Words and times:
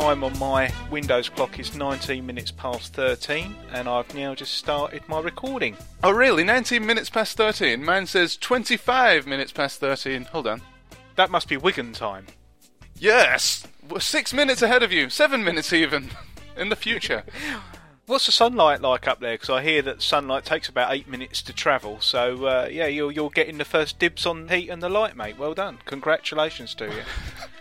time 0.00 0.24
on 0.24 0.38
my 0.38 0.70
Windows 0.90 1.30
clock 1.30 1.58
is 1.58 1.74
19 1.74 2.26
minutes 2.26 2.50
past 2.50 2.92
13, 2.92 3.56
and 3.72 3.88
I've 3.88 4.14
now 4.14 4.34
just 4.34 4.52
started 4.52 5.02
my 5.08 5.20
recording. 5.20 5.74
Oh, 6.04 6.10
really? 6.10 6.44
19 6.44 6.84
minutes 6.84 7.08
past 7.08 7.34
13? 7.38 7.82
Mine 7.82 8.04
says 8.04 8.36
25 8.36 9.26
minutes 9.26 9.52
past 9.52 9.80
13. 9.80 10.24
Hold 10.24 10.48
on. 10.48 10.60
That 11.14 11.30
must 11.30 11.48
be 11.48 11.56
Wigan 11.56 11.94
time. 11.94 12.26
Yes! 12.98 13.66
We're 13.88 14.00
six 14.00 14.34
minutes 14.34 14.60
ahead 14.60 14.82
of 14.82 14.92
you. 14.92 15.08
Seven 15.08 15.42
minutes 15.42 15.72
even. 15.72 16.10
In 16.58 16.68
the 16.68 16.76
future. 16.76 17.24
What's 18.08 18.26
the 18.26 18.32
sunlight 18.32 18.82
like 18.82 19.08
up 19.08 19.18
there? 19.18 19.34
Because 19.34 19.50
I 19.50 19.64
hear 19.64 19.82
that 19.82 20.00
sunlight 20.00 20.44
takes 20.44 20.68
about 20.68 20.94
eight 20.94 21.08
minutes 21.08 21.42
to 21.42 21.52
travel. 21.52 22.00
So 22.00 22.46
uh, 22.46 22.68
yeah, 22.70 22.86
you're 22.86 23.10
you're 23.10 23.30
getting 23.30 23.58
the 23.58 23.64
first 23.64 23.98
dibs 23.98 24.24
on 24.24 24.46
heat 24.46 24.68
and 24.68 24.80
the 24.80 24.88
light, 24.88 25.16
mate. 25.16 25.36
Well 25.36 25.54
done. 25.54 25.78
Congratulations 25.86 26.74
to 26.76 26.86
you. 26.86 27.02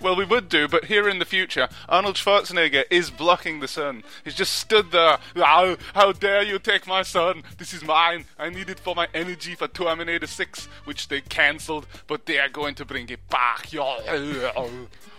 Well, 0.01 0.17
we 0.17 0.25
would 0.25 0.49
do, 0.49 0.67
but 0.67 0.85
here 0.85 1.07
in 1.07 1.19
the 1.19 1.25
future, 1.25 1.69
Arnold 1.87 2.17
Schwarzenegger 2.17 2.83
is 2.91 3.09
blocking 3.09 3.61
the 3.61 3.67
sun. 3.67 4.03
He's 4.23 4.35
just 4.35 4.53
stood 4.53 4.91
there. 4.91 5.17
How, 5.35 5.77
how 5.93 6.11
dare 6.11 6.43
you 6.43 6.59
take 6.59 6.85
my 6.85 7.01
sun? 7.01 7.43
This 7.57 7.73
is 7.73 7.81
mine. 7.83 8.25
I 8.37 8.49
need 8.49 8.69
it 8.69 8.77
for 8.77 8.93
my 8.93 9.07
energy 9.13 9.55
for 9.55 9.69
Terminator 9.69 10.27
6, 10.27 10.65
which 10.83 11.07
they 11.07 11.21
cancelled, 11.21 11.87
but 12.07 12.25
they 12.25 12.37
are 12.39 12.49
going 12.49 12.75
to 12.75 12.85
bring 12.85 13.09
it 13.09 13.27
back. 13.29 13.71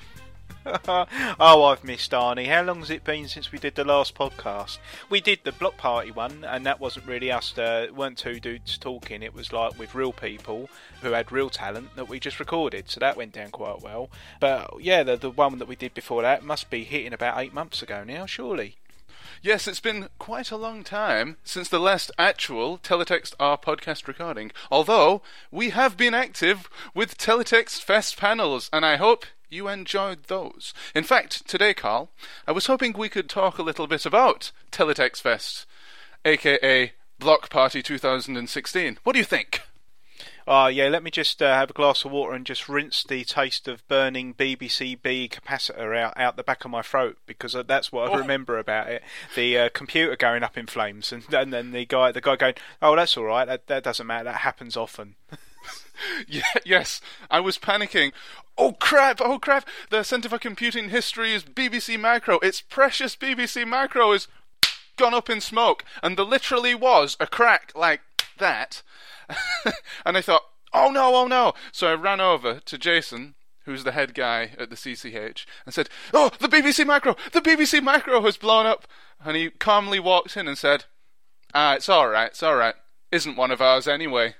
oh, 0.88 1.64
I've 1.64 1.84
missed 1.84 2.10
Arnie. 2.10 2.48
How 2.48 2.62
long 2.62 2.80
has 2.80 2.90
it 2.90 3.04
been 3.04 3.28
since 3.28 3.52
we 3.52 3.58
did 3.58 3.76
the 3.76 3.84
last 3.84 4.14
podcast? 4.14 4.78
We 5.08 5.20
did 5.20 5.40
the 5.44 5.52
block 5.52 5.76
party 5.76 6.10
one, 6.10 6.44
and 6.44 6.66
that 6.66 6.80
wasn't 6.80 7.06
really 7.06 7.30
us. 7.30 7.56
Uh, 7.56 7.86
weren't 7.94 8.18
two 8.18 8.40
dudes 8.40 8.76
talking. 8.76 9.22
It 9.22 9.34
was 9.34 9.52
like 9.52 9.78
with 9.78 9.94
real 9.94 10.12
people 10.12 10.68
who 11.02 11.12
had 11.12 11.30
real 11.30 11.50
talent 11.50 11.94
that 11.94 12.08
we 12.08 12.18
just 12.18 12.40
recorded. 12.40 12.90
So 12.90 12.98
that 13.00 13.16
went 13.16 13.32
down 13.32 13.50
quite 13.50 13.80
well. 13.80 14.10
But 14.40 14.82
yeah, 14.82 15.02
the 15.04 15.16
the 15.16 15.30
one 15.30 15.58
that 15.58 15.68
we 15.68 15.76
did 15.76 15.94
before 15.94 16.22
that 16.22 16.42
must 16.42 16.68
be 16.68 16.84
hitting 16.84 17.12
about 17.12 17.38
eight 17.38 17.54
months 17.54 17.80
ago 17.82 18.02
now, 18.02 18.26
surely. 18.26 18.76
Yes, 19.42 19.68
it's 19.68 19.80
been 19.80 20.08
quite 20.18 20.50
a 20.50 20.56
long 20.56 20.82
time 20.82 21.36
since 21.44 21.68
the 21.68 21.78
last 21.78 22.10
actual 22.18 22.78
Teletext 22.78 23.34
R 23.38 23.56
podcast 23.58 24.08
recording. 24.08 24.50
Although 24.70 25.22
we 25.50 25.70
have 25.70 25.96
been 25.96 26.14
active 26.14 26.68
with 26.94 27.18
Teletext 27.18 27.82
Fest 27.82 28.16
panels, 28.16 28.70
and 28.72 28.84
I 28.84 28.96
hope 28.96 29.26
you 29.48 29.68
enjoyed 29.68 30.24
those. 30.24 30.72
In 30.94 31.04
fact, 31.04 31.46
today, 31.48 31.74
Carl, 31.74 32.10
I 32.46 32.52
was 32.52 32.66
hoping 32.66 32.92
we 32.92 33.08
could 33.08 33.28
talk 33.28 33.58
a 33.58 33.62
little 33.62 33.86
bit 33.86 34.04
about 34.06 34.50
Teletext 34.72 35.20
Fest, 35.20 35.66
aka 36.24 36.92
Block 37.18 37.48
Party 37.50 37.82
2016. 37.82 38.98
What 39.04 39.12
do 39.12 39.18
you 39.18 39.24
think? 39.24 39.62
Oh, 40.48 40.68
yeah, 40.68 40.86
let 40.86 41.02
me 41.02 41.10
just 41.10 41.42
uh, 41.42 41.52
have 41.52 41.70
a 41.70 41.74
glass 41.74 42.04
of 42.04 42.12
water 42.12 42.32
and 42.32 42.46
just 42.46 42.68
rinse 42.68 43.02
the 43.02 43.24
taste 43.24 43.66
of 43.66 43.86
burning 43.88 44.32
BBC 44.32 45.02
B 45.02 45.28
capacitor 45.28 45.96
out, 45.98 46.14
out 46.16 46.36
the 46.36 46.44
back 46.44 46.64
of 46.64 46.70
my 46.70 46.82
throat 46.82 47.18
because 47.26 47.56
uh, 47.56 47.64
that's 47.64 47.90
what 47.90 48.08
I 48.08 48.14
Oh. 48.14 48.18
remember 48.18 48.56
about 48.56 48.88
it. 48.88 49.02
The 49.34 49.58
uh, 49.58 49.68
computer 49.70 50.14
going 50.14 50.44
up 50.44 50.56
in 50.56 50.66
flames 50.68 51.10
and, 51.12 51.24
and 51.34 51.52
then 51.52 51.72
the 51.72 51.84
guy 51.84 52.12
the 52.12 52.20
guy 52.20 52.36
going, 52.36 52.54
oh, 52.80 52.94
that's 52.94 53.16
all 53.16 53.24
right, 53.24 53.44
that, 53.44 53.66
that 53.66 53.82
doesn't 53.82 54.06
matter, 54.06 54.24
that 54.24 54.36
happens 54.36 54.76
often. 54.76 55.16
Yeah, 56.28 56.42
yes, 56.64 57.00
I 57.30 57.40
was 57.40 57.58
panicking. 57.58 58.12
Oh 58.58 58.72
crap, 58.72 59.20
oh 59.20 59.38
crap, 59.38 59.68
the 59.90 60.02
Centre 60.02 60.28
for 60.28 60.38
Computing 60.38 60.88
History 60.88 61.34
is 61.34 61.44
BBC 61.44 61.98
Micro. 61.98 62.38
Its 62.38 62.60
precious 62.60 63.14
BBC 63.16 63.66
Micro 63.66 64.12
is 64.12 64.28
gone 64.96 65.14
up 65.14 65.28
in 65.30 65.40
smoke. 65.40 65.84
And 66.02 66.16
there 66.16 66.24
literally 66.24 66.74
was 66.74 67.16
a 67.20 67.26
crack 67.26 67.72
like 67.74 68.00
that. 68.38 68.82
and 70.04 70.16
I 70.16 70.20
thought, 70.20 70.42
oh 70.72 70.90
no, 70.90 71.14
oh 71.14 71.26
no. 71.26 71.52
So 71.72 71.88
I 71.88 71.94
ran 71.94 72.20
over 72.20 72.60
to 72.60 72.78
Jason, 72.78 73.34
who's 73.64 73.84
the 73.84 73.92
head 73.92 74.14
guy 74.14 74.52
at 74.58 74.70
the 74.70 74.76
CCH, 74.76 75.44
and 75.64 75.74
said, 75.74 75.88
oh, 76.12 76.30
the 76.38 76.48
BBC 76.48 76.86
Micro, 76.86 77.16
the 77.32 77.40
BBC 77.40 77.82
Micro 77.82 78.20
has 78.22 78.36
blown 78.36 78.66
up. 78.66 78.86
And 79.24 79.36
he 79.36 79.50
calmly 79.50 79.98
walked 79.98 80.36
in 80.36 80.46
and 80.46 80.58
said, 80.58 80.84
ah, 81.54 81.74
it's 81.74 81.88
alright, 81.88 82.30
it's 82.30 82.42
alright. 82.42 82.74
Isn't 83.12 83.36
one 83.36 83.50
of 83.50 83.60
ours 83.60 83.88
anyway. 83.88 84.34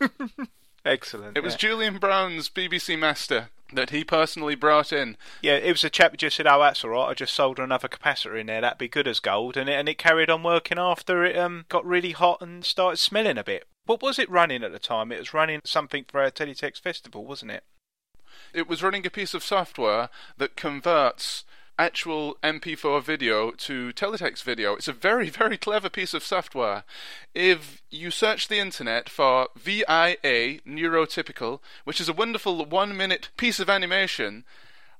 Excellent. 0.86 1.36
It 1.36 1.42
was 1.42 1.54
yeah. 1.54 1.58
Julian 1.58 1.98
Brown's 1.98 2.48
BBC 2.48 2.98
Master 2.98 3.50
that 3.72 3.90
he 3.90 4.04
personally 4.04 4.54
brought 4.54 4.92
in. 4.92 5.16
Yeah, 5.42 5.56
it 5.56 5.72
was 5.72 5.84
a 5.84 5.90
chap 5.90 6.12
who 6.12 6.16
just 6.16 6.36
said, 6.36 6.46
"Oh, 6.46 6.60
that's 6.60 6.84
all 6.84 6.90
right. 6.90 7.08
I 7.08 7.14
just 7.14 7.34
sold 7.34 7.58
another 7.58 7.88
capacitor 7.88 8.38
in 8.38 8.46
there. 8.46 8.60
That'd 8.60 8.78
be 8.78 8.88
good 8.88 9.08
as 9.08 9.20
gold." 9.20 9.56
And 9.56 9.68
it 9.68 9.74
and 9.74 9.88
it 9.88 9.98
carried 9.98 10.30
on 10.30 10.42
working 10.42 10.78
after 10.78 11.24
it 11.24 11.36
um 11.36 11.64
got 11.68 11.84
really 11.84 12.12
hot 12.12 12.40
and 12.40 12.64
started 12.64 12.98
smelling 12.98 13.38
a 13.38 13.44
bit. 13.44 13.66
What 13.86 14.02
was 14.02 14.18
it 14.18 14.30
running 14.30 14.62
at 14.64 14.72
the 14.72 14.78
time? 14.78 15.12
It 15.12 15.18
was 15.18 15.34
running 15.34 15.60
something 15.64 16.04
for 16.08 16.20
our 16.20 16.30
Teletext 16.30 16.80
Festival, 16.80 17.24
wasn't 17.24 17.52
it? 17.52 17.64
It 18.52 18.68
was 18.68 18.82
running 18.82 19.06
a 19.06 19.10
piece 19.10 19.34
of 19.34 19.44
software 19.44 20.08
that 20.38 20.56
converts 20.56 21.44
actual 21.78 22.36
MP4 22.42 23.02
video 23.02 23.50
to 23.52 23.92
teletext 23.92 24.42
video. 24.42 24.74
It's 24.74 24.88
a 24.88 24.92
very, 24.92 25.30
very 25.42 25.56
clever 25.56 25.88
piece 25.88 26.14
of 26.14 26.22
software. 26.22 26.84
If 27.34 27.82
you 27.90 28.10
search 28.10 28.48
the 28.48 28.58
internet 28.58 29.08
for 29.08 29.48
VIA 29.56 30.60
Neurotypical, 30.66 31.60
which 31.84 32.00
is 32.00 32.08
a 32.08 32.14
wonderful 32.14 32.64
one 32.64 32.96
minute 32.96 33.28
piece 33.36 33.60
of 33.60 33.70
animation, 33.70 34.44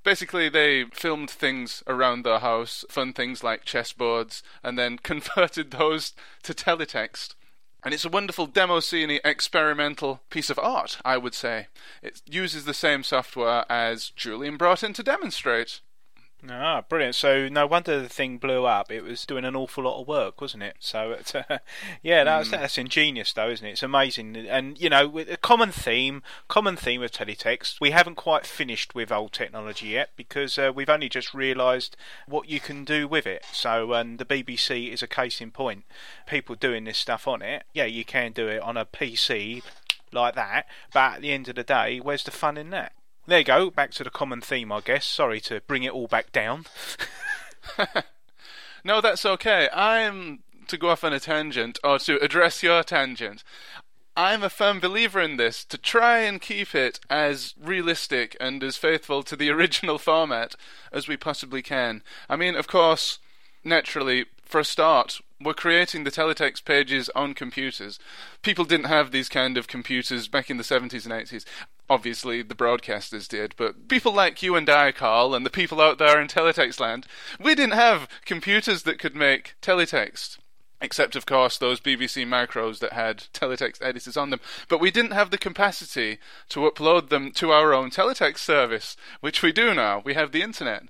Basically, 0.03 0.47
they 0.47 0.85
filmed 0.93 1.29
things 1.29 1.83
around 1.85 2.23
their 2.23 2.39
house, 2.39 2.85
fun 2.89 3.11
things 3.11 3.43
like 3.43 3.65
chessboards, 3.65 4.41
and 4.63 4.79
then 4.79 4.97
converted 5.03 5.71
those 5.71 6.13
to 6.43 6.53
teletext. 6.53 7.35
And 7.83 7.93
it's 7.93 8.05
a 8.05 8.09
wonderful 8.09 8.47
demo 8.47 8.79
scene 8.79 9.19
experimental 9.25 10.21
piece 10.29 10.49
of 10.49 10.59
art, 10.59 10.97
I 11.03 11.17
would 11.17 11.33
say. 11.33 11.67
It 12.01 12.21
uses 12.25 12.63
the 12.63 12.73
same 12.73 13.03
software 13.03 13.65
as 13.69 14.11
Julian 14.11 14.55
brought 14.55 14.81
in 14.81 14.93
to 14.93 15.03
demonstrate. 15.03 15.81
Ah, 16.47 16.81
brilliant. 16.87 17.15
So 17.15 17.47
no 17.47 17.65
wonder 17.65 17.99
the 17.99 18.07
thing 18.07 18.37
blew 18.37 18.65
up. 18.65 18.91
It 18.91 19.01
was 19.01 19.25
doing 19.25 19.43
an 19.43 19.55
awful 19.55 19.85
lot 19.85 19.99
of 19.99 20.07
work, 20.07 20.39
wasn't 20.39 20.63
it? 20.63 20.75
So 20.79 21.11
it's, 21.19 21.33
uh, 21.33 21.57
yeah, 22.03 22.23
that's 22.23 22.51
that's 22.51 22.77
ingenious 22.77 23.33
though, 23.33 23.49
isn't 23.49 23.65
it? 23.65 23.71
It's 23.71 23.83
amazing. 23.83 24.35
And 24.35 24.79
you 24.79 24.89
know, 24.89 25.07
with 25.07 25.31
a 25.31 25.37
common 25.37 25.71
theme, 25.71 26.21
common 26.47 26.75
theme 26.75 27.01
of 27.01 27.11
teletext. 27.11 27.81
We 27.81 27.89
haven't 27.91 28.15
quite 28.15 28.45
finished 28.45 28.93
with 28.93 29.11
old 29.11 29.33
technology 29.33 29.87
yet 29.87 30.11
because 30.15 30.59
uh, 30.59 30.71
we've 30.73 30.89
only 30.89 31.09
just 31.09 31.33
realised 31.33 31.97
what 32.27 32.47
you 32.47 32.59
can 32.59 32.85
do 32.85 33.07
with 33.07 33.25
it. 33.25 33.43
So 33.51 33.93
and 33.93 34.19
the 34.19 34.25
BBC 34.25 34.93
is 34.93 35.01
a 35.01 35.07
case 35.07 35.41
in 35.41 35.49
point. 35.49 35.85
People 36.27 36.55
doing 36.55 36.83
this 36.83 36.99
stuff 36.99 37.27
on 37.27 37.41
it. 37.41 37.63
Yeah, 37.73 37.85
you 37.85 38.05
can 38.05 38.31
do 38.31 38.47
it 38.47 38.61
on 38.61 38.77
a 38.77 38.85
PC 38.85 39.63
like 40.13 40.35
that, 40.35 40.67
but 40.93 41.15
at 41.15 41.21
the 41.21 41.31
end 41.31 41.49
of 41.49 41.55
the 41.55 41.63
day, 41.63 41.99
where's 41.99 42.23
the 42.23 42.31
fun 42.31 42.57
in 42.57 42.69
that? 42.69 42.93
There 43.27 43.39
you 43.39 43.45
go, 43.45 43.69
back 43.69 43.91
to 43.91 44.03
the 44.03 44.09
common 44.09 44.41
theme, 44.41 44.71
I 44.71 44.81
guess. 44.81 45.05
Sorry 45.05 45.39
to 45.41 45.61
bring 45.67 45.83
it 45.83 45.91
all 45.91 46.07
back 46.07 46.31
down. 46.31 46.65
No, 48.87 49.01
that's 49.01 49.25
okay. 49.25 49.67
I'm 49.73 50.39
to 50.67 50.77
go 50.77 50.89
off 50.89 51.03
on 51.03 51.11
a 51.11 51.19
tangent 51.19 51.77
or 51.83 51.99
to 51.99 52.23
address 52.23 52.63
your 52.63 52.83
tangent. 52.83 53.43
I'm 54.15 54.43
a 54.43 54.49
firm 54.49 54.79
believer 54.79 55.19
in 55.19 55.35
this 55.35 55.65
to 55.65 55.77
try 55.77 56.19
and 56.19 56.41
keep 56.41 56.73
it 56.73 57.01
as 57.09 57.53
realistic 57.61 58.37
and 58.39 58.63
as 58.63 58.77
faithful 58.77 59.23
to 59.23 59.35
the 59.35 59.49
original 59.57 59.97
format 59.97 60.55
as 60.93 61.07
we 61.07 61.17
possibly 61.17 61.61
can. 61.61 62.01
I 62.29 62.37
mean, 62.37 62.55
of 62.55 62.67
course, 62.67 63.19
naturally, 63.61 64.25
for 64.45 64.61
a 64.61 64.65
start, 64.65 65.19
we're 65.41 65.53
creating 65.53 66.05
the 66.05 66.11
teletext 66.11 66.63
pages 66.63 67.09
on 67.09 67.33
computers. 67.33 67.99
People 68.41 68.63
didn't 68.63 68.85
have 68.85 69.11
these 69.11 69.27
kind 69.27 69.57
of 69.57 69.67
computers 69.67 70.29
back 70.29 70.49
in 70.49 70.55
the 70.55 70.63
70s 70.63 71.03
and 71.03 71.13
80s. 71.13 71.43
Obviously, 71.89 72.41
the 72.41 72.55
broadcasters 72.55 73.27
did, 73.27 73.53
but 73.55 73.87
people 73.87 74.13
like 74.13 74.43
you 74.43 74.55
and 74.55 74.69
I, 74.69 74.91
Carl, 74.91 75.33
and 75.33 75.45
the 75.45 75.49
people 75.49 75.79
out 75.79 75.97
there 75.97 76.19
in 76.19 76.27
teletext 76.27 76.81
land, 76.81 77.05
we 77.39 77.55
didn't 77.55 77.75
have 77.75 78.09
computers 78.25 78.83
that 78.83 78.99
could 78.99 79.15
make 79.15 79.55
teletext. 79.61 80.37
Except, 80.79 81.15
of 81.15 81.25
course, 81.25 81.57
those 81.57 81.79
BBC 81.79 82.27
micros 82.27 82.79
that 82.79 82.93
had 82.93 83.23
teletext 83.33 83.81
editors 83.81 84.15
on 84.15 84.29
them. 84.29 84.39
But 84.67 84.79
we 84.79 84.91
didn't 84.91 85.11
have 85.11 85.31
the 85.31 85.37
capacity 85.37 86.19
to 86.49 86.69
upload 86.69 87.09
them 87.09 87.31
to 87.33 87.51
our 87.51 87.73
own 87.73 87.89
teletext 87.89 88.39
service, 88.39 88.95
which 89.19 89.41
we 89.41 89.51
do 89.51 89.73
now. 89.73 90.03
We 90.05 90.13
have 90.13 90.31
the 90.31 90.43
internet. 90.43 90.83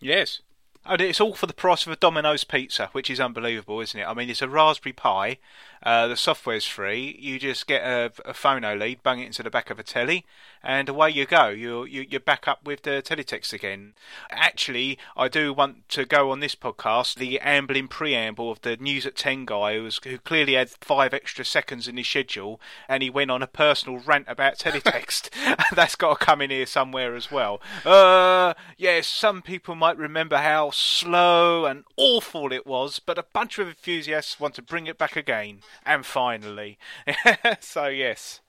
Yes. 0.00 0.40
And 0.88 1.00
it's 1.00 1.20
all 1.20 1.34
for 1.34 1.46
the 1.46 1.52
price 1.52 1.84
of 1.84 1.92
a 1.92 1.96
Domino's 1.96 2.44
pizza, 2.44 2.88
which 2.92 3.10
is 3.10 3.18
unbelievable, 3.18 3.80
isn't 3.80 3.98
it? 3.98 4.04
I 4.04 4.14
mean, 4.14 4.30
it's 4.30 4.42
a 4.42 4.48
Raspberry 4.48 4.92
Pi. 4.92 5.38
Uh, 5.82 6.06
the 6.06 6.16
software's 6.16 6.66
free. 6.66 7.16
You 7.20 7.38
just 7.38 7.66
get 7.66 7.82
a, 7.82 8.06
a 8.24 8.32
phono 8.32 8.78
lead, 8.78 9.02
bung 9.02 9.20
it 9.20 9.26
into 9.26 9.42
the 9.42 9.50
back 9.50 9.70
of 9.70 9.78
a 9.78 9.82
telly, 9.82 10.24
and 10.62 10.88
away 10.88 11.10
you 11.10 11.26
go. 11.26 11.48
You're, 11.48 11.86
you're 11.86 12.18
back 12.18 12.48
up 12.48 12.64
with 12.64 12.82
the 12.82 13.02
teletext 13.04 13.52
again. 13.52 13.94
Actually, 14.30 14.98
I 15.16 15.28
do 15.28 15.52
want 15.52 15.88
to 15.90 16.04
go 16.04 16.30
on 16.30 16.40
this 16.40 16.54
podcast 16.54 17.16
the 17.16 17.38
ambling 17.40 17.88
preamble 17.88 18.50
of 18.50 18.62
the 18.62 18.76
News 18.76 19.06
at 19.06 19.16
10 19.16 19.44
guy 19.44 19.76
who, 19.76 19.84
was, 19.84 20.00
who 20.02 20.18
clearly 20.18 20.54
had 20.54 20.70
five 20.70 21.12
extra 21.14 21.44
seconds 21.44 21.86
in 21.86 21.96
his 21.96 22.08
schedule, 22.08 22.60
and 22.88 23.02
he 23.02 23.10
went 23.10 23.30
on 23.30 23.42
a 23.42 23.46
personal 23.46 23.98
rant 23.98 24.26
about 24.28 24.58
teletext. 24.58 25.30
That's 25.74 25.94
got 25.94 26.18
to 26.18 26.24
come 26.24 26.40
in 26.40 26.50
here 26.50 26.66
somewhere 26.66 27.14
as 27.14 27.30
well. 27.30 27.60
Uh, 27.84 28.54
yes, 28.76 29.06
some 29.06 29.42
people 29.42 29.74
might 29.74 29.98
remember 29.98 30.38
how 30.38 30.70
slow 30.76 31.64
and 31.64 31.84
awful 31.96 32.52
it 32.52 32.66
was, 32.66 32.98
but 32.98 33.18
a 33.18 33.24
bunch 33.32 33.58
of 33.58 33.68
enthusiasts 33.68 34.38
want 34.38 34.54
to 34.54 34.62
bring 34.62 34.86
it 34.86 34.98
back 34.98 35.16
again. 35.16 35.60
And 35.84 36.04
finally. 36.04 36.78
so, 37.60 37.86
yes. 37.86 38.40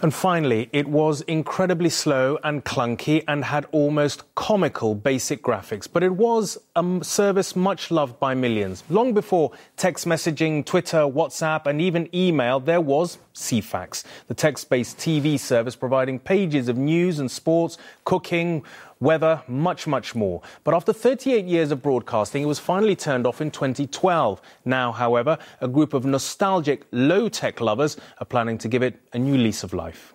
And 0.00 0.14
finally, 0.14 0.68
it 0.72 0.86
was 0.86 1.22
incredibly 1.22 1.90
slow 1.90 2.38
and 2.44 2.64
clunky 2.64 3.24
and 3.26 3.44
had 3.44 3.66
almost 3.72 4.32
comical 4.36 4.94
basic 4.94 5.42
graphics, 5.42 5.88
but 5.92 6.04
it 6.04 6.14
was 6.14 6.56
a 6.76 7.00
service 7.02 7.56
much 7.56 7.90
loved 7.90 8.20
by 8.20 8.32
millions. 8.32 8.84
Long 8.90 9.12
before 9.12 9.50
text 9.76 10.06
messaging, 10.06 10.64
Twitter, 10.64 10.98
WhatsApp, 10.98 11.66
and 11.66 11.80
even 11.80 12.08
email, 12.14 12.60
there 12.60 12.80
was 12.80 13.18
Ceefax, 13.34 14.04
the 14.28 14.34
text 14.34 14.70
based 14.70 14.98
TV 14.98 15.38
service 15.38 15.74
providing 15.74 16.20
pages 16.20 16.68
of 16.68 16.76
news 16.76 17.18
and 17.18 17.28
sports, 17.28 17.76
cooking, 18.04 18.62
weather, 19.00 19.42
much, 19.48 19.86
much 19.86 20.14
more. 20.14 20.42
But 20.64 20.74
after 20.74 20.92
38 20.92 21.44
years 21.44 21.70
of 21.70 21.82
broadcasting, 21.82 22.42
it 22.42 22.46
was 22.46 22.58
finally 22.58 22.96
turned 22.96 23.26
off 23.26 23.40
in 23.40 23.50
2012. 23.50 24.40
Now, 24.64 24.92
however, 24.92 25.38
a 25.60 25.68
group 25.68 25.94
of 25.94 26.04
nostalgic 26.04 26.86
low 26.92 27.28
tech 27.28 27.60
lovers 27.60 27.96
are 28.18 28.26
planning 28.26 28.58
to 28.58 28.68
give 28.68 28.82
it 28.82 29.00
a 29.12 29.18
new 29.18 29.36
lease 29.36 29.62
of 29.62 29.72
life. 29.72 30.14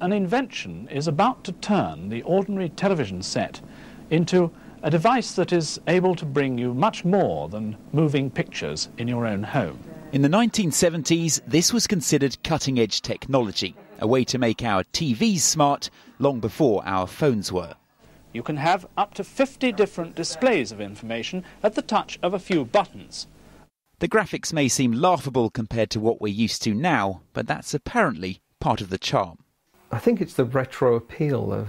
An 0.00 0.12
invention 0.12 0.88
is 0.88 1.06
about 1.06 1.44
to 1.44 1.52
turn 1.52 2.08
the 2.08 2.22
ordinary 2.22 2.68
television 2.68 3.22
set 3.22 3.60
into 4.10 4.50
a 4.82 4.90
device 4.90 5.34
that 5.34 5.52
is 5.52 5.80
able 5.86 6.14
to 6.16 6.26
bring 6.26 6.58
you 6.58 6.74
much 6.74 7.04
more 7.04 7.48
than 7.48 7.76
moving 7.92 8.30
pictures 8.30 8.88
in 8.98 9.08
your 9.08 9.26
own 9.26 9.42
home. 9.42 9.78
In 10.12 10.20
the 10.20 10.28
1970s, 10.28 11.40
this 11.46 11.72
was 11.72 11.86
considered 11.86 12.36
cutting 12.44 12.78
edge 12.78 13.02
technology, 13.02 13.74
a 14.00 14.06
way 14.06 14.24
to 14.24 14.38
make 14.38 14.62
our 14.62 14.84
TVs 14.84 15.40
smart 15.40 15.90
long 16.18 16.38
before 16.38 16.86
our 16.86 17.06
phones 17.06 17.50
were. 17.50 17.74
You 18.34 18.42
can 18.42 18.56
have 18.56 18.86
up 18.96 19.14
to 19.14 19.24
50 19.24 19.70
different 19.72 20.16
displays 20.16 20.72
of 20.72 20.80
information 20.80 21.44
at 21.62 21.76
the 21.76 21.82
touch 21.82 22.18
of 22.20 22.34
a 22.34 22.40
few 22.40 22.64
buttons. 22.64 23.28
The 24.00 24.08
graphics 24.08 24.52
may 24.52 24.66
seem 24.66 24.90
laughable 24.90 25.50
compared 25.50 25.88
to 25.90 26.00
what 26.00 26.20
we're 26.20 26.34
used 26.34 26.60
to 26.64 26.74
now, 26.74 27.22
but 27.32 27.46
that's 27.46 27.72
apparently 27.72 28.40
part 28.58 28.80
of 28.80 28.90
the 28.90 28.98
charm. 28.98 29.38
I 29.92 29.98
think 29.98 30.20
it's 30.20 30.34
the 30.34 30.44
retro 30.44 30.96
appeal 30.96 31.52
of 31.52 31.68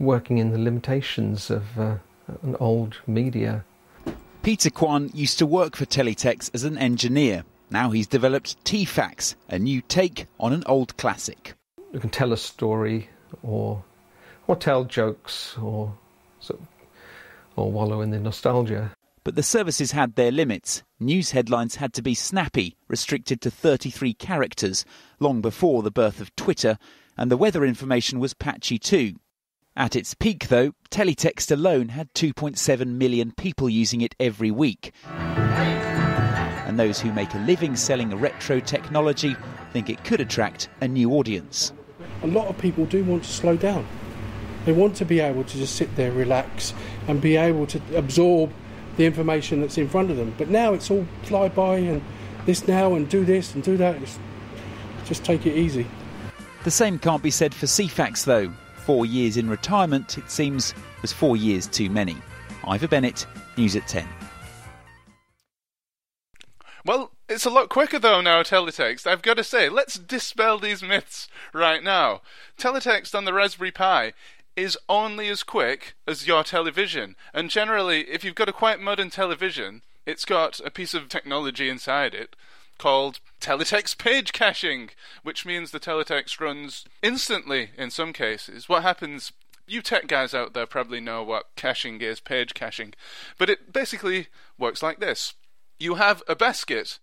working 0.00 0.38
in 0.38 0.50
the 0.50 0.58
limitations 0.58 1.50
of 1.50 1.78
uh, 1.78 1.98
an 2.42 2.56
old 2.58 2.96
media. 3.06 3.64
Peter 4.42 4.70
Kwan 4.70 5.08
used 5.14 5.38
to 5.38 5.46
work 5.46 5.76
for 5.76 5.86
Teletext 5.86 6.50
as 6.52 6.64
an 6.64 6.76
engineer. 6.78 7.44
Now 7.70 7.90
he's 7.90 8.08
developed 8.08 8.62
Teefax, 8.64 9.36
a 9.48 9.60
new 9.60 9.80
take 9.82 10.26
on 10.40 10.52
an 10.52 10.64
old 10.66 10.96
classic. 10.96 11.54
You 11.92 12.00
can 12.00 12.10
tell 12.10 12.32
a 12.32 12.36
story 12.36 13.08
or 13.44 13.84
or 14.46 14.56
tell 14.56 14.84
jokes 14.84 15.56
or 15.58 15.94
or 17.56 17.70
wallow 17.70 18.00
in 18.00 18.10
the 18.10 18.18
nostalgia. 18.18 18.92
But 19.24 19.36
the 19.36 19.42
services 19.42 19.92
had 19.92 20.16
their 20.16 20.32
limits. 20.32 20.82
News 20.98 21.30
headlines 21.30 21.76
had 21.76 21.92
to 21.94 22.02
be 22.02 22.14
snappy, 22.14 22.76
restricted 22.88 23.40
to 23.42 23.50
33 23.50 24.14
characters, 24.14 24.84
long 25.20 25.40
before 25.40 25.82
the 25.82 25.90
birth 25.90 26.20
of 26.20 26.34
Twitter, 26.34 26.78
and 27.16 27.30
the 27.30 27.36
weather 27.36 27.64
information 27.64 28.18
was 28.18 28.34
patchy 28.34 28.78
too. 28.78 29.14
At 29.76 29.96
its 29.96 30.14
peak, 30.14 30.48
though, 30.48 30.72
teletext 30.90 31.50
alone 31.50 31.90
had 31.90 32.12
2.7 32.14 32.86
million 32.86 33.32
people 33.32 33.70
using 33.70 34.00
it 34.00 34.14
every 34.18 34.50
week. 34.50 34.92
And 35.06 36.78
those 36.78 37.00
who 37.00 37.12
make 37.12 37.32
a 37.34 37.38
living 37.38 37.76
selling 37.76 38.14
retro 38.16 38.60
technology 38.60 39.36
think 39.72 39.88
it 39.88 40.04
could 40.04 40.20
attract 40.20 40.68
a 40.80 40.88
new 40.88 41.12
audience. 41.12 41.72
A 42.22 42.26
lot 42.26 42.48
of 42.48 42.58
people 42.58 42.86
do 42.86 43.04
want 43.04 43.24
to 43.24 43.30
slow 43.30 43.56
down. 43.56 43.86
They 44.64 44.72
want 44.72 44.96
to 44.96 45.04
be 45.04 45.20
able 45.20 45.44
to 45.44 45.56
just 45.56 45.76
sit 45.76 45.94
there, 45.96 46.12
relax, 46.12 46.72
and 47.08 47.20
be 47.20 47.36
able 47.36 47.66
to 47.66 47.80
absorb 47.96 48.52
the 48.96 49.06
information 49.06 49.60
that's 49.60 49.78
in 49.78 49.88
front 49.88 50.10
of 50.10 50.16
them. 50.16 50.34
But 50.38 50.48
now 50.48 50.74
it's 50.74 50.90
all 50.90 51.06
fly 51.24 51.48
by 51.48 51.76
and 51.76 52.02
this 52.46 52.66
now 52.68 52.94
and 52.94 53.08
do 53.08 53.24
this 53.24 53.54
and 53.54 53.62
do 53.62 53.76
that. 53.76 54.00
It's, 54.02 54.18
just 55.04 55.24
take 55.24 55.46
it 55.46 55.56
easy. 55.56 55.86
The 56.64 56.70
same 56.70 56.98
can't 56.98 57.22
be 57.22 57.30
said 57.30 57.52
for 57.54 57.66
Ceefax, 57.66 58.24
though. 58.24 58.52
Four 58.76 59.04
years 59.04 59.36
in 59.36 59.48
retirement, 59.50 60.16
it 60.18 60.30
seems, 60.30 60.74
was 61.02 61.12
four 61.12 61.36
years 61.36 61.66
too 61.66 61.90
many. 61.90 62.16
Ivor 62.66 62.88
Bennett, 62.88 63.26
News 63.56 63.76
at 63.76 63.86
10. 63.88 64.06
Well, 66.84 67.12
it's 67.28 67.44
a 67.44 67.50
lot 67.50 67.68
quicker 67.68 67.98
though 67.98 68.20
now, 68.20 68.42
teletext. 68.42 69.06
I've 69.06 69.22
got 69.22 69.36
to 69.36 69.44
say, 69.44 69.68
let's 69.68 69.98
dispel 69.98 70.58
these 70.58 70.82
myths 70.82 71.28
right 71.52 71.82
now. 71.82 72.22
Teletext 72.58 73.14
on 73.14 73.24
the 73.24 73.32
Raspberry 73.32 73.70
Pi 73.70 74.12
is 74.56 74.78
only 74.88 75.28
as 75.28 75.42
quick 75.42 75.94
as 76.06 76.26
your 76.26 76.44
television. 76.44 77.16
And 77.32 77.50
generally, 77.50 78.02
if 78.10 78.24
you've 78.24 78.34
got 78.34 78.48
a 78.48 78.52
quite 78.52 78.80
modern 78.80 79.10
television, 79.10 79.82
it's 80.04 80.24
got 80.24 80.60
a 80.64 80.70
piece 80.70 80.94
of 80.94 81.08
technology 81.08 81.68
inside 81.68 82.14
it 82.14 82.36
called 82.78 83.20
teletext 83.40 83.98
page 84.06 84.32
caching, 84.32 84.90
which 85.22 85.46
means 85.46 85.70
the 85.70 85.80
teletext 85.80 86.40
runs 86.40 86.84
instantly 87.02 87.70
in 87.78 87.90
some 87.90 88.12
cases. 88.12 88.68
What 88.68 88.82
happens 88.82 89.32
you 89.66 89.80
tech 89.80 90.06
guys 90.06 90.34
out 90.34 90.54
there 90.54 90.66
probably 90.66 91.00
know 91.00 91.22
what 91.22 91.46
caching 91.56 92.00
is, 92.00 92.20
page 92.20 92.54
caching, 92.54 92.94
but 93.38 93.48
it 93.48 93.72
basically 93.72 94.28
works 94.58 94.82
like 94.82 95.00
this. 95.00 95.34
You 95.78 95.94
have 95.94 96.22
a 96.28 96.36
basket. 96.36 96.98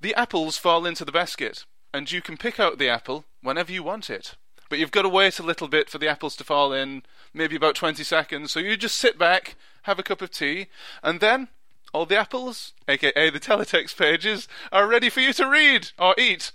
The 0.00 0.14
apples 0.14 0.58
fall 0.58 0.86
into 0.86 1.04
the 1.04 1.12
basket, 1.12 1.64
and 1.92 2.10
you 2.10 2.22
can 2.22 2.36
pick 2.36 2.58
out 2.58 2.78
the 2.78 2.88
apple 2.88 3.24
whenever 3.42 3.72
you 3.72 3.82
want 3.82 4.10
it. 4.10 4.36
But 4.72 4.78
you've 4.78 4.90
got 4.90 5.02
to 5.02 5.08
wait 5.10 5.38
a 5.38 5.42
little 5.42 5.68
bit 5.68 5.90
for 5.90 5.98
the 5.98 6.08
apples 6.08 6.34
to 6.36 6.44
fall 6.44 6.72
in, 6.72 7.02
maybe 7.34 7.56
about 7.56 7.74
20 7.74 8.02
seconds. 8.02 8.52
So 8.52 8.58
you 8.58 8.78
just 8.78 8.94
sit 8.94 9.18
back, 9.18 9.54
have 9.82 9.98
a 9.98 10.02
cup 10.02 10.22
of 10.22 10.30
tea, 10.30 10.68
and 11.02 11.20
then 11.20 11.48
all 11.92 12.06
the 12.06 12.16
apples, 12.16 12.72
aka 12.88 13.28
the 13.28 13.38
teletext 13.38 13.98
pages, 13.98 14.48
are 14.72 14.86
ready 14.86 15.10
for 15.10 15.20
you 15.20 15.34
to 15.34 15.46
read 15.46 15.90
or 15.98 16.14
eat. 16.16 16.52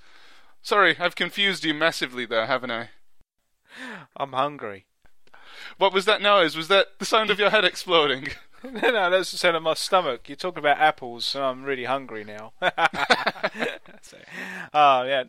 Sorry, 0.63 0.97
I've 0.99 1.15
confused 1.15 1.63
you 1.63 1.75
massively 1.75 2.25
there, 2.25 2.47
haven't 2.47 2.71
I? 2.71 2.89
I'm 4.15 4.33
hungry. 4.33 4.87
What 5.77 5.93
was 5.93 6.05
that 6.05 6.19
noise? 6.19 6.57
Was 6.57 6.69
that 6.69 6.97
the 6.97 7.05
sound 7.05 7.29
of 7.29 7.37
your 7.37 7.51
head 7.51 7.65
exploding? 7.65 8.29
no, 8.63 8.89
no, 8.89 9.11
that's 9.11 9.29
the 9.29 9.37
sound 9.37 9.57
of 9.57 9.61
my 9.61 9.75
stomach. 9.75 10.27
You're 10.27 10.37
talking 10.37 10.57
about 10.57 10.79
apples, 10.79 11.35
and 11.35 11.43
I'm 11.43 11.63
really 11.63 11.83
hungry 11.83 12.23
now. 12.23 12.53
so, 12.59 12.71
oh, 14.17 14.69
ah, 14.73 15.03
yeah. 15.03 15.25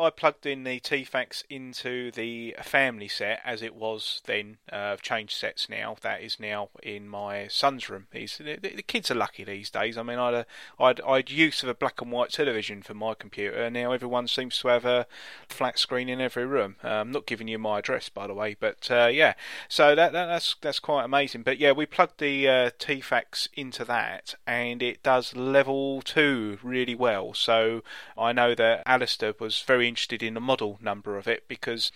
I 0.00 0.10
plugged 0.10 0.46
in 0.46 0.64
the 0.64 0.80
Teefax 0.80 1.44
into 1.50 2.10
the 2.10 2.56
family 2.62 3.08
set 3.08 3.40
as 3.44 3.62
it 3.62 3.74
was 3.74 4.22
then. 4.26 4.56
Uh, 4.72 4.90
I've 4.90 5.02
changed 5.02 5.36
sets 5.36 5.68
now. 5.68 5.96
That 6.00 6.22
is 6.22 6.40
now 6.40 6.70
in 6.82 7.08
my 7.08 7.48
son's 7.48 7.88
room. 7.90 8.06
He's, 8.12 8.38
the, 8.38 8.56
the 8.56 8.82
kids 8.82 9.10
are 9.10 9.14
lucky 9.14 9.44
these 9.44 9.70
days. 9.70 9.98
I 9.98 10.02
mean, 10.02 10.18
I 10.18 10.26
had, 10.26 10.34
a, 10.34 10.46
I 10.78 10.88
had, 10.88 11.00
I 11.02 11.16
had 11.16 11.30
use 11.30 11.62
of 11.62 11.68
a 11.68 11.74
black 11.74 12.00
and 12.00 12.10
white 12.10 12.30
television 12.30 12.82
for 12.82 12.94
my 12.94 13.14
computer. 13.14 13.68
Now 13.70 13.92
everyone 13.92 14.26
seems 14.28 14.58
to 14.60 14.68
have 14.68 14.84
a 14.84 15.06
flat 15.48 15.78
screen 15.78 16.08
in 16.08 16.20
every 16.20 16.46
room. 16.46 16.76
Uh, 16.82 16.88
I'm 16.88 17.12
not 17.12 17.26
giving 17.26 17.48
you 17.48 17.58
my 17.58 17.80
address, 17.80 18.08
by 18.08 18.26
the 18.26 18.34
way, 18.34 18.56
but 18.58 18.90
uh, 18.90 19.10
yeah. 19.12 19.34
So 19.68 19.94
that, 19.94 20.12
that, 20.12 20.26
that's 20.26 20.56
that's 20.60 20.78
quite 20.78 21.04
amazing. 21.04 21.42
But 21.42 21.58
yeah, 21.58 21.72
we 21.72 21.86
plugged 21.86 22.18
the 22.18 22.48
uh, 22.48 22.70
Teefax 22.78 23.48
into 23.54 23.84
that, 23.84 24.34
and 24.46 24.82
it 24.82 25.02
does 25.02 25.36
level 25.36 26.00
two 26.02 26.58
really 26.62 26.94
well. 26.94 27.34
So 27.34 27.82
I 28.16 28.32
know 28.32 28.54
that 28.54 28.82
Alistair 28.86 29.34
was 29.38 29.60
very 29.60 29.89
interested 29.90 30.22
in 30.22 30.34
the 30.34 30.40
model 30.40 30.78
number 30.80 31.18
of 31.18 31.28
it 31.28 31.44
because 31.46 31.92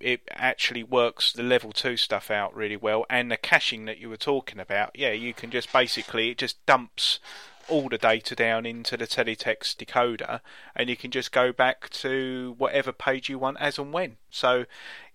it 0.00 0.22
actually 0.30 0.82
works 0.82 1.32
the 1.32 1.42
level 1.42 1.70
2 1.70 1.96
stuff 1.96 2.30
out 2.30 2.56
really 2.56 2.76
well 2.76 3.04
and 3.10 3.30
the 3.30 3.36
caching 3.36 3.84
that 3.84 3.98
you 3.98 4.08
were 4.08 4.16
talking 4.16 4.58
about. 4.58 4.90
Yeah 4.94 5.12
you 5.12 5.34
can 5.34 5.50
just 5.50 5.72
basically 5.72 6.30
it 6.30 6.38
just 6.38 6.64
dumps 6.64 7.20
all 7.68 7.88
the 7.88 7.98
data 7.98 8.34
down 8.34 8.66
into 8.66 8.96
the 8.96 9.06
teletext 9.06 9.76
decoder 9.76 10.40
and 10.74 10.88
you 10.88 10.96
can 10.96 11.10
just 11.10 11.32
go 11.32 11.52
back 11.52 11.88
to 11.90 12.54
whatever 12.58 12.92
page 12.92 13.28
you 13.28 13.38
want 13.38 13.58
as 13.60 13.78
and 13.78 13.92
when. 13.92 14.16
So 14.30 14.64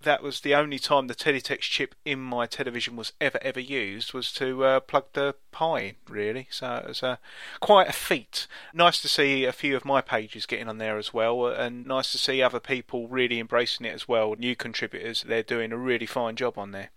that 0.02 0.22
was 0.22 0.42
the 0.42 0.56
only 0.56 0.80
time 0.80 1.08
the 1.08 1.16
teletext 1.16 1.62
chip 1.62 1.96
in 2.06 2.20
my 2.20 2.46
television 2.46 2.96
was 2.96 3.14
ever 3.20 3.40
ever 3.42 3.60
used 3.60 4.14
was 4.14 4.32
to 4.34 4.64
uh, 4.64 4.80
plug 4.82 5.06
the 5.14 5.36
Pi 5.52 5.80
in 5.82 5.96
really. 6.08 6.48
So 6.52 6.76
it 6.76 6.88
was 6.88 7.04
uh, 7.04 7.18
quite 7.60 7.90
a 7.90 7.94
feat. 7.94 8.48
Nice 8.74 9.02
to 9.02 9.10
see 9.10 9.46
a 9.46 9.52
few 9.52 9.76
of 9.76 9.86
my 9.86 10.02
pages 10.02 10.46
getting 10.46 10.70
on 10.70 10.78
there 10.78 10.98
as 10.98 11.14
well 11.14 11.48
and 11.48 11.86
nice 11.86 12.12
to 12.12 12.18
see 12.18 12.42
other 12.42 12.60
people 12.60 13.08
really 13.08 13.40
embracing 13.40 13.86
it 13.86 13.94
as 13.94 14.08
well. 14.08 14.36
New 14.38 14.56
contributors, 14.56 15.24
they're 15.28 15.44
doing 15.44 15.72
a 15.72 15.78
really 15.78 16.06
fine 16.06 16.36
job 16.36 16.58
on 16.58 16.72
there. 16.72 16.92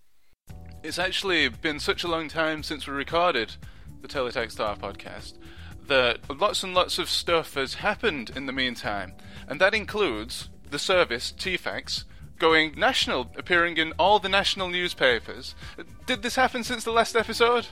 It's 0.83 0.99
actually 0.99 1.47
been 1.49 1.79
such 1.79 2.05
a 2.05 2.09
long 2.09 2.29
time 2.29 2.63
since 2.63 2.87
we 2.87 2.95
recorded 2.95 3.57
the 4.01 4.09
Teletext 4.09 4.53
Star 4.53 4.77
podcast 4.77 5.35
that 5.89 6.19
lots 6.39 6.63
and 6.63 6.73
lots 6.73 6.99
of 6.99 7.09
stuff 7.09 7.55
has 7.55 7.75
happened 7.75 8.31
in 8.35 8.47
the 8.47 8.53
meantime, 8.53 9.13
and 9.49 9.61
that 9.61 9.75
includes 9.75 10.49
the 10.71 10.79
service 10.79 11.33
Teefax 11.33 12.05
going 12.39 12.75
national, 12.79 13.31
appearing 13.37 13.77
in 13.77 13.93
all 13.99 14.19
the 14.19 14.29
national 14.29 14.69
newspapers. 14.69 15.55
Did 16.07 16.23
this 16.23 16.37
happen 16.37 16.65
since 16.65 16.85
the 16.85 16.93
last 16.93 17.17
episode? 17.17 17.67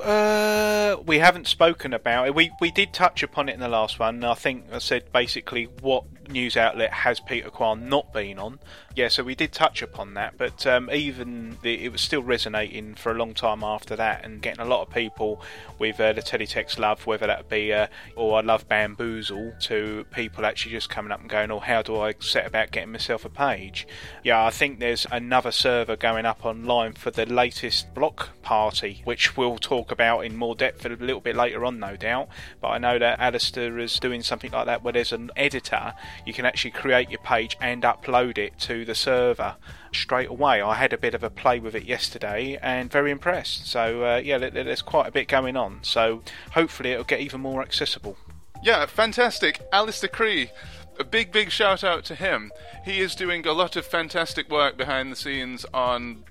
Uh, 0.00 0.96
we 1.06 1.18
haven't 1.18 1.48
spoken 1.48 1.92
about 1.92 2.28
it. 2.28 2.34
We 2.34 2.52
we 2.60 2.70
did 2.70 2.92
touch 2.92 3.22
upon 3.22 3.48
it 3.48 3.54
in 3.54 3.60
the 3.60 3.68
last 3.68 3.98
one. 3.98 4.22
I 4.22 4.34
think 4.34 4.66
I 4.72 4.78
said 4.78 5.12
basically 5.12 5.64
what 5.80 6.04
news 6.28 6.56
outlet 6.56 6.92
has 6.92 7.20
Peter 7.20 7.50
Kwan 7.50 7.88
not 7.88 8.12
been 8.12 8.38
on. 8.38 8.58
Yeah, 8.94 9.08
so 9.08 9.22
we 9.22 9.34
did 9.34 9.52
touch 9.52 9.80
upon 9.80 10.14
that, 10.14 10.36
but 10.36 10.66
um, 10.66 10.90
even 10.90 11.56
the, 11.62 11.84
it 11.84 11.92
was 11.92 12.00
still 12.00 12.22
resonating 12.22 12.94
for 12.94 13.12
a 13.12 13.14
long 13.14 13.32
time 13.32 13.62
after 13.62 13.94
that, 13.94 14.24
and 14.24 14.42
getting 14.42 14.60
a 14.60 14.64
lot 14.64 14.82
of 14.82 14.92
people 14.92 15.40
with 15.78 16.00
uh, 16.00 16.12
the 16.12 16.22
teletext 16.22 16.78
love, 16.78 17.06
whether 17.06 17.26
that 17.26 17.48
be 17.48 17.72
uh, 17.72 17.86
or 18.16 18.38
I 18.38 18.40
love 18.40 18.66
bamboozle, 18.68 19.54
to 19.60 20.04
people 20.10 20.44
actually 20.44 20.72
just 20.72 20.90
coming 20.90 21.12
up 21.12 21.20
and 21.20 21.28
going, 21.28 21.50
"Oh, 21.50 21.60
how 21.60 21.82
do 21.82 22.00
I 22.00 22.14
set 22.18 22.46
about 22.46 22.72
getting 22.72 22.90
myself 22.90 23.24
a 23.24 23.28
page?" 23.28 23.86
Yeah, 24.24 24.44
I 24.44 24.50
think 24.50 24.80
there's 24.80 25.06
another 25.12 25.52
server 25.52 25.94
going 25.94 26.26
up 26.26 26.44
online 26.44 26.94
for 26.94 27.12
the 27.12 27.26
latest 27.26 27.94
block 27.94 28.30
party, 28.42 29.02
which 29.04 29.36
we'll 29.36 29.58
talk 29.58 29.92
about 29.92 30.20
in 30.20 30.36
more 30.36 30.56
depth 30.56 30.84
a 30.84 30.88
little 30.88 31.20
bit 31.20 31.36
later 31.36 31.64
on, 31.64 31.78
no 31.78 31.94
doubt. 31.94 32.28
But 32.60 32.68
I 32.68 32.78
know 32.78 32.98
that 32.98 33.20
Alistair 33.20 33.78
is 33.78 34.00
doing 34.00 34.22
something 34.22 34.50
like 34.50 34.66
that 34.66 34.82
where 34.82 34.92
there's 34.92 35.12
an 35.12 35.30
editor 35.36 35.94
you 36.24 36.32
can 36.32 36.44
actually 36.44 36.70
create 36.70 37.10
your 37.10 37.20
page 37.20 37.56
and 37.60 37.82
upload 37.82 38.38
it 38.38 38.58
to 38.60 38.84
the 38.84 38.94
server 38.94 39.56
straight 39.92 40.28
away. 40.28 40.60
I 40.60 40.74
had 40.74 40.92
a 40.92 40.98
bit 40.98 41.14
of 41.14 41.22
a 41.22 41.30
play 41.30 41.60
with 41.60 41.74
it 41.74 41.84
yesterday 41.84 42.58
and 42.62 42.90
very 42.90 43.10
impressed. 43.10 43.66
So, 43.66 44.04
uh, 44.04 44.16
yeah, 44.24 44.38
there's 44.38 44.82
quite 44.82 45.06
a 45.06 45.12
bit 45.12 45.28
going 45.28 45.56
on. 45.56 45.80
So, 45.82 46.22
hopefully, 46.52 46.92
it'll 46.92 47.04
get 47.04 47.20
even 47.20 47.40
more 47.40 47.62
accessible. 47.62 48.16
Yeah, 48.62 48.86
fantastic. 48.86 49.60
Alistair 49.72 50.10
Cree, 50.10 50.50
a 50.98 51.04
big, 51.04 51.30
big 51.30 51.50
shout 51.50 51.84
out 51.84 52.04
to 52.06 52.14
him. 52.14 52.50
He 52.84 53.00
is 53.00 53.14
doing 53.14 53.46
a 53.46 53.52
lot 53.52 53.76
of 53.76 53.86
fantastic 53.86 54.50
work 54.50 54.76
behind 54.76 55.12
the 55.12 55.16
scenes 55.16 55.64
on. 55.72 56.24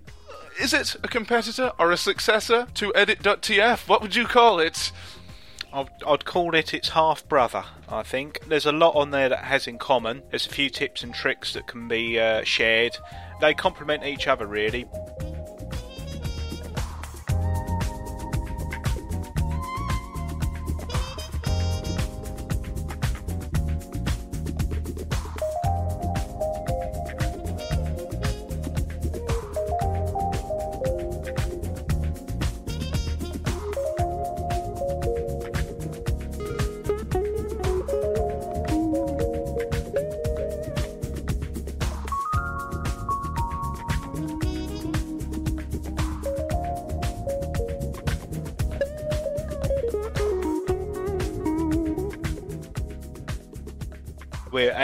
Is 0.60 0.74
it 0.74 0.96
a 1.04 1.08
competitor 1.08 1.72
or 1.80 1.92
a 1.92 1.98
successor 1.98 2.68
to 2.74 2.94
Edit.tf? 2.96 3.88
What 3.88 4.02
would 4.02 4.16
you 4.16 4.26
call 4.26 4.60
it? 4.60 4.92
I'd, 5.78 5.90
I'd 6.08 6.26
call 6.26 6.56
it 6.56 6.74
its 6.74 6.90
half 6.90 7.28
brother. 7.28 7.64
I 7.88 8.02
think 8.02 8.40
there's 8.48 8.66
a 8.66 8.72
lot 8.72 8.96
on 8.96 9.12
there 9.12 9.30
that 9.30 9.44
has 9.44 9.68
in 9.68 9.78
common. 9.78 10.24
There's 10.32 10.48
a 10.48 10.50
few 10.50 10.72
tips 10.72 11.04
and 11.04 11.14
tricks 11.14 11.54
that 11.54 11.68
can 11.68 11.88
be 11.88 12.20
uh, 12.20 12.44
shared. 12.44 12.98
They 13.42 13.54
complement 13.54 14.04
each 14.04 14.28
other 14.28 14.48
really. 14.48 14.88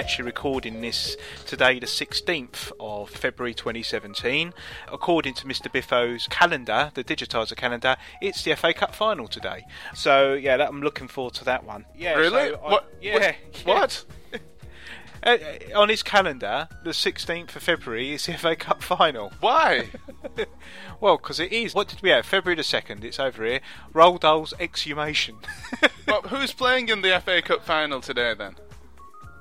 Actually 0.03 0.25
recording 0.25 0.81
this 0.81 1.15
today, 1.45 1.79
the 1.79 1.85
16th 1.85 2.73
of 2.77 3.09
February 3.09 3.53
2017. 3.53 4.53
According 4.91 5.33
to 5.35 5.45
Mr. 5.45 5.71
Biffo's 5.71 6.27
calendar, 6.27 6.91
the 6.93 7.05
Digitiser 7.05 7.55
calendar, 7.55 7.95
it's 8.21 8.43
the 8.43 8.53
FA 8.53 8.73
Cup 8.73 8.93
final 8.93 9.29
today. 9.29 9.63
So, 9.95 10.33
yeah, 10.33 10.57
that, 10.57 10.67
I'm 10.67 10.81
looking 10.81 11.07
forward 11.07 11.35
to 11.35 11.45
that 11.45 11.63
one. 11.63 11.85
Yeah, 11.95 12.15
really? 12.15 12.49
so 12.49 12.55
I- 12.65 12.71
what? 12.71 12.93
yeah. 13.01 13.35
What? 13.63 14.05
Uh, 15.25 15.37
uh, 15.73 15.79
on 15.79 15.87
his 15.87 16.03
calendar, 16.03 16.67
the 16.83 16.89
16th 16.89 17.55
of 17.55 17.63
February 17.63 18.11
is 18.11 18.25
the 18.25 18.33
FA 18.33 18.57
Cup 18.57 18.83
final. 18.83 19.31
Why? 19.39 19.87
Well, 20.99 21.15
because 21.15 21.39
it 21.39 21.53
is. 21.53 21.73
What 21.73 21.87
did 21.87 22.01
we 22.01 22.09
have? 22.09 22.25
February 22.25 22.57
the 22.57 22.61
2nd, 22.61 23.05
it's 23.05 23.21
over 23.21 23.45
here. 23.45 23.61
Roald 23.93 24.19
Dahl's 24.19 24.53
exhumation. 24.59 25.37
well, 26.09 26.23
who's 26.23 26.51
playing 26.51 26.89
in 26.89 27.03
the 27.03 27.21
FA 27.23 27.41
Cup 27.41 27.63
final 27.63 28.01
today 28.01 28.33
then? 28.37 28.55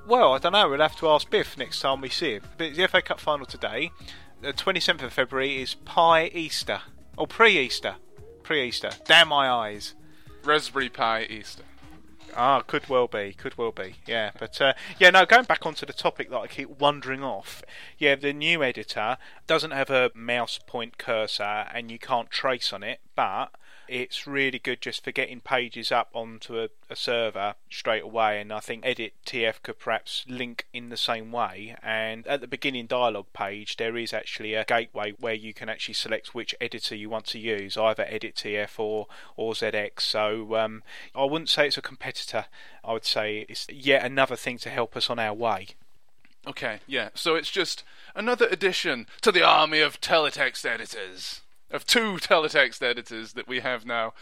Well, 0.05 0.33
I 0.33 0.37
don't 0.37 0.51
know. 0.51 0.67
We'll 0.67 0.81
have 0.81 0.97
to 0.97 1.07
ask 1.07 1.29
Biff 1.29 1.57
next 1.57 1.79
time 1.79 2.01
we 2.01 2.09
see 2.09 2.33
him. 2.33 2.43
But 2.57 2.75
the 2.75 2.87
FA 2.87 3.01
Cup 3.01 3.21
final 3.21 3.45
today. 3.45 3.91
The 4.41 4.51
27th 4.51 5.01
of 5.01 5.13
February 5.13 5.61
is 5.61 5.75
Pie 5.75 6.29
Easter. 6.33 6.81
Or 7.15 7.25
pre 7.25 7.57
Easter. 7.57 7.95
Pre 8.43 8.67
Easter. 8.67 8.89
Damn 9.05 9.29
my 9.29 9.49
eyes. 9.49 9.95
Raspberry 10.43 10.89
Pie 10.89 11.27
Easter. 11.29 11.63
Ah, 12.35 12.61
could 12.61 12.89
well 12.89 13.07
be, 13.07 13.33
could 13.33 13.57
well 13.57 13.71
be, 13.71 13.95
yeah. 14.07 14.31
But 14.37 14.59
uh, 14.59 14.73
yeah, 14.99 15.11
no. 15.11 15.25
Going 15.25 15.45
back 15.45 15.65
onto 15.65 15.85
the 15.85 15.93
topic 15.93 16.29
that 16.31 16.37
I 16.37 16.47
keep 16.47 16.81
wandering 16.81 17.23
off. 17.23 17.63
Yeah, 17.97 18.15
the 18.15 18.33
new 18.33 18.63
editor 18.63 19.17
doesn't 19.47 19.71
have 19.71 19.89
a 19.89 20.11
mouse 20.15 20.59
point 20.65 20.97
cursor, 20.97 21.67
and 21.73 21.91
you 21.91 21.99
can't 21.99 22.31
trace 22.31 22.73
on 22.73 22.83
it, 22.83 22.99
but 23.15 23.51
it's 23.87 24.25
really 24.27 24.59
good 24.59 24.81
just 24.81 25.03
for 25.03 25.11
getting 25.11 25.41
pages 25.41 25.91
up 25.91 26.09
onto 26.13 26.59
a, 26.59 26.69
a 26.89 26.95
server 26.95 27.55
straight 27.69 28.03
away. 28.03 28.39
And 28.39 28.51
I 28.51 28.59
think 28.59 28.85
Edit 28.85 29.13
TF 29.25 29.61
could 29.61 29.79
perhaps 29.79 30.25
link 30.27 30.67
in 30.73 30.89
the 30.89 30.97
same 30.97 31.31
way. 31.31 31.75
And 31.81 32.25
at 32.27 32.41
the 32.41 32.47
beginning 32.47 32.87
dialog 32.87 33.25
page, 33.33 33.77
there 33.77 33.97
is 33.97 34.13
actually 34.13 34.53
a 34.53 34.65
gateway 34.65 35.13
where 35.19 35.33
you 35.33 35.53
can 35.53 35.69
actually 35.69 35.95
select 35.95 36.33
which 36.33 36.55
editor 36.61 36.95
you 36.95 37.09
want 37.09 37.25
to 37.27 37.39
use, 37.39 37.77
either 37.77 38.05
Edit 38.07 38.35
TF 38.35 38.79
or 38.79 39.07
or 39.35 39.53
ZX. 39.53 40.01
So 40.01 40.55
um, 40.55 40.83
I 41.15 41.25
wouldn't 41.25 41.49
say 41.49 41.67
it's 41.67 41.77
a 41.77 41.81
competitor. 41.81 42.45
I 42.83 42.93
would 42.93 43.05
say 43.05 43.45
it's 43.49 43.67
yet 43.69 44.05
another 44.05 44.35
thing 44.35 44.57
to 44.59 44.69
help 44.69 44.95
us 44.95 45.09
on 45.09 45.19
our 45.19 45.33
way. 45.33 45.67
Okay, 46.45 46.79
yeah. 46.87 47.09
So 47.13 47.35
it's 47.35 47.51
just 47.51 47.83
another 48.15 48.47
addition 48.47 49.07
to 49.21 49.31
the 49.31 49.43
army 49.43 49.79
of 49.79 50.01
teletext 50.01 50.65
editors. 50.65 51.41
Of 51.73 51.85
two 51.85 52.13
teletext 52.21 52.81
editors 52.81 53.33
that 53.33 53.47
we 53.47 53.59
have 53.59 53.85
now. 53.85 54.13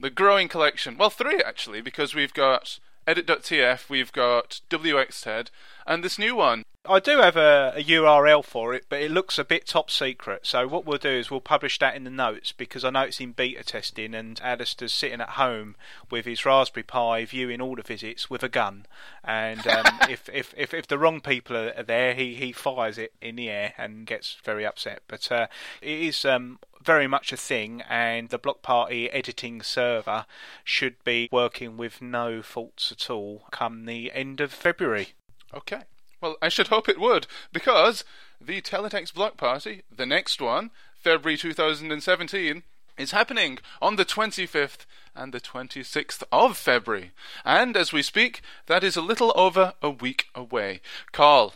The 0.00 0.10
growing 0.10 0.48
collection. 0.48 0.98
Well, 0.98 1.10
three 1.10 1.40
actually, 1.44 1.80
because 1.80 2.14
we've 2.14 2.34
got 2.34 2.80
edit.tf, 3.06 3.88
we've 3.88 4.12
got 4.12 4.60
wxTED, 4.68 5.48
and 5.86 6.02
this 6.02 6.18
new 6.18 6.34
one. 6.34 6.64
I 6.88 7.00
do 7.00 7.18
have 7.18 7.36
a, 7.36 7.72
a 7.76 7.82
URL 7.82 8.44
for 8.44 8.72
it, 8.74 8.86
but 8.88 9.02
it 9.02 9.10
looks 9.10 9.38
a 9.38 9.44
bit 9.44 9.66
top 9.66 9.90
secret. 9.90 10.46
So 10.46 10.68
what 10.68 10.84
we'll 10.84 10.98
do 10.98 11.10
is 11.10 11.30
we'll 11.30 11.40
publish 11.40 11.78
that 11.80 11.96
in 11.96 12.04
the 12.04 12.10
notes 12.10 12.52
because 12.52 12.84
I 12.84 12.90
know 12.90 13.02
it's 13.02 13.20
in 13.20 13.32
beta 13.32 13.64
testing, 13.64 14.14
and 14.14 14.40
Alistair's 14.42 14.92
sitting 14.92 15.20
at 15.20 15.30
home 15.30 15.76
with 16.10 16.26
his 16.26 16.44
Raspberry 16.44 16.84
Pi 16.84 17.24
viewing 17.24 17.60
all 17.60 17.76
the 17.76 17.82
visits 17.82 18.30
with 18.30 18.42
a 18.42 18.48
gun. 18.48 18.86
And 19.24 19.66
um, 19.66 19.86
if, 20.08 20.28
if, 20.32 20.54
if 20.56 20.74
if 20.74 20.86
the 20.86 20.98
wrong 20.98 21.20
people 21.20 21.56
are 21.56 21.82
there, 21.82 22.14
he, 22.14 22.34
he 22.34 22.52
fires 22.52 22.98
it 22.98 23.12
in 23.20 23.36
the 23.36 23.48
air 23.48 23.72
and 23.76 24.06
gets 24.06 24.36
very 24.44 24.64
upset. 24.64 25.02
But 25.08 25.30
uh, 25.32 25.46
it 25.82 25.98
is 25.98 26.24
um, 26.24 26.58
very 26.86 27.08
much 27.08 27.32
a 27.32 27.36
thing, 27.36 27.82
and 27.90 28.28
the 28.28 28.38
Block 28.38 28.62
Party 28.62 29.10
editing 29.10 29.60
server 29.60 30.24
should 30.64 31.02
be 31.04 31.28
working 31.32 31.76
with 31.76 32.00
no 32.00 32.40
faults 32.40 32.92
at 32.92 33.10
all 33.10 33.42
come 33.50 33.84
the 33.84 34.12
end 34.12 34.40
of 34.40 34.52
February. 34.52 35.08
Okay. 35.52 35.82
Well, 36.20 36.36
I 36.40 36.48
should 36.48 36.68
hope 36.68 36.88
it 36.88 37.00
would, 37.00 37.26
because 37.52 38.04
the 38.40 38.62
Teletext 38.62 39.14
Block 39.14 39.36
Party, 39.36 39.82
the 39.94 40.06
next 40.06 40.40
one, 40.40 40.70
February 41.02 41.36
2017, 41.36 42.62
is 42.96 43.10
happening 43.10 43.58
on 43.82 43.96
the 43.96 44.04
25th 44.04 44.86
and 45.14 45.32
the 45.32 45.40
26th 45.40 46.22
of 46.32 46.56
February. 46.56 47.10
And 47.44 47.76
as 47.76 47.92
we 47.92 48.02
speak, 48.02 48.40
that 48.66 48.84
is 48.84 48.96
a 48.96 49.02
little 49.02 49.32
over 49.36 49.74
a 49.82 49.90
week 49.90 50.26
away. 50.34 50.80
Carl, 51.12 51.54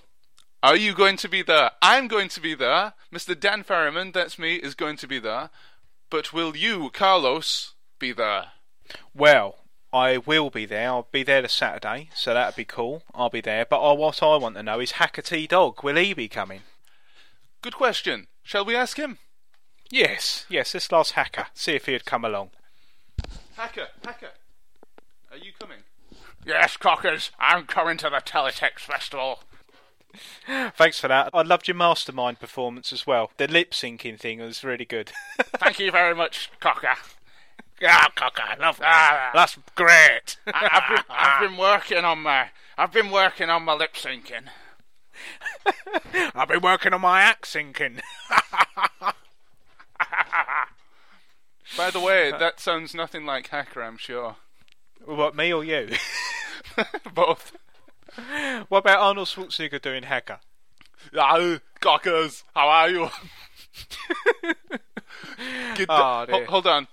are 0.62 0.76
you 0.76 0.94
going 0.94 1.16
to 1.18 1.28
be 1.28 1.42
there? 1.42 1.70
I'm 1.80 2.08
going 2.08 2.28
to 2.30 2.40
be 2.40 2.54
there. 2.54 2.92
Mr. 3.12 3.38
Dan 3.38 3.64
Farrimond, 3.64 4.12
that's 4.12 4.38
me, 4.38 4.56
is 4.56 4.74
going 4.74 4.96
to 4.98 5.06
be 5.06 5.18
there. 5.18 5.50
But 6.10 6.32
will 6.32 6.56
you, 6.56 6.90
Carlos, 6.90 7.74
be 7.98 8.12
there? 8.12 8.46
Well, 9.14 9.56
I 9.92 10.18
will 10.18 10.50
be 10.50 10.66
there. 10.66 10.88
I'll 10.88 11.08
be 11.10 11.22
there 11.22 11.42
the 11.42 11.48
Saturday, 11.48 12.10
so 12.14 12.34
that'd 12.34 12.56
be 12.56 12.64
cool. 12.64 13.02
I'll 13.14 13.30
be 13.30 13.40
there. 13.40 13.64
But 13.64 13.80
what 13.96 14.22
I 14.22 14.36
want 14.36 14.56
to 14.56 14.62
know 14.62 14.80
is 14.80 14.92
Hacker 14.92 15.22
T 15.22 15.46
Dog. 15.46 15.82
Will 15.82 15.96
he 15.96 16.12
be 16.14 16.28
coming? 16.28 16.62
Good 17.62 17.74
question. 17.74 18.26
Shall 18.42 18.64
we 18.64 18.76
ask 18.76 18.96
him? 18.96 19.18
Yes, 19.90 20.46
yes. 20.48 20.72
This 20.72 20.90
last 20.92 21.12
Hacker. 21.12 21.46
See 21.54 21.72
if 21.72 21.86
he'd 21.86 22.04
come 22.04 22.24
along. 22.24 22.50
Hacker, 23.56 23.88
Hacker, 24.04 24.30
are 25.30 25.36
you 25.36 25.52
coming? 25.58 25.78
Yes, 26.46 26.76
Cockers, 26.76 27.30
I'm 27.38 27.66
coming 27.66 27.98
to 27.98 28.08
the 28.08 28.22
Teletext 28.24 28.80
Festival. 28.80 29.40
Thanks 30.76 31.00
for 31.00 31.08
that. 31.08 31.30
I 31.32 31.42
loved 31.42 31.68
your 31.68 31.76
mastermind 31.76 32.40
performance 32.40 32.92
as 32.92 33.06
well. 33.06 33.30
The 33.36 33.48
lip 33.48 33.72
syncing 33.72 34.18
thing 34.18 34.40
was 34.40 34.64
really 34.64 34.84
good. 34.84 35.12
Thank 35.58 35.78
you 35.78 35.90
very 35.90 36.14
much, 36.14 36.50
Cocker. 36.60 36.94
Ah, 37.82 38.10
cocker, 38.14 38.42
I 38.42 38.56
love 38.56 38.78
that. 38.78 39.30
That's 39.32 39.56
great. 39.74 40.36
I, 40.46 40.68
have 40.70 40.96
been, 40.96 41.04
I've 41.08 41.40
been 41.40 41.56
working 41.56 42.04
on 42.04 42.18
my 42.18 42.48
I've 42.76 42.92
been 42.92 43.10
working 43.10 43.48
on 43.48 43.64
my 43.64 43.74
lip 43.74 43.94
syncing. 43.94 44.48
I've 46.34 46.48
been 46.48 46.60
working 46.60 46.92
on 46.92 47.00
my 47.00 47.22
act 47.22 47.44
syncing. 47.44 48.00
By 51.76 51.90
the 51.90 52.00
way, 52.00 52.30
that 52.30 52.58
sounds 52.58 52.94
nothing 52.94 53.24
like 53.24 53.48
Hacker, 53.48 53.82
I'm 53.82 53.96
sure. 53.96 54.36
what, 55.04 55.36
me 55.36 55.52
or 55.52 55.62
you? 55.62 55.90
Both. 57.14 57.52
what 58.68 58.78
about 58.78 58.98
Arnold 59.00 59.28
Schwarzenegger 59.28 59.80
doing 59.80 60.02
hacker? 60.04 60.40
Ah, 61.16 61.58
cockers, 61.80 62.44
how 62.54 62.68
are 62.68 62.90
you? 62.90 63.08
Get 65.74 65.86
Oh, 65.88 66.26
da- 66.26 66.26
ho- 66.30 66.44
hold 66.46 66.66
on. 66.66 66.88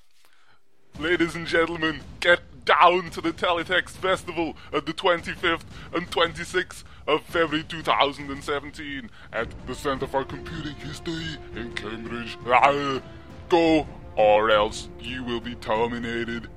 Ladies 1.00 1.36
and 1.36 1.46
gentlemen, 1.46 2.02
get 2.20 2.40
down 2.66 3.10
to 3.12 3.22
the 3.22 3.32
Teletext 3.32 3.92
Festival 3.92 4.58
at 4.74 4.86
the 4.86 4.94
25th 4.94 5.62
and 5.94 6.10
26th 6.10 6.84
of 7.08 7.24
February 7.24 7.64
2017 7.64 9.10
at 9.32 9.48
the 9.68 9.76
Centre 9.76 10.08
for 10.08 10.24
Computing 10.26 10.76
History 10.76 11.38
in 11.56 11.72
Cambridge. 11.74 12.38
Ah, 12.48 13.02
Go, 13.50 13.88
or 14.16 14.50
else 14.50 14.90
you 15.00 15.24
will 15.24 15.40
be 15.40 15.56
terminated. 15.56 16.48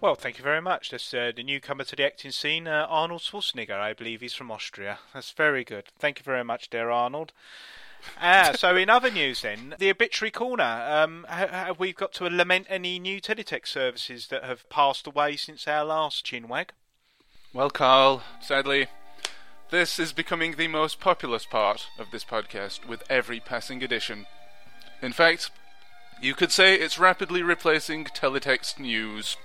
Well, 0.00 0.14
thank 0.14 0.38
you 0.38 0.44
very 0.44 0.62
much. 0.62 0.90
That's 0.90 1.12
uh, 1.12 1.32
the 1.36 1.42
newcomer 1.42 1.84
to 1.84 1.94
the 1.94 2.06
acting 2.06 2.30
scene, 2.30 2.66
uh, 2.66 2.86
Arnold 2.88 3.20
Schwarzenegger. 3.20 3.78
I 3.78 3.92
believe 3.92 4.22
he's 4.22 4.32
from 4.32 4.50
Austria. 4.50 4.98
That's 5.12 5.30
very 5.32 5.62
good. 5.62 5.88
Thank 5.98 6.18
you 6.18 6.22
very 6.22 6.42
much, 6.42 6.70
dear 6.70 6.88
Arnold. 6.88 7.32
Ah, 8.18 8.52
so 8.56 8.76
in 8.76 8.88
other 8.88 9.10
news, 9.10 9.42
then 9.42 9.74
the 9.78 9.90
obituary 9.90 10.30
corner. 10.30 10.64
Um, 10.64 11.26
have 11.28 11.78
we 11.78 11.92
got 11.92 12.14
to 12.14 12.30
lament 12.30 12.66
any 12.70 12.98
new 12.98 13.20
teletext 13.20 13.66
services 13.66 14.28
that 14.28 14.42
have 14.42 14.66
passed 14.70 15.06
away 15.06 15.36
since 15.36 15.68
our 15.68 15.84
last 15.84 16.24
chinwag? 16.24 16.70
Well, 17.52 17.68
Carl, 17.68 18.22
sadly, 18.40 18.86
this 19.70 19.98
is 19.98 20.14
becoming 20.14 20.54
the 20.54 20.68
most 20.68 20.98
populous 20.98 21.44
part 21.44 21.88
of 21.98 22.10
this 22.10 22.24
podcast 22.24 22.86
with 22.86 23.02
every 23.10 23.38
passing 23.38 23.82
edition. 23.82 24.26
In 25.02 25.12
fact, 25.12 25.50
you 26.22 26.34
could 26.34 26.52
say 26.52 26.74
it's 26.74 26.98
rapidly 26.98 27.42
replacing 27.42 28.04
teletext 28.06 28.78
news. 28.78 29.36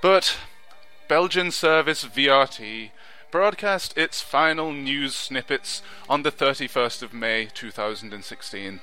But 0.00 0.36
Belgian 1.08 1.50
service 1.50 2.04
VRT 2.04 2.90
broadcast 3.30 3.96
its 3.98 4.20
final 4.20 4.72
news 4.72 5.14
snippets 5.14 5.82
on 6.08 6.22
the 6.22 6.30
31st 6.30 7.02
of 7.02 7.12
May 7.12 7.46
2016. 7.46 8.80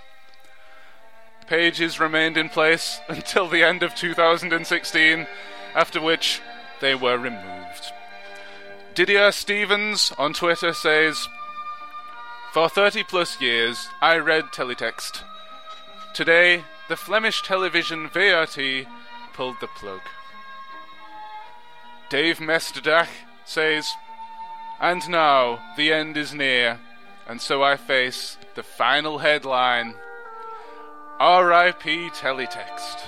Pages 1.48 2.00
remained 2.00 2.38
in 2.38 2.50
place 2.50 3.00
until 3.08 3.48
the 3.48 3.64
end 3.64 3.82
of 3.84 3.96
2016, 3.96 5.28
after 5.74 6.02
which 6.02 6.42
they 6.82 6.96
were 6.96 7.18
removed. 7.18 7.92
Didier 8.94 9.32
Stevens 9.32 10.12
on 10.18 10.34
Twitter 10.34 10.74
says, 10.74 11.28
For 12.54 12.68
30 12.70 13.04
plus 13.04 13.40
years, 13.40 13.88
I 14.02 14.18
read 14.18 14.46
teletext. 14.46 15.22
Today, 16.14 16.64
the 16.88 16.96
Flemish 16.96 17.42
television 17.42 18.10
VRT 18.10 18.88
pulled 19.34 19.58
the 19.60 19.68
plug. 19.68 20.02
Dave 22.16 22.38
Mesterdach 22.40 23.10
says, 23.44 23.94
And 24.80 25.10
now 25.10 25.60
the 25.76 25.92
end 25.92 26.16
is 26.16 26.34
near, 26.34 26.80
and 27.28 27.42
so 27.42 27.62
I 27.62 27.76
face 27.76 28.38
the 28.56 28.64
final 28.64 29.18
headline 29.18 29.96
R.I.P. 31.20 32.12
Teletext. 32.12 33.02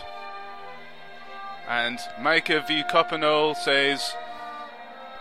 And 1.69 1.97
Micah 2.19 2.65
V. 2.67 2.83
Coppenole 2.83 3.55
says, 3.55 4.13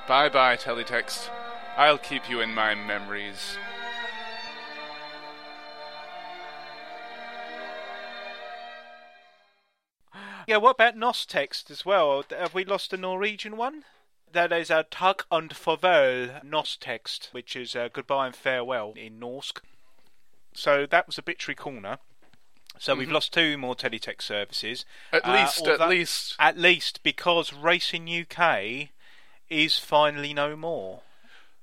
Bye 0.09 0.31
bye, 0.31 0.57
Teletext. 0.57 1.31
I'll 1.77 1.99
keep 1.99 2.29
you 2.29 2.40
in 2.40 2.53
my 2.53 2.75
memories. 2.75 3.57
Yeah, 10.46 10.59
what 10.59 10.72
about 10.76 10.96
NOS 10.96 11.26
text 11.26 11.70
as 11.70 11.85
well? 11.85 12.24
Have 12.30 12.54
we 12.54 12.64
lost 12.64 12.92
a 12.92 12.96
Norwegian 12.96 13.56
one? 13.56 13.85
That 14.32 14.52
is 14.52 14.70
a 14.70 14.85
Tag 14.90 15.24
and 15.30 15.50
Farvel 15.50 16.42
NOS 16.44 16.76
text, 16.80 17.28
which 17.32 17.56
is 17.56 17.74
uh, 17.74 17.88
goodbye 17.92 18.26
and 18.26 18.37
farewell 18.37 18.92
in 18.96 19.18
Norse. 19.18 19.52
So 20.54 20.87
that 20.87 21.06
was 21.06 21.18
obituary 21.18 21.56
corner. 21.56 21.98
So 22.78 22.94
we've 22.94 23.11
lost 23.11 23.32
two 23.32 23.56
more 23.56 23.74
teletext 23.74 24.22
services. 24.22 24.85
At 25.12 25.26
Uh, 25.26 25.32
least, 25.32 25.66
at 25.66 25.80
although- 25.80 25.87
least. 25.88 26.37
At 26.38 26.59
least 26.59 27.02
because 27.02 27.52
Racing 27.52 28.09
UK 28.09 28.90
is 29.48 29.78
finally 29.78 30.35
no 30.35 30.54
more. 30.56 31.02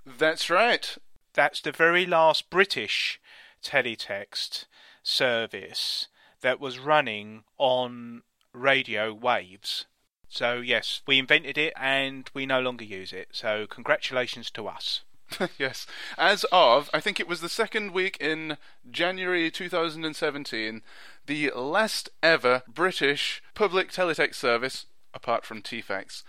That's 0.06 0.50
right. 0.50 0.98
That's 1.34 1.62
the 1.62 1.72
very 1.72 2.06
last 2.06 2.50
British 2.50 3.20
teletext 3.64 4.66
service 5.04 6.08
that 6.42 6.60
was 6.60 6.80
running 6.80 7.44
on 7.58 8.24
radio 8.54 9.14
waves. 9.14 9.86
So, 10.30 10.56
yes, 10.56 11.02
we 11.06 11.20
invented 11.20 11.58
it 11.58 11.74
and 11.80 12.30
we 12.34 12.46
no 12.46 12.60
longer 12.60 12.84
use 12.84 13.14
it. 13.14 13.30
So, 13.32 13.68
congratulations 13.68 14.50
to 14.52 14.68
us. 14.68 15.02
yes. 15.58 15.86
As 16.18 16.46
of, 16.52 16.90
I 16.94 17.00
think 17.00 17.20
it 17.20 17.28
was 17.28 17.42
the 17.42 17.50
second 17.50 17.92
week 17.92 18.18
in 18.20 18.58
January 18.90 19.50
2017, 19.52 20.82
the 21.26 21.52
last 21.56 22.10
ever 22.22 22.64
British 22.68 23.42
public 23.54 23.92
teletext 23.92 24.36
service, 24.36 24.86
apart 25.14 25.46
from 25.46 25.62
Teefax, 25.62 26.24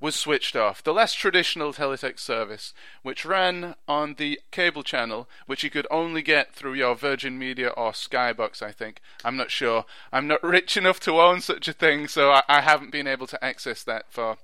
was 0.00 0.14
switched 0.14 0.54
off. 0.54 0.82
The 0.82 0.94
less 0.94 1.12
traditional 1.12 1.72
teletext 1.72 2.20
service, 2.20 2.72
which 3.02 3.24
ran 3.24 3.74
on 3.86 4.14
the 4.14 4.40
cable 4.50 4.82
channel, 4.82 5.28
which 5.46 5.64
you 5.64 5.70
could 5.70 5.86
only 5.90 6.22
get 6.22 6.54
through 6.54 6.74
your 6.74 6.94
Virgin 6.94 7.38
Media 7.38 7.68
or 7.68 7.92
Skybox, 7.92 8.62
I 8.62 8.70
think. 8.70 9.00
I'm 9.24 9.36
not 9.36 9.50
sure. 9.50 9.84
I'm 10.12 10.26
not 10.26 10.42
rich 10.44 10.76
enough 10.76 11.00
to 11.00 11.20
own 11.20 11.40
such 11.40 11.66
a 11.68 11.72
thing, 11.72 12.06
so 12.06 12.30
I, 12.30 12.42
I 12.48 12.60
haven't 12.60 12.92
been 12.92 13.06
able 13.06 13.26
to 13.26 13.44
access 13.44 13.82
that 13.84 14.06
for 14.10 14.36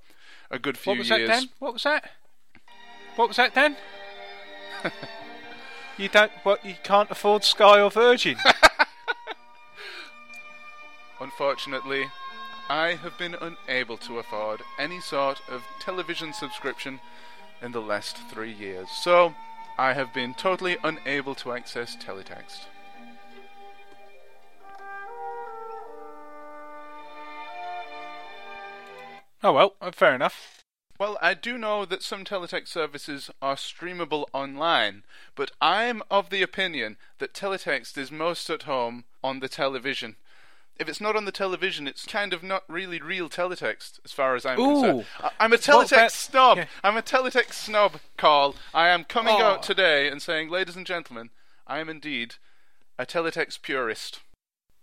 a 0.51 0.59
good 0.59 0.77
few 0.77 0.93
years. 0.93 1.09
What 1.09 1.19
was 1.19 1.19
years. 1.19 1.29
that, 1.29 1.39
Dan? 1.39 1.49
What 1.59 1.73
was 1.73 1.83
that? 1.83 2.11
What 3.15 3.27
was 3.29 3.37
that, 3.37 3.55
Dan? 3.55 3.77
you 5.97 6.09
don't. 6.09 6.31
What? 6.43 6.65
You 6.65 6.75
can't 6.83 7.09
afford 7.09 7.43
Sky 7.43 7.79
or 7.79 7.89
Virgin? 7.89 8.37
Unfortunately, 11.21 12.07
I 12.69 12.95
have 12.95 13.15
been 13.17 13.35
unable 13.35 13.97
to 13.97 14.17
afford 14.17 14.61
any 14.79 14.99
sort 14.99 15.39
of 15.47 15.63
television 15.79 16.33
subscription 16.33 16.99
in 17.61 17.71
the 17.71 17.81
last 17.81 18.17
three 18.29 18.51
years, 18.51 18.89
so 18.89 19.35
I 19.77 19.93
have 19.93 20.13
been 20.13 20.33
totally 20.33 20.77
unable 20.83 21.35
to 21.35 21.51
access 21.51 21.95
teletext. 21.95 22.65
oh 29.43 29.53
well, 29.53 29.75
uh, 29.79 29.91
fair 29.91 30.15
enough. 30.15 30.63
Well, 30.97 31.19
I 31.21 31.35
do 31.35 31.57
know 31.59 31.85
that 31.85 32.01
some 32.01 32.23
teletext 32.23 32.69
services 32.69 33.29
are 33.41 33.55
streamable 33.55 34.25
online, 34.33 35.03
but 35.35 35.51
I'm 35.61 36.01
of 36.09 36.31
the 36.31 36.41
opinion 36.41 36.97
that 37.19 37.33
teletext 37.33 37.95
is 37.97 38.11
most 38.11 38.49
at 38.49 38.63
home 38.63 39.03
on 39.23 39.39
the 39.39 39.49
television. 39.49 40.15
If 40.77 40.89
it's 40.89 40.99
not 40.99 41.15
on 41.15 41.23
the 41.25 41.31
television, 41.31 41.87
it's 41.87 42.05
kind 42.05 42.33
of 42.33 42.43
not 42.43 42.63
really 42.67 42.99
real 43.01 43.29
teletext, 43.29 43.99
as 44.03 44.11
far 44.11 44.35
as 44.35 44.45
I'm 44.45 44.59
Ooh. 44.59 44.73
concerned. 44.81 45.05
I- 45.21 45.31
I'm 45.39 45.53
a 45.53 45.57
teletext 45.57 45.91
about- 45.93 46.11
snob. 46.11 46.57
yeah. 46.57 46.65
I'm 46.83 46.97
a 46.97 47.01
teletext 47.01 47.53
snob, 47.53 47.99
Carl. 48.17 48.55
I 48.73 48.89
am 48.89 49.05
coming 49.05 49.35
Oh. 49.39 49.43
out 49.43 49.63
today 49.63 50.09
and 50.09 50.21
saying, 50.21 50.49
ladies 50.49 50.75
and 50.75 50.85
gentlemen, 50.85 51.29
I 51.65 51.79
am 51.79 51.87
indeed 51.89 52.35
a 52.99 53.05
teletext 53.05 53.61
purist. 53.61 54.19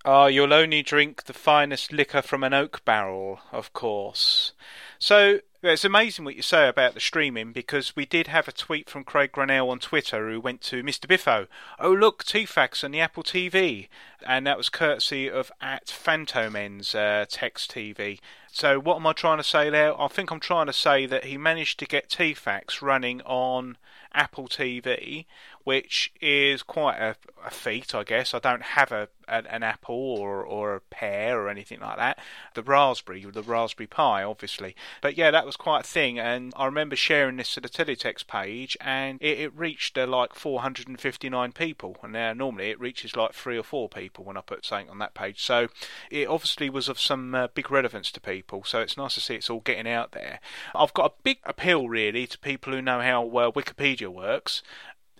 Ah, 0.04 0.26
you'll 0.26 0.52
only 0.54 0.82
drink 0.82 1.24
the 1.24 1.32
finest 1.34 1.92
liquor 1.92 2.22
from 2.22 2.42
an 2.42 2.52
oak 2.54 2.84
barrel, 2.84 3.40
of 3.52 3.72
course. 3.72 4.52
So 4.98 5.40
yeah, 5.62 5.70
it's 5.70 5.84
amazing 5.84 6.24
what 6.24 6.34
you 6.34 6.42
say 6.42 6.66
about 6.66 6.94
the 6.94 7.00
streaming 7.00 7.52
because 7.52 7.94
we 7.94 8.04
did 8.04 8.26
have 8.26 8.48
a 8.48 8.52
tweet 8.52 8.90
from 8.90 9.04
Craig 9.04 9.30
Grannell 9.30 9.70
on 9.70 9.78
Twitter 9.78 10.28
who 10.28 10.40
went 10.40 10.60
to 10.62 10.82
Mr. 10.82 11.06
Biffo. 11.06 11.46
Oh 11.78 11.92
look, 11.92 12.24
Teefax 12.24 12.82
on 12.82 12.90
the 12.90 12.98
Apple 12.98 13.22
TV, 13.22 13.86
and 14.26 14.44
that 14.44 14.58
was 14.58 14.68
courtesy 14.68 15.30
of 15.30 15.52
at 15.60 15.86
Phantomen's 15.86 16.96
uh, 16.96 17.26
Text 17.28 17.72
TV. 17.72 18.18
So 18.50 18.80
what 18.80 18.96
am 18.96 19.06
I 19.06 19.12
trying 19.12 19.38
to 19.38 19.44
say 19.44 19.70
there? 19.70 19.98
I 20.00 20.08
think 20.08 20.32
I'm 20.32 20.40
trying 20.40 20.66
to 20.66 20.72
say 20.72 21.06
that 21.06 21.26
he 21.26 21.38
managed 21.38 21.78
to 21.78 21.86
get 21.86 22.10
Teefax 22.10 22.82
running 22.82 23.22
on 23.22 23.76
Apple 24.12 24.48
TV, 24.48 25.26
which 25.64 26.12
is 26.20 26.62
quite 26.62 26.98
a, 26.98 27.16
a 27.44 27.50
feat, 27.50 27.94
I 27.94 28.04
guess. 28.04 28.34
I 28.34 28.38
don't 28.38 28.62
have 28.62 28.92
a 28.92 29.08
an, 29.28 29.46
an, 29.46 29.62
Apple 29.62 29.94
or 29.94 30.44
or 30.44 30.74
a 30.74 30.80
Pear 30.80 31.40
or 31.40 31.48
anything 31.48 31.80
like 31.80 31.96
that. 31.96 32.18
The 32.54 32.62
Raspberry, 32.62 33.24
the 33.24 33.42
Raspberry 33.42 33.86
Pi, 33.86 34.22
obviously. 34.22 34.74
But 35.00 35.16
yeah, 35.16 35.30
that 35.30 35.46
was 35.46 35.56
quite 35.56 35.80
a 35.80 35.88
thing. 35.88 36.18
And 36.18 36.52
I 36.56 36.66
remember 36.66 36.96
sharing 36.96 37.36
this 37.36 37.54
to 37.54 37.60
the 37.60 37.68
Teletext 37.68 38.26
page, 38.26 38.76
and 38.80 39.20
it, 39.20 39.40
it 39.40 39.56
reached 39.56 39.96
uh, 39.96 40.06
like 40.06 40.34
459 40.34 41.52
people. 41.52 41.96
And 42.02 42.12
now 42.12 42.32
normally 42.32 42.70
it 42.70 42.80
reaches 42.80 43.16
like 43.16 43.32
three 43.32 43.58
or 43.58 43.62
four 43.62 43.88
people 43.88 44.24
when 44.24 44.36
I 44.36 44.40
put 44.40 44.64
something 44.64 44.90
on 44.90 44.98
that 44.98 45.14
page. 45.14 45.42
So 45.42 45.68
it 46.10 46.28
obviously 46.28 46.70
was 46.70 46.88
of 46.88 47.00
some 47.00 47.34
uh, 47.34 47.48
big 47.54 47.70
relevance 47.70 48.10
to 48.12 48.20
people. 48.20 48.64
So 48.64 48.80
it's 48.80 48.96
nice 48.96 49.14
to 49.14 49.20
see 49.20 49.36
it's 49.36 49.50
all 49.50 49.60
getting 49.60 49.90
out 49.90 50.12
there. 50.12 50.40
I've 50.74 50.94
got 50.94 51.12
a 51.12 51.14
big 51.22 51.38
appeal 51.44 51.88
really 51.88 52.26
to 52.26 52.38
people 52.38 52.72
who 52.72 52.82
know 52.82 53.00
how 53.00 53.26
uh, 53.26 53.50
Wikipedia 53.50 54.08
works 54.08 54.62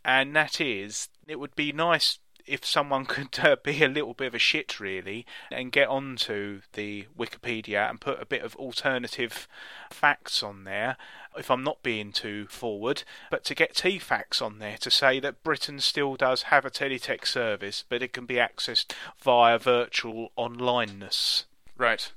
and 0.05 0.35
that 0.35 0.61
is 0.61 1.09
it 1.27 1.39
would 1.39 1.55
be 1.55 1.73
nice 1.73 2.19
if 2.47 2.65
someone 2.65 3.05
could 3.07 3.39
uh, 3.41 3.57
be 3.63 3.83
a 3.83 3.89
little 3.89 4.15
bit 4.15 4.29
of 4.29 4.35
a 4.35 4.39
shit 4.39 4.81
really 4.81 5.27
and 5.51 5.73
get 5.73 5.89
onto 5.89 6.61
the 6.73 7.07
Wikipedia 7.19 7.89
and 7.89 8.01
put 8.01 8.21
a 8.21 8.27
bit 8.27 8.43
of 8.43 8.57
alternative 8.57 9.47
facts 9.91 10.43
on 10.43 10.65
there 10.65 10.97
if 11.37 11.51
I'm 11.51 11.65
not 11.65 11.83
being 11.83 12.13
too 12.13 12.47
forward, 12.49 13.05
but 13.31 13.45
to 13.45 13.55
get 13.55 13.75
Teefax 13.75 14.43
on 14.43 14.59
there 14.59 14.77
to 14.79 14.91
say 14.91 15.19
that 15.21 15.43
Britain 15.43 15.81
still 15.81 16.15
does 16.17 16.43
have 16.45 16.65
a 16.65 16.71
teletext 16.71 17.29
service, 17.29 17.85
but 17.89 18.03
it 18.03 18.13
can 18.13 18.27
be 18.27 18.35
accessed 18.35 18.93
via 19.19 19.59
virtual 19.59 20.31
onlineness. 20.37 21.45
Right. 21.79 22.13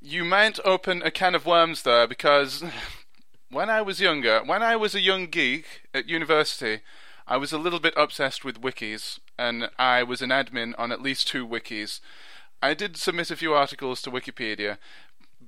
You 0.00 0.24
might 0.24 0.60
open 0.64 1.02
a 1.02 1.10
can 1.10 1.34
of 1.34 1.44
worms 1.46 1.82
there 1.82 2.06
because 2.06 2.64
when 3.50 3.68
I 3.68 3.82
was 3.82 4.00
younger, 4.00 4.42
when 4.44 4.62
I 4.62 4.76
was 4.76 4.94
a 4.94 5.00
young 5.00 5.26
geek 5.26 5.82
at 5.92 6.08
university, 6.08 6.80
I 7.26 7.36
was 7.36 7.52
a 7.52 7.58
little 7.58 7.80
bit 7.80 7.94
obsessed 7.96 8.44
with 8.44 8.60
wikis, 8.60 9.18
and 9.38 9.70
I 9.78 10.02
was 10.02 10.22
an 10.22 10.30
admin 10.30 10.74
on 10.78 10.92
at 10.92 11.02
least 11.02 11.28
two 11.28 11.46
wikis. 11.46 12.00
I 12.62 12.74
did 12.74 12.96
submit 12.96 13.30
a 13.30 13.36
few 13.36 13.54
articles 13.54 14.02
to 14.02 14.10
Wikipedia, 14.10 14.78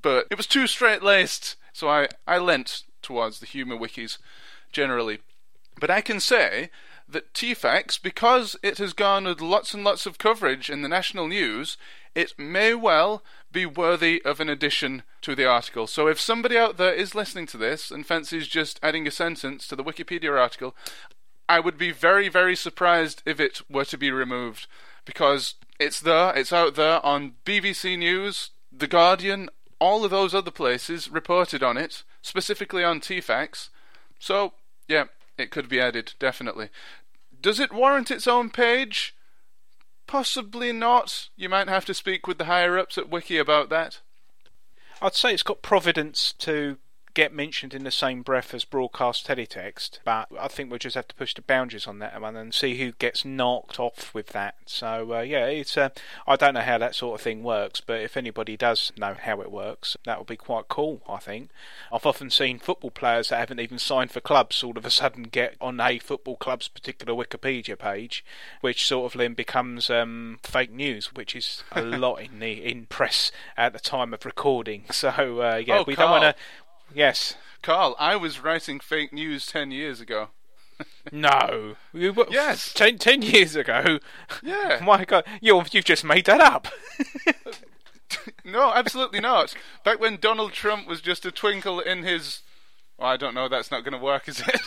but 0.02 0.26
it 0.30 0.36
was 0.36 0.46
too 0.46 0.66
straight 0.66 1.02
laced, 1.02 1.56
so 1.72 1.88
I, 1.88 2.08
I 2.26 2.38
lent 2.38 2.82
towards 3.02 3.40
the 3.40 3.46
humour 3.46 3.76
wikis 3.76 4.18
generally. 4.72 5.20
But 5.78 5.90
I 5.90 6.00
can 6.00 6.20
say 6.20 6.70
that 7.08 7.34
Teefax, 7.34 7.98
because 7.98 8.56
it 8.62 8.78
has 8.78 8.92
garnered 8.92 9.40
lots 9.40 9.74
and 9.74 9.84
lots 9.84 10.06
of 10.06 10.18
coverage 10.18 10.70
in 10.70 10.82
the 10.82 10.88
national 10.88 11.28
news, 11.28 11.76
it 12.14 12.38
may 12.38 12.74
well 12.74 13.22
be 13.52 13.66
worthy 13.66 14.22
of 14.24 14.40
an 14.40 14.48
addition 14.48 15.02
to 15.20 15.34
the 15.34 15.44
article. 15.46 15.86
So 15.86 16.08
if 16.08 16.20
somebody 16.20 16.56
out 16.56 16.76
there 16.76 16.92
is 16.92 17.14
listening 17.14 17.46
to 17.48 17.56
this 17.56 17.90
and 17.90 18.06
fancies 18.06 18.48
just 18.48 18.80
adding 18.82 19.06
a 19.06 19.10
sentence 19.10 19.66
to 19.68 19.76
the 19.76 19.84
Wikipedia 19.84 20.38
article, 20.38 20.74
I 21.48 21.60
would 21.60 21.78
be 21.78 21.90
very, 21.90 22.28
very 22.28 22.56
surprised 22.56 23.22
if 23.26 23.38
it 23.38 23.60
were 23.70 23.84
to 23.86 23.98
be 23.98 24.10
removed 24.10 24.66
because 25.04 25.54
it's 25.78 26.00
there, 26.00 26.34
it's 26.36 26.52
out 26.52 26.74
there 26.74 27.04
on 27.04 27.34
BBC 27.44 27.98
News, 27.98 28.50
The 28.72 28.86
Guardian, 28.86 29.50
all 29.78 30.04
of 30.04 30.10
those 30.10 30.34
other 30.34 30.50
places 30.50 31.10
reported 31.10 31.62
on 31.62 31.76
it, 31.76 32.04
specifically 32.22 32.82
on 32.82 33.00
Teefax. 33.00 33.70
So, 34.18 34.54
yeah, 34.88 35.04
it 35.36 35.50
could 35.50 35.68
be 35.68 35.80
added, 35.80 36.14
definitely. 36.18 36.70
Does 37.40 37.60
it 37.60 37.72
warrant 37.72 38.10
its 38.10 38.26
own 38.26 38.50
page? 38.50 39.14
Possibly 40.06 40.72
not. 40.72 41.28
You 41.36 41.48
might 41.48 41.68
have 41.68 41.84
to 41.86 41.94
speak 41.94 42.26
with 42.26 42.38
the 42.38 42.44
higher 42.44 42.78
ups 42.78 42.96
at 42.96 43.10
Wiki 43.10 43.36
about 43.36 43.68
that. 43.68 44.00
I'd 45.02 45.14
say 45.14 45.34
it's 45.34 45.42
got 45.42 45.60
providence 45.60 46.32
to 46.38 46.78
get 47.14 47.32
mentioned 47.32 47.72
in 47.74 47.84
the 47.84 47.90
same 47.90 48.22
breath 48.22 48.52
as 48.52 48.64
broadcast 48.64 49.26
teletext, 49.26 50.00
but 50.04 50.28
I 50.38 50.48
think 50.48 50.68
we'll 50.68 50.78
just 50.78 50.96
have 50.96 51.08
to 51.08 51.14
push 51.14 51.32
the 51.34 51.42
boundaries 51.42 51.86
on 51.86 52.00
that 52.00 52.20
one 52.20 52.36
and 52.36 52.52
see 52.52 52.76
who 52.78 52.92
gets 52.92 53.24
knocked 53.24 53.78
off 53.78 54.12
with 54.12 54.28
that. 54.28 54.56
So 54.66 55.14
uh, 55.14 55.20
yeah, 55.20 55.46
it's 55.46 55.76
uh, 55.76 55.90
I 56.26 56.36
don't 56.36 56.54
know 56.54 56.60
how 56.60 56.78
that 56.78 56.94
sort 56.94 57.20
of 57.20 57.24
thing 57.24 57.42
works, 57.42 57.80
but 57.80 58.00
if 58.00 58.16
anybody 58.16 58.56
does 58.56 58.92
know 58.96 59.14
how 59.14 59.40
it 59.40 59.52
works, 59.52 59.96
that 60.04 60.18
would 60.18 60.26
be 60.26 60.36
quite 60.36 60.68
cool. 60.68 61.02
I 61.08 61.18
think 61.18 61.50
I've 61.92 62.06
often 62.06 62.30
seen 62.30 62.58
football 62.58 62.90
players 62.90 63.28
that 63.28 63.38
haven't 63.38 63.60
even 63.60 63.78
signed 63.78 64.10
for 64.10 64.20
clubs 64.20 64.62
all 64.64 64.76
of 64.76 64.84
a 64.84 64.90
sudden 64.90 65.24
get 65.24 65.54
on 65.60 65.80
a 65.80 65.98
football 65.98 66.36
club's 66.36 66.68
particular 66.68 67.14
Wikipedia 67.14 67.78
page, 67.78 68.24
which 68.60 68.86
sort 68.86 69.12
of 69.14 69.18
then 69.18 69.34
becomes 69.34 69.88
um, 69.88 70.40
fake 70.42 70.72
news, 70.72 71.14
which 71.14 71.36
is 71.36 71.62
a 71.72 71.82
lot 71.82 72.16
in 72.16 72.40
the 72.40 72.64
in 72.64 72.86
press 72.86 73.30
at 73.56 73.72
the 73.72 73.78
time 73.78 74.12
of 74.12 74.24
recording. 74.24 74.84
So 74.94 75.10
uh, 75.10 75.56
yeah, 75.56 75.80
oh, 75.80 75.84
we 75.86 75.96
Carl. 75.96 76.08
don't 76.08 76.22
want 76.22 76.36
to 76.36 76.42
Yes. 76.94 77.34
Carl, 77.62 77.96
I 77.98 78.16
was 78.16 78.42
writing 78.42 78.78
fake 78.80 79.12
news 79.12 79.46
10 79.46 79.70
years 79.70 80.00
ago. 80.00 80.28
no. 81.12 81.76
You, 81.92 82.14
yes. 82.30 82.72
Ten, 82.72 82.98
ten 82.98 83.22
years 83.22 83.56
ago? 83.56 83.98
Yeah. 84.42 84.80
My 84.84 85.04
God. 85.04 85.24
you 85.40 85.62
you've 85.70 85.84
just 85.84 86.04
made 86.04 86.26
that 86.26 86.40
up. 86.40 86.68
no, 88.44 88.72
absolutely 88.72 89.20
not. 89.20 89.54
Back 89.84 90.00
when 90.00 90.16
Donald 90.16 90.52
Trump 90.52 90.86
was 90.86 91.00
just 91.00 91.24
a 91.24 91.30
twinkle 91.30 91.80
in 91.80 92.02
his. 92.02 92.40
Well, 92.98 93.08
I 93.08 93.16
don't 93.16 93.34
know, 93.34 93.48
that's 93.48 93.70
not 93.70 93.84
going 93.84 93.92
to 93.92 94.04
work, 94.04 94.28
is 94.28 94.40
it? 94.40 94.60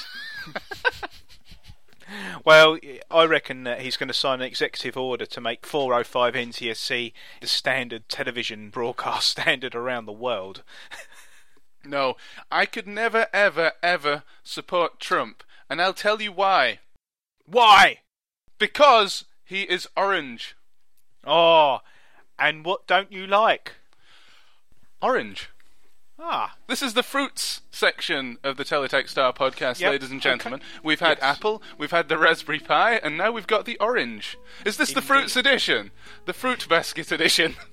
well, 2.46 2.78
I 3.10 3.26
reckon 3.26 3.64
that 3.64 3.82
he's 3.82 3.96
going 3.96 4.08
to 4.08 4.14
sign 4.14 4.42
an 4.42 4.48
executive 4.48 4.98
order 4.98 5.26
to 5.26 5.42
make 5.42 5.66
405 5.66 6.34
NTSC 6.34 7.14
the 7.40 7.48
standard 7.48 8.10
television 8.10 8.70
broadcast 8.70 9.30
standard 9.30 9.76
around 9.76 10.06
the 10.06 10.12
world. 10.14 10.64
No, 11.88 12.18
I 12.52 12.66
could 12.66 12.88
never, 12.88 13.28
ever, 13.34 13.72
ever 13.82 14.24
support 14.44 15.00
Trump, 15.00 15.44
and 15.70 15.82
I'll 15.82 15.94
tell 15.94 16.22
you 16.22 16.32
why. 16.32 16.80
Why? 17.46 18.00
Because 18.60 19.26
he 19.46 19.62
is 19.64 19.88
orange. 19.96 20.56
Oh, 21.26 21.80
and 22.38 22.66
what 22.66 22.88
don't 22.88 23.12
you 23.12 23.26
like? 23.26 23.74
Orange. 25.02 25.50
Ah. 26.20 26.56
This 26.68 26.82
is 26.82 26.94
the 26.96 27.04
fruits 27.04 27.62
section 27.70 28.40
of 28.44 28.58
the 28.58 28.66
Teletext 28.66 29.10
Star 29.10 29.32
podcast, 29.32 29.80
yep. 29.80 29.92
ladies 29.92 30.10
and 30.10 30.22
gentlemen. 30.22 30.60
Okay. 30.62 30.80
We've 30.84 31.00
had 31.00 31.20
yes. 31.22 31.38
apple, 31.38 31.62
we've 31.78 31.92
had 31.92 32.10
the 32.10 32.18
Raspberry 32.18 32.60
Pi, 32.60 32.96
and 32.96 33.18
now 33.18 33.32
we've 33.32 33.46
got 33.46 33.66
the 33.66 33.78
orange. 33.80 34.38
Is 34.66 34.78
this 34.78 34.90
Indeed. 34.90 34.96
the 34.96 35.08
fruits 35.08 35.36
edition? 35.36 35.92
The 36.26 36.34
fruit 36.34 36.68
basket 36.68 37.12
edition? 37.12 37.56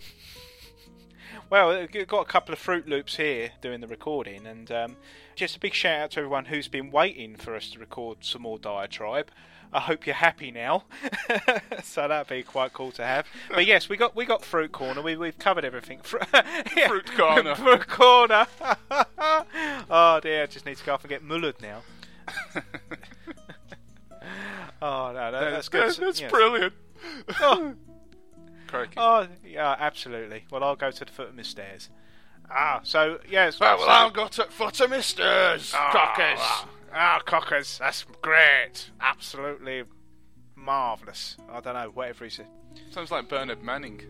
Well, 1.55 1.87
we've 1.93 2.09
got 2.09 2.23
a 2.23 2.25
couple 2.25 2.53
of 2.53 2.59
Fruit 2.59 2.89
Loops 2.89 3.15
here 3.15 3.53
doing 3.61 3.81
the 3.81 3.87
recording, 3.87 4.45
and 4.45 4.69
um, 4.73 4.97
just 5.37 5.55
a 5.55 5.61
big 5.61 5.73
shout 5.73 6.01
out 6.01 6.11
to 6.11 6.19
everyone 6.19 6.47
who's 6.47 6.67
been 6.67 6.91
waiting 6.91 7.37
for 7.37 7.55
us 7.55 7.71
to 7.71 7.79
record 7.79 8.25
some 8.25 8.43
more 8.43 8.59
Diatribe. 8.59 9.31
I 9.73 9.79
hope 9.79 10.05
you're 10.05 10.17
happy 10.17 10.51
now. 10.51 10.83
so 11.85 12.09
that'd 12.09 12.27
be 12.27 12.43
quite 12.43 12.73
cool 12.73 12.91
to 12.91 13.05
have. 13.05 13.29
But 13.51 13.67
yes, 13.67 13.89
we 13.89 13.97
got 13.97 14.17
we 14.17 14.27
got 14.27 14.45
fruit 14.45 14.73
corner. 14.73 15.01
We 15.01 15.15
we've 15.15 15.39
covered 15.39 15.65
everything. 15.65 16.01
yeah. 16.77 16.89
Fruit 16.89 17.13
corner. 17.15 17.55
fruit 17.55 17.87
corner. 17.87 18.49
oh 19.89 20.19
dear, 20.21 20.43
I 20.43 20.47
just 20.47 20.67
need 20.67 20.79
to 20.79 20.85
go 20.85 20.95
off 20.95 21.05
and 21.05 21.09
get 21.09 21.25
mullered 21.25 21.63
now. 21.63 21.83
oh 24.83 25.13
no, 25.13 25.31
that, 25.31 25.51
that's 25.53 25.69
good. 25.69 25.95
That's 25.95 26.21
yes. 26.21 26.33
brilliant. 26.33 26.73
Oh. 27.39 27.75
Crikey. 28.75 28.95
Oh, 28.97 29.27
yeah, 29.45 29.77
absolutely. 29.79 30.45
Well, 30.51 30.65
I'll 30.65 30.77
go 30.77 30.91
to 30.91 31.05
the 31.05 31.11
foot 31.13 31.29
of 31.29 31.37
my 31.37 31.43
stairs. 31.43 31.91
Ah, 32.51 32.81
so, 32.83 33.19
yes. 33.29 33.59
Well, 33.59 33.79
well 33.79 33.89
I'll 33.89 34.11
go 34.11 34.29
to 34.29 34.43
the 34.43 34.51
foot 34.51 34.81
of 34.81 34.91
my 34.91 35.01
stairs, 35.01 35.73
oh, 35.75 35.89
cockers. 35.93 36.39
Ah, 36.41 36.69
ah, 36.93 37.23
cockers, 37.25 37.79
that's 37.79 38.05
great. 38.21 38.91
Absolutely 39.01 39.85
marvellous. 40.57 41.37
I 41.51 41.61
don't 41.61 41.75
know, 41.75 41.91
whatever 41.95 42.25
he 42.25 42.31
said. 42.31 42.47
Sounds 42.91 43.11
like 43.11 43.29
Bernard 43.29 43.63
Manning. 43.63 44.01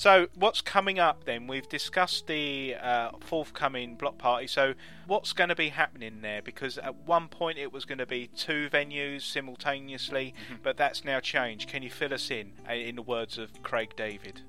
So, 0.00 0.28
what's 0.34 0.62
coming 0.62 0.98
up 0.98 1.24
then? 1.24 1.46
We've 1.46 1.68
discussed 1.68 2.26
the 2.26 2.74
uh, 2.76 3.10
forthcoming 3.20 3.96
block 3.96 4.16
party. 4.16 4.46
So, 4.46 4.72
what's 5.06 5.34
going 5.34 5.50
to 5.50 5.54
be 5.54 5.68
happening 5.68 6.22
there? 6.22 6.40
Because 6.40 6.78
at 6.78 6.94
one 7.04 7.28
point 7.28 7.58
it 7.58 7.70
was 7.70 7.84
going 7.84 7.98
to 7.98 8.06
be 8.06 8.28
two 8.28 8.70
venues 8.72 9.20
simultaneously, 9.20 10.32
mm-hmm. 10.46 10.62
but 10.62 10.78
that's 10.78 11.04
now 11.04 11.20
changed. 11.20 11.68
Can 11.68 11.82
you 11.82 11.90
fill 11.90 12.14
us 12.14 12.30
in, 12.30 12.52
uh, 12.66 12.72
in 12.72 12.96
the 12.96 13.02
words 13.02 13.36
of 13.36 13.62
Craig 13.62 13.94
David? 13.94 14.40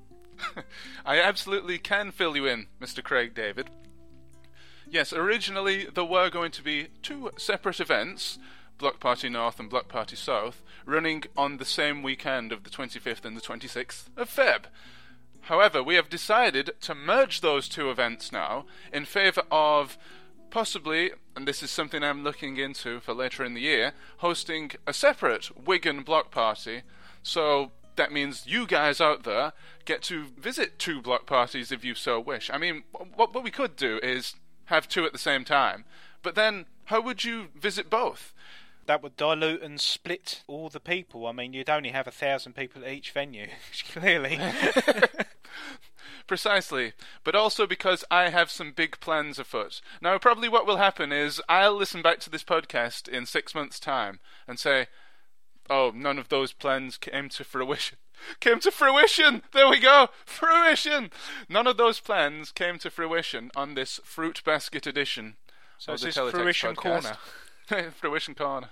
I 1.05 1.19
absolutely 1.19 1.77
can 1.79 2.11
fill 2.11 2.37
you 2.37 2.45
in, 2.45 2.67
Mr. 2.79 3.03
Craig 3.03 3.35
David. 3.35 3.69
Yes, 4.89 5.11
originally 5.11 5.85
there 5.93 6.05
were 6.05 6.29
going 6.29 6.51
to 6.51 6.63
be 6.63 6.87
two 7.01 7.29
separate 7.35 7.81
events, 7.81 8.39
Block 8.77 9.01
Party 9.01 9.27
North 9.27 9.59
and 9.59 9.69
Block 9.69 9.89
Party 9.89 10.15
South, 10.15 10.63
running 10.85 11.25
on 11.35 11.57
the 11.57 11.65
same 11.65 12.03
weekend 12.03 12.53
of 12.53 12.63
the 12.63 12.69
25th 12.69 13.25
and 13.25 13.35
the 13.35 13.41
26th 13.41 14.05
of 14.15 14.29
Feb. 14.29 14.67
However, 15.41 15.81
we 15.81 15.95
have 15.95 16.09
decided 16.09 16.71
to 16.81 16.95
merge 16.95 17.41
those 17.41 17.67
two 17.67 17.89
events 17.89 18.31
now 18.31 18.65
in 18.93 19.05
favour 19.05 19.43
of 19.51 19.97
possibly, 20.51 21.11
and 21.35 21.47
this 21.47 21.63
is 21.63 21.71
something 21.71 22.03
I'm 22.03 22.23
looking 22.23 22.57
into 22.57 22.99
for 22.99 23.13
later 23.13 23.43
in 23.43 23.55
the 23.55 23.61
year, 23.61 23.93
hosting 24.17 24.71
a 24.85 24.93
separate 24.93 25.49
Wigan 25.65 26.03
block 26.03 26.29
party. 26.29 26.83
So 27.23 27.71
that 27.95 28.11
means 28.11 28.45
you 28.45 28.67
guys 28.67 29.01
out 29.01 29.23
there 29.23 29.53
get 29.85 30.01
to 30.03 30.25
visit 30.37 30.77
two 30.77 31.01
block 31.01 31.25
parties 31.25 31.71
if 31.71 31.83
you 31.83 31.95
so 31.95 32.19
wish. 32.19 32.49
I 32.53 32.57
mean, 32.57 32.83
what, 32.91 33.33
what 33.33 33.43
we 33.43 33.51
could 33.51 33.75
do 33.75 33.99
is 34.03 34.35
have 34.65 34.87
two 34.87 35.05
at 35.05 35.11
the 35.11 35.17
same 35.17 35.43
time, 35.43 35.85
but 36.21 36.35
then 36.35 36.65
how 36.85 37.01
would 37.01 37.23
you 37.23 37.47
visit 37.55 37.89
both? 37.89 38.33
That 38.85 39.03
would 39.03 39.15
dilute 39.15 39.61
and 39.61 39.79
split 39.79 40.43
all 40.47 40.69
the 40.69 40.79
people. 40.79 41.27
I 41.27 41.31
mean, 41.31 41.53
you'd 41.53 41.69
only 41.69 41.89
have 41.89 42.07
a 42.07 42.11
thousand 42.11 42.55
people 42.55 42.83
at 42.83 42.91
each 42.91 43.11
venue, 43.11 43.47
clearly. 43.91 44.39
Precisely, 46.27 46.93
but 47.23 47.35
also 47.35 47.67
because 47.67 48.03
I 48.09 48.29
have 48.29 48.49
some 48.49 48.71
big 48.71 48.99
plans 48.99 49.37
afoot. 49.39 49.81
Now, 50.01 50.17
probably 50.17 50.49
what 50.49 50.65
will 50.65 50.77
happen 50.77 51.11
is 51.11 51.41
I'll 51.49 51.75
listen 51.75 52.01
back 52.01 52.19
to 52.21 52.29
this 52.29 52.43
podcast 52.43 53.07
in 53.07 53.25
six 53.25 53.53
months' 53.53 53.79
time 53.79 54.19
and 54.47 54.57
say, 54.59 54.87
oh, 55.69 55.91
none 55.93 56.17
of 56.17 56.29
those 56.29 56.53
plans 56.53 56.97
came 56.97 57.29
to 57.29 57.43
fruition. 57.43 57.97
Came 58.39 58.59
to 58.59 58.69
fruition! 58.69 59.41
There 59.51 59.67
we 59.67 59.79
go! 59.79 60.09
Fruition! 60.25 61.09
None 61.49 61.65
of 61.65 61.77
those 61.77 61.99
plans 61.99 62.51
came 62.51 62.77
to 62.77 62.91
fruition 62.91 63.49
on 63.55 63.73
this 63.73 63.99
Fruit 64.03 64.43
Basket 64.45 64.85
edition. 64.85 65.37
So 65.79 65.93
of 65.93 65.95
it's 65.95 66.03
the 66.03 66.07
this 66.07 66.17
Teletext 66.17 66.31
fruition 66.31 66.75
podcast. 66.75 67.17
corner. 67.67 67.91
fruition 67.99 68.35
corner. 68.35 68.69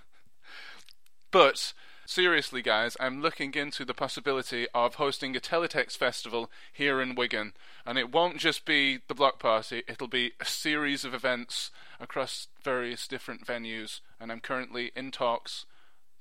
But 1.32 1.74
seriously, 2.10 2.62
guys, 2.62 2.98
I'm 3.00 3.22
looking 3.22 3.54
into 3.54 3.86
the 3.86 3.94
possibility 3.94 4.68
of 4.74 4.96
hosting 4.96 5.36
a 5.36 5.40
Teletext 5.40 5.96
festival 5.96 6.50
here 6.74 7.00
in 7.02 7.16
Wigan, 7.16 7.54
and 7.86 7.98
it 7.98 8.12
won't 8.12 8.38
just 8.38 8.66
be 8.66 9.00
the 9.08 9.14
block 9.14 9.40
party; 9.40 9.84
it'll 9.88 10.08
be 10.08 10.34
a 10.40 10.46
series 10.46 11.06
of 11.06 11.14
events 11.14 11.70
across 12.00 12.48
various 12.64 13.08
different 13.08 13.46
venues. 13.46 14.02
And 14.20 14.32
I'm 14.32 14.40
currently 14.40 14.92
in 14.96 15.12
talks 15.12 15.66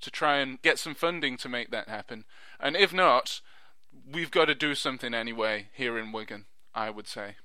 to 0.02 0.10
try 0.10 0.36
and 0.36 0.60
get 0.60 0.78
some 0.78 0.94
funding 0.94 1.36
to 1.38 1.48
make 1.48 1.70
that 1.70 1.88
happen. 1.88 2.24
And 2.60 2.76
if 2.76 2.92
not, 2.92 3.40
we've 4.12 4.30
got 4.30 4.44
to 4.44 4.54
do 4.54 4.74
something 4.74 5.14
anyway 5.14 5.68
here 5.72 5.98
in 5.98 6.12
Wigan. 6.12 6.44
I 6.74 6.90
would 6.90 7.08
say. 7.08 7.36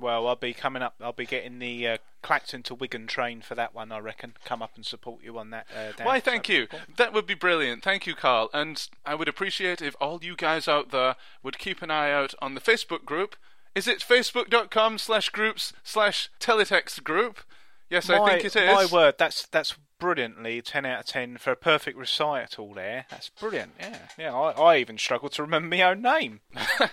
Well, 0.00 0.26
I'll 0.26 0.36
be 0.36 0.54
coming 0.54 0.82
up. 0.82 0.94
I'll 1.00 1.12
be 1.12 1.26
getting 1.26 1.58
the 1.58 1.86
uh, 1.86 1.96
Clacton 2.22 2.62
to 2.64 2.74
Wigan 2.74 3.06
train 3.06 3.42
for 3.42 3.54
that 3.54 3.74
one. 3.74 3.92
I 3.92 3.98
reckon. 3.98 4.34
Come 4.44 4.62
up 4.62 4.72
and 4.76 4.84
support 4.84 5.22
you 5.22 5.38
on 5.38 5.50
that. 5.50 5.66
Uh. 5.74 5.92
Why, 6.02 6.20
thank 6.20 6.48
you. 6.48 6.68
That 6.96 7.12
would 7.12 7.26
be 7.26 7.34
brilliant. 7.34 7.82
Thank 7.82 8.06
you, 8.06 8.14
Carl. 8.14 8.48
And 8.54 8.88
I 9.04 9.14
would 9.14 9.28
appreciate 9.28 9.82
if 9.82 9.94
all 10.00 10.20
you 10.22 10.36
guys 10.36 10.66
out 10.66 10.90
there 10.90 11.16
would 11.42 11.58
keep 11.58 11.82
an 11.82 11.90
eye 11.90 12.10
out 12.10 12.34
on 12.40 12.54
the 12.54 12.60
Facebook 12.60 13.04
group. 13.04 13.36
Is 13.74 13.86
it 13.86 14.00
facebook.com 14.00 14.98
slash 14.98 15.28
groups 15.28 15.72
slash 15.84 16.30
teletext 16.40 17.04
group? 17.04 17.40
Yes, 17.88 18.08
I 18.08 18.24
think 18.26 18.44
it 18.44 18.56
is. 18.56 18.72
My 18.72 18.86
word, 18.86 19.16
that's 19.18 19.46
that's 19.46 19.76
brilliantly 19.98 20.62
ten 20.62 20.86
out 20.86 21.00
of 21.00 21.06
ten 21.06 21.36
for 21.36 21.52
a 21.52 21.56
perfect 21.56 21.96
recital. 21.96 22.72
There, 22.72 23.04
that's 23.10 23.28
brilliant. 23.30 23.72
Yeah, 23.78 23.98
yeah. 24.18 24.34
I, 24.34 24.50
I 24.52 24.76
even 24.78 24.96
struggled 24.96 25.32
to 25.32 25.42
remember 25.42 25.76
my 25.76 25.82
own 25.82 26.02
name. 26.02 26.40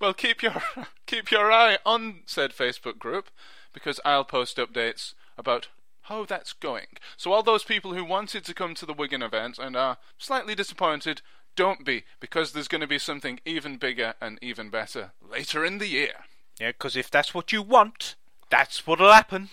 Well, 0.00 0.14
keep 0.14 0.42
your 0.42 0.62
keep 1.06 1.30
your 1.30 1.50
eye 1.50 1.78
on 1.84 2.20
said 2.26 2.52
Facebook 2.52 2.98
group 2.98 3.30
because 3.72 4.00
I'll 4.04 4.24
post 4.24 4.56
updates 4.56 5.14
about 5.36 5.68
how 6.02 6.24
that's 6.24 6.52
going. 6.52 6.86
So 7.16 7.32
all 7.32 7.42
those 7.42 7.64
people 7.64 7.94
who 7.94 8.04
wanted 8.04 8.44
to 8.44 8.54
come 8.54 8.74
to 8.74 8.86
the 8.86 8.92
Wigan 8.92 9.22
event 9.22 9.58
and 9.58 9.76
are 9.76 9.98
slightly 10.18 10.54
disappointed, 10.54 11.20
don't 11.56 11.84
be 11.84 12.04
because 12.20 12.52
there's 12.52 12.68
going 12.68 12.80
to 12.80 12.86
be 12.86 12.98
something 12.98 13.40
even 13.44 13.76
bigger 13.76 14.14
and 14.20 14.38
even 14.40 14.70
better 14.70 15.12
later 15.20 15.64
in 15.64 15.78
the 15.78 15.88
year. 15.88 16.24
Yeah, 16.60 16.68
because 16.68 16.96
if 16.96 17.10
that's 17.10 17.34
what 17.34 17.52
you 17.52 17.60
want, 17.60 18.14
that's 18.50 18.86
what'll 18.86 19.12
happen. 19.12 19.50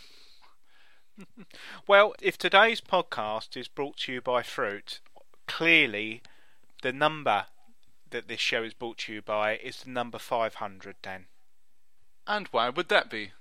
well, 1.88 2.14
if 2.22 2.38
today's 2.38 2.82
podcast 2.82 3.58
is 3.58 3.68
brought 3.68 3.98
to 3.98 4.14
you 4.14 4.22
by 4.22 4.44
Fruit, 4.44 5.00
clearly 5.48 6.22
the 6.82 6.94
number 6.94 7.48
that 8.14 8.28
this 8.30 8.40
show 8.40 8.64
is 8.64 8.74
brought 8.74 9.00
to 9.00 9.14
you 9.14 9.22
by 9.22 9.58
is 9.58 9.82
the 9.82 9.90
number 9.90 10.18
500, 10.18 10.96
Dan. 11.02 11.26
And 12.26 12.48
why 12.52 12.70
would 12.70 12.88
that 12.88 13.10
be, 13.10 13.32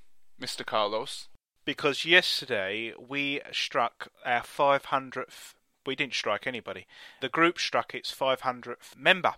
Mr. 0.40 0.66
Carlos? 0.66 1.28
Because 1.64 2.04
yesterday 2.04 2.92
we 2.98 3.40
struck 3.52 4.08
our 4.26 4.40
500th. 4.40 5.54
We 5.86 5.94
didn't 5.94 6.14
strike 6.14 6.46
anybody. 6.46 6.86
The 7.20 7.28
group 7.28 7.60
struck 7.60 7.94
its 7.94 8.12
500th 8.12 8.96
member, 8.96 9.34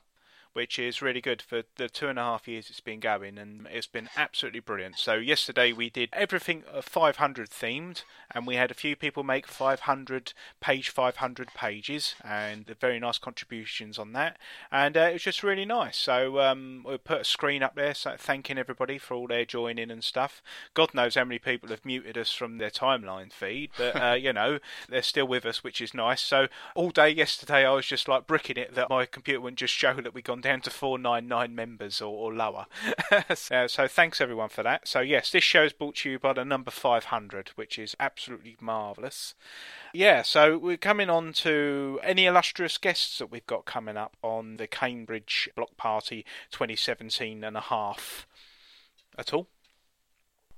which 0.55 0.79
is 0.79 1.03
really 1.03 1.21
good 1.21 1.43
for 1.43 1.65
the 1.77 1.89
two 1.89 2.09
and 2.09 2.19
a 2.19 2.23
half 2.23 2.49
years 2.49 2.71
it's 2.71 2.81
been 2.81 3.01
going, 3.01 3.37
and 3.37 3.67
it's 3.71 3.87
been 3.87 4.09
absolutely 4.17 4.61
brilliant. 4.61 4.97
So 4.99 5.15
yesterday 5.15 5.73
we 5.73 5.91
did 5.91 6.09
everything 6.13 6.63
uh, 6.73 6.81
500 6.81 7.51
themed, 7.51 8.05
and 8.31 8.47
we 8.47 8.55
had 8.55 8.71
a 8.71 8.75
few 8.75 8.97
people 8.97 9.25
make 9.25 9.47
500 9.47 10.33
page 10.61 10.89
500 10.89 11.49
pages, 11.55 12.15
and 12.25 12.67
very 12.81 12.99
nice 12.99 13.19
contributions 13.19 13.99
on 13.99 14.13
that, 14.13 14.39
and 14.71 14.97
uh, 14.97 15.01
it 15.01 15.15
was 15.15 15.23
just 15.23 15.43
really 15.43 15.65
nice. 15.65 15.97
So 15.97 16.41
um, 16.41 16.85
we 16.89 16.97
put 16.99 17.23
a 17.23 17.25
screen 17.25 17.63
up 17.63 17.75
there, 17.75 17.95
so 17.95 18.15
thanking 18.17 18.57
everybody 18.57 18.97
for 18.97 19.15
all 19.15 19.27
their 19.27 19.45
joining 19.45 19.91
and 19.91 20.05
stuff. 20.05 20.41
God 20.73 20.95
knows 20.95 21.17
how 21.17 21.25
many 21.25 21.41
people 21.41 21.69
have 21.71 21.85
muted 21.85 22.17
us 22.17 22.33
from 22.33 22.59
their 22.59 22.71
timeline 22.71 23.33
feed, 23.33 23.71
but 23.77 23.97
uh, 24.01 24.15
you 24.15 24.33
know 24.33 24.61
they're 24.89 25.03
still 25.03 25.27
with 25.27 25.45
us, 25.45 25.65
which 25.65 25.81
is 25.81 25.95
nice. 25.95 26.23
So 26.23 26.47
all 26.77 26.91
day 26.91 27.11
yesterday 27.11 27.67
I 27.67 27.73
was 27.73 27.87
just 27.87 28.07
like 28.07 28.29
bricking 28.29 28.57
it 28.57 28.75
that 28.77 28.89
my 28.89 29.05
computer 29.05 29.41
wouldn't 29.41 29.59
just 29.59 29.75
show 29.75 29.95
that 29.95 30.15
we'd 30.15 30.25
gone 30.25 30.44
down 30.45 30.61
to 30.61 30.71
499 30.71 31.55
members 31.55 32.03
or, 32.03 32.15
or 32.15 32.35
lower. 32.35 32.67
so, 33.35 33.67
so 33.67 33.89
thanks 33.89 34.21
everyone 34.21 34.51
for 34.51 34.63
that. 34.63 34.87
So 34.87 35.01
yes, 35.01 35.31
this 35.31 35.43
show 35.43 35.65
is 35.65 35.73
brought 35.73 35.97
to 35.97 36.11
you 36.11 36.19
by 36.19 36.35
the 36.35 36.45
number 36.45 36.71
500, 36.71 37.49
which 37.57 37.79
is 37.79 37.97
absolutely 37.99 38.57
marvellous. 38.61 39.35
Yeah, 39.95 40.21
so 40.21 40.59
we're 40.59 40.77
coming 40.77 41.09
on 41.09 41.33
to 41.35 41.99
any 42.03 42.27
illustrious 42.27 42.77
guests 42.77 43.19
that 43.19 43.31
we've 43.31 43.47
got 43.47 43.65
coming 43.65 43.97
up 43.97 44.17
on 44.23 44.59
the 44.59 44.67
Cambridge 44.67 45.49
Block 45.57 45.77
Party 45.79 46.27
2017 46.51 47.43
and 47.43 47.57
a 47.57 47.61
half 47.61 48.27
at 49.17 49.33
all. 49.33 49.49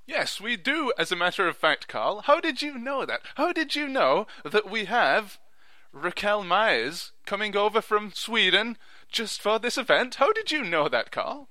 Yes, 0.05 0.41
we 0.41 0.57
do, 0.57 0.93
as 0.99 1.13
a 1.13 1.17
matter 1.17 1.47
of 1.49 1.57
fact, 1.57 1.87
Carl. 1.87 2.23
How 2.23 2.41
did 2.41 2.61
you 2.61 2.77
know 2.77 3.07
that? 3.07 3.21
How 3.37 3.53
did 3.53 3.77
you 3.77 3.89
know 3.89 4.27
that 4.45 4.69
we 4.69 4.85
have 4.87 5.39
Raquel 5.97 6.45
Meyers 6.45 7.13
coming 7.25 7.57
over 7.57 7.81
from 7.81 8.13
Sweden 8.13 8.77
just 9.11 9.41
for 9.41 9.59
this 9.59 9.79
event? 9.79 10.17
How 10.17 10.31
did 10.33 10.53
you 10.53 10.63
know 10.63 10.89
that, 10.89 11.11
Carl? 11.11 11.49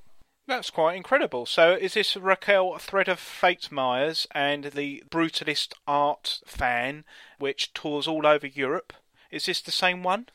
That's 0.47 0.69
quite 0.69 0.95
incredible. 0.95 1.47
So, 1.47 1.73
is 1.73 1.95
this 1.95 2.15
Raquel 2.15 2.77
Thread 2.77 3.07
of 3.07 3.19
Fate 3.19 3.71
Meyers 3.71 4.27
and 4.31 4.65
the 4.65 5.03
Brutalist 5.09 5.73
art 5.87 6.41
fan, 6.45 7.05
which 7.39 7.73
tours 7.73 8.07
all 8.07 8.27
over 8.27 8.45
Europe? 8.45 8.93
Is 9.31 9.47
this 9.47 9.61
the 9.61 9.71
same 9.71 10.03
one? 10.03 10.27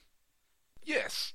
Yes. 0.83 1.33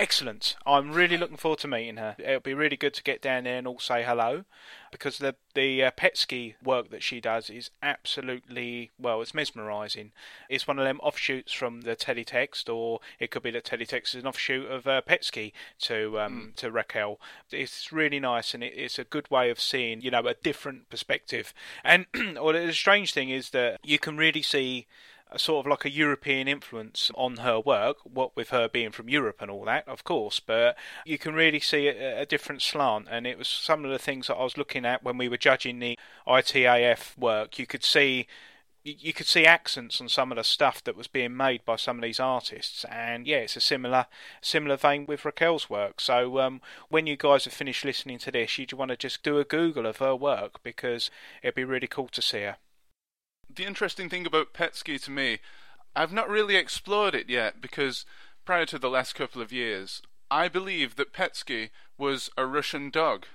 Excellent. 0.00 0.56
I'm 0.64 0.92
really 0.92 1.18
looking 1.18 1.36
forward 1.36 1.58
to 1.58 1.68
meeting 1.68 1.98
her. 1.98 2.16
It'll 2.18 2.40
be 2.40 2.54
really 2.54 2.78
good 2.78 2.94
to 2.94 3.02
get 3.02 3.20
down 3.20 3.44
there 3.44 3.58
and 3.58 3.66
all 3.66 3.78
say 3.78 4.02
hello, 4.02 4.46
because 4.90 5.18
the 5.18 5.34
the 5.52 5.84
uh, 5.84 5.90
PETSCII 5.90 6.54
work 6.64 6.88
that 6.88 7.02
she 7.02 7.20
does 7.20 7.50
is 7.50 7.68
absolutely 7.82 8.92
well. 8.98 9.20
It's 9.20 9.34
mesmerising. 9.34 10.12
It's 10.48 10.66
one 10.66 10.78
of 10.78 10.86
them 10.86 11.00
offshoots 11.00 11.52
from 11.52 11.82
the 11.82 11.96
Teletext, 11.96 12.74
or 12.74 13.00
it 13.18 13.30
could 13.30 13.42
be 13.42 13.50
that 13.50 13.66
Teletext 13.66 14.14
is 14.14 14.22
an 14.22 14.26
offshoot 14.26 14.70
of 14.70 14.86
uh, 14.86 15.02
PETSCII 15.02 15.52
to 15.80 16.18
um, 16.18 16.54
to 16.56 16.70
Raquel. 16.70 17.20
It's 17.50 17.92
really 17.92 18.20
nice, 18.20 18.54
and 18.54 18.64
it, 18.64 18.72
it's 18.74 18.98
a 18.98 19.04
good 19.04 19.30
way 19.30 19.50
of 19.50 19.60
seeing 19.60 20.00
you 20.00 20.10
know 20.10 20.26
a 20.26 20.32
different 20.32 20.88
perspective. 20.88 21.52
And 21.84 22.06
well, 22.40 22.54
the 22.54 22.72
strange 22.72 23.12
thing 23.12 23.28
is 23.28 23.50
that 23.50 23.80
you 23.84 23.98
can 23.98 24.16
really 24.16 24.40
see 24.40 24.86
sort 25.36 25.66
of 25.66 25.70
like 25.70 25.84
a 25.84 25.90
European 25.90 26.48
influence 26.48 27.10
on 27.14 27.38
her 27.38 27.60
work, 27.60 27.98
what 28.04 28.34
with 28.36 28.50
her 28.50 28.68
being 28.68 28.90
from 28.90 29.08
Europe 29.08 29.36
and 29.40 29.50
all 29.50 29.64
that, 29.64 29.86
of 29.88 30.04
course, 30.04 30.40
but 30.40 30.76
you 31.04 31.18
can 31.18 31.34
really 31.34 31.60
see 31.60 31.88
a, 31.88 32.22
a 32.22 32.26
different 32.26 32.62
slant. 32.62 33.06
And 33.10 33.26
it 33.26 33.38
was 33.38 33.48
some 33.48 33.84
of 33.84 33.90
the 33.90 33.98
things 33.98 34.26
that 34.26 34.36
I 34.36 34.44
was 34.44 34.58
looking 34.58 34.84
at 34.84 35.02
when 35.02 35.18
we 35.18 35.28
were 35.28 35.36
judging 35.36 35.78
the 35.78 35.98
ITAF 36.26 37.16
work. 37.18 37.58
You 37.58 37.66
could 37.66 37.84
see. 37.84 38.26
You 38.82 39.12
could 39.12 39.26
see 39.26 39.44
accents 39.44 40.00
on 40.00 40.08
some 40.08 40.32
of 40.32 40.36
the 40.36 40.42
stuff 40.42 40.82
that 40.84 40.96
was 40.96 41.06
being 41.06 41.36
made 41.36 41.66
by 41.66 41.76
some 41.76 41.98
of 41.98 42.02
these 42.02 42.18
artists, 42.18 42.82
and 42.86 43.26
yeah, 43.26 43.36
it's 43.40 43.54
a 43.54 43.60
similar 43.60 44.06
similar 44.40 44.78
vein 44.78 45.04
with 45.04 45.26
Raquel's 45.26 45.68
work. 45.68 46.00
So 46.00 46.38
um, 46.40 46.62
when 46.88 47.06
you 47.06 47.14
guys 47.18 47.44
have 47.44 47.52
finished 47.52 47.84
listening 47.84 48.18
to 48.20 48.30
this, 48.30 48.56
you'd 48.56 48.72
want 48.72 48.90
to 48.90 48.96
just 48.96 49.22
do 49.22 49.38
a 49.38 49.44
Google 49.44 49.84
of 49.84 49.98
her 49.98 50.16
work 50.16 50.62
because 50.62 51.10
it'd 51.42 51.56
be 51.56 51.64
really 51.64 51.88
cool 51.88 52.08
to 52.08 52.22
see 52.22 52.40
her. 52.40 52.56
The 53.52 53.64
interesting 53.64 54.08
thing 54.08 54.26
about 54.26 54.54
PETSCII 54.54 55.02
to 55.04 55.10
me, 55.10 55.38
I've 55.96 56.12
not 56.12 56.28
really 56.28 56.56
explored 56.56 57.14
it 57.14 57.28
yet 57.28 57.60
because 57.60 58.04
prior 58.44 58.66
to 58.66 58.78
the 58.78 58.90
last 58.90 59.14
couple 59.14 59.42
of 59.42 59.52
years, 59.52 60.02
I 60.30 60.48
believe 60.48 60.96
that 60.96 61.12
PETSCII 61.12 61.70
was 61.98 62.30
a 62.36 62.46
Russian 62.46 62.90
dog. 62.90 63.26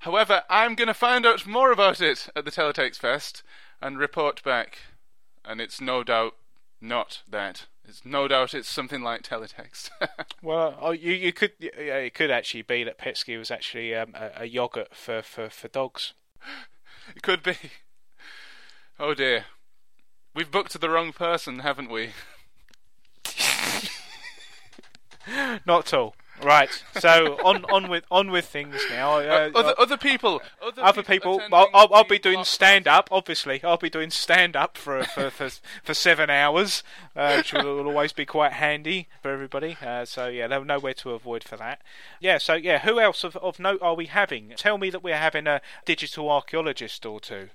However, 0.00 0.42
I'm 0.48 0.74
going 0.74 0.88
to 0.88 0.94
find 0.94 1.26
out 1.26 1.46
more 1.46 1.72
about 1.72 2.00
it 2.00 2.28
at 2.34 2.44
the 2.44 2.50
Teletext 2.50 2.96
Fest 2.96 3.42
and 3.82 3.98
report 3.98 4.42
back 4.42 4.78
and 5.48 5.60
it's 5.60 5.80
no 5.80 6.04
doubt 6.04 6.34
not 6.80 7.22
that. 7.28 7.66
It's 7.88 8.04
no 8.04 8.28
doubt 8.28 8.52
it's 8.52 8.68
something 8.68 9.02
like 9.02 9.22
teletext. 9.22 9.90
Well, 10.42 10.78
oh, 10.80 10.92
you 10.92 11.12
you 11.12 11.32
could 11.32 11.52
yeah, 11.58 11.96
it 11.96 12.14
could 12.14 12.30
actually 12.30 12.62
be 12.62 12.84
that 12.84 12.98
PETSCII 12.98 13.36
was 13.36 13.50
actually 13.50 13.94
um, 13.94 14.14
a, 14.14 14.42
a 14.42 14.44
yogurt 14.44 14.94
for, 14.94 15.20
for, 15.22 15.50
for 15.50 15.66
dogs. 15.66 16.12
it 17.16 17.22
could 17.22 17.42
be. 17.42 17.56
Oh 19.00 19.14
dear. 19.14 19.44
We've 20.34 20.50
booked 20.50 20.80
the 20.80 20.90
wrong 20.90 21.12
person, 21.12 21.60
haven't 21.60 21.90
we? 21.90 22.10
Not 25.66 25.86
at 25.86 25.94
all. 25.94 26.14
Right. 26.42 26.70
So 26.98 27.36
on 27.44 27.64
on 27.66 27.88
with 27.88 28.04
on 28.10 28.30
with 28.30 28.46
things 28.46 28.76
now. 28.90 29.18
Uh, 29.18 29.50
other 29.54 29.74
other 29.78 29.96
people, 29.96 30.40
other, 30.62 30.82
other 30.82 31.02
people. 31.02 31.40
I'll, 31.52 31.68
I'll, 31.74 31.88
I'll 31.92 32.04
be 32.04 32.18
doing 32.18 32.44
stand 32.44 32.86
up. 32.86 33.08
Obviously, 33.10 33.62
I'll 33.64 33.76
be 33.76 33.90
doing 33.90 34.10
stand 34.10 34.54
up 34.54 34.76
for 34.76 35.02
for, 35.04 35.30
for 35.30 35.50
for 35.82 35.94
seven 35.94 36.30
hours, 36.30 36.82
uh, 37.16 37.34
which 37.36 37.52
will, 37.52 37.76
will 37.76 37.88
always 37.88 38.12
be 38.12 38.24
quite 38.24 38.52
handy 38.52 39.08
for 39.20 39.32
everybody. 39.32 39.76
Uh, 39.84 40.04
so 40.04 40.28
yeah, 40.28 40.46
there's 40.46 40.64
nowhere 40.64 40.94
to 40.94 41.10
avoid 41.10 41.42
for 41.42 41.56
that. 41.56 41.82
Yeah. 42.20 42.38
So 42.38 42.54
yeah, 42.54 42.80
who 42.80 43.00
else 43.00 43.24
of, 43.24 43.36
of 43.36 43.58
note 43.58 43.82
are 43.82 43.94
we 43.94 44.06
having? 44.06 44.52
Tell 44.56 44.78
me 44.78 44.90
that 44.90 45.02
we're 45.02 45.16
having 45.16 45.46
a 45.46 45.60
digital 45.84 46.30
archaeologist 46.30 47.04
or 47.04 47.18
two. 47.20 47.50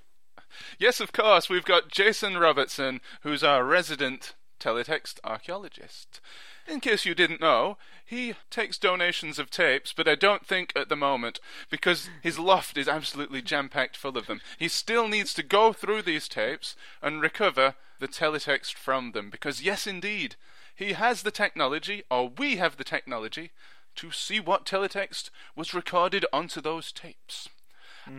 Yes, 0.78 1.00
of 1.00 1.14
course. 1.14 1.50
We've 1.50 1.66
got 1.66 1.90
Jason 1.90 2.38
Robertson, 2.38 3.02
who's 3.22 3.44
our 3.44 3.64
resident 3.64 4.36
teletext 4.60 5.20
archaeologist. 5.24 6.22
In 6.66 6.80
case 6.80 7.06
you 7.06 7.14
didn't 7.14 7.42
know, 7.42 7.78
he 8.06 8.36
takes 8.50 8.78
donations 8.78 9.38
of 9.38 9.50
tapes, 9.50 9.92
but 9.92 10.08
I 10.08 10.16
don't 10.16 10.46
think 10.46 10.72
at 10.76 10.88
the 10.88 10.96
moment, 10.96 11.42
because 11.70 12.10
his 12.22 12.40
loft 12.40 12.78
is 12.78 12.88
absolutely 12.88 13.42
jam 13.42 13.68
packed 13.68 13.98
full 13.98 14.18
of 14.18 14.28
them. 14.28 14.40
He 14.58 14.70
still 14.70 15.10
needs 15.10 15.34
to 15.34 15.44
go 15.44 15.74
through 15.74 16.04
these 16.04 16.30
tapes 16.30 16.78
and 17.02 17.22
recover 17.22 17.76
the 18.00 18.08
teletext 18.08 18.76
from 18.76 19.12
them, 19.12 19.30
because 19.30 19.62
yes, 19.62 19.86
indeed, 19.86 20.38
he 20.74 20.94
has 20.94 21.24
the 21.24 21.32
technology, 21.32 22.04
or 22.10 22.30
we 22.30 22.56
have 22.56 22.78
the 22.78 22.86
technology, 22.86 23.52
to 23.96 24.12
see 24.12 24.40
what 24.40 24.66
teletext 24.66 25.30
was 25.56 25.74
recorded 25.74 26.26
onto 26.32 26.62
those 26.62 26.92
tapes. 26.92 27.50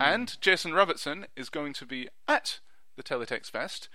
And 0.00 0.40
Jason 0.40 0.72
Robertson 0.74 1.26
is 1.36 1.48
going 1.48 1.72
to 1.74 1.86
be 1.86 2.08
at 2.26 2.60
the 2.96 3.02
Teletext 3.02 3.50
Fest 3.50 3.88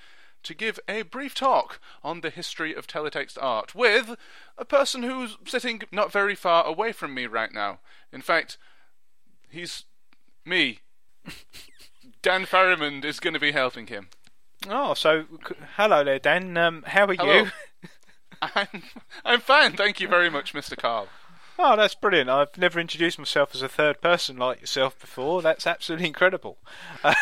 to 0.43 0.53
give 0.53 0.79
a 0.87 1.01
brief 1.01 1.35
talk 1.35 1.79
on 2.03 2.21
the 2.21 2.29
history 2.29 2.73
of 2.73 2.87
teletext 2.87 3.37
art 3.41 3.75
with 3.75 4.15
a 4.57 4.65
person 4.65 5.03
who's 5.03 5.37
sitting 5.45 5.81
not 5.91 6.11
very 6.11 6.35
far 6.35 6.65
away 6.65 6.91
from 6.91 7.13
me 7.13 7.25
right 7.25 7.53
now. 7.53 7.79
In 8.11 8.21
fact, 8.21 8.57
he's 9.49 9.85
me. 10.45 10.79
Dan 12.21 12.45
Farrimond 12.45 13.05
is 13.05 13.19
going 13.19 13.33
to 13.33 13.39
be 13.39 13.51
helping 13.51 13.87
him. 13.87 14.09
Oh, 14.67 14.93
so 14.93 15.25
hello 15.77 16.03
there, 16.03 16.19
Dan. 16.19 16.57
Um, 16.57 16.83
how 16.85 17.05
are 17.05 17.13
Hello. 17.13 17.33
you? 17.33 17.51
I'm, 18.41 18.67
I'm 19.25 19.39
fine, 19.39 19.73
thank 19.73 19.99
you 19.99 20.07
very 20.07 20.29
much, 20.29 20.53
Mr. 20.53 20.77
Carl. 20.77 21.07
Oh, 21.61 21.75
that's 21.75 21.93
brilliant. 21.93 22.29
I've 22.29 22.57
never 22.57 22.79
introduced 22.79 23.19
myself 23.19 23.53
as 23.53 23.61
a 23.61 23.67
third 23.67 23.99
person 23.99 24.37
like 24.37 24.61
yourself 24.61 24.97
before. 24.97 25.41
That's 25.41 25.67
absolutely 25.67 26.07
incredible. 26.07 26.57
uh, 27.03 27.15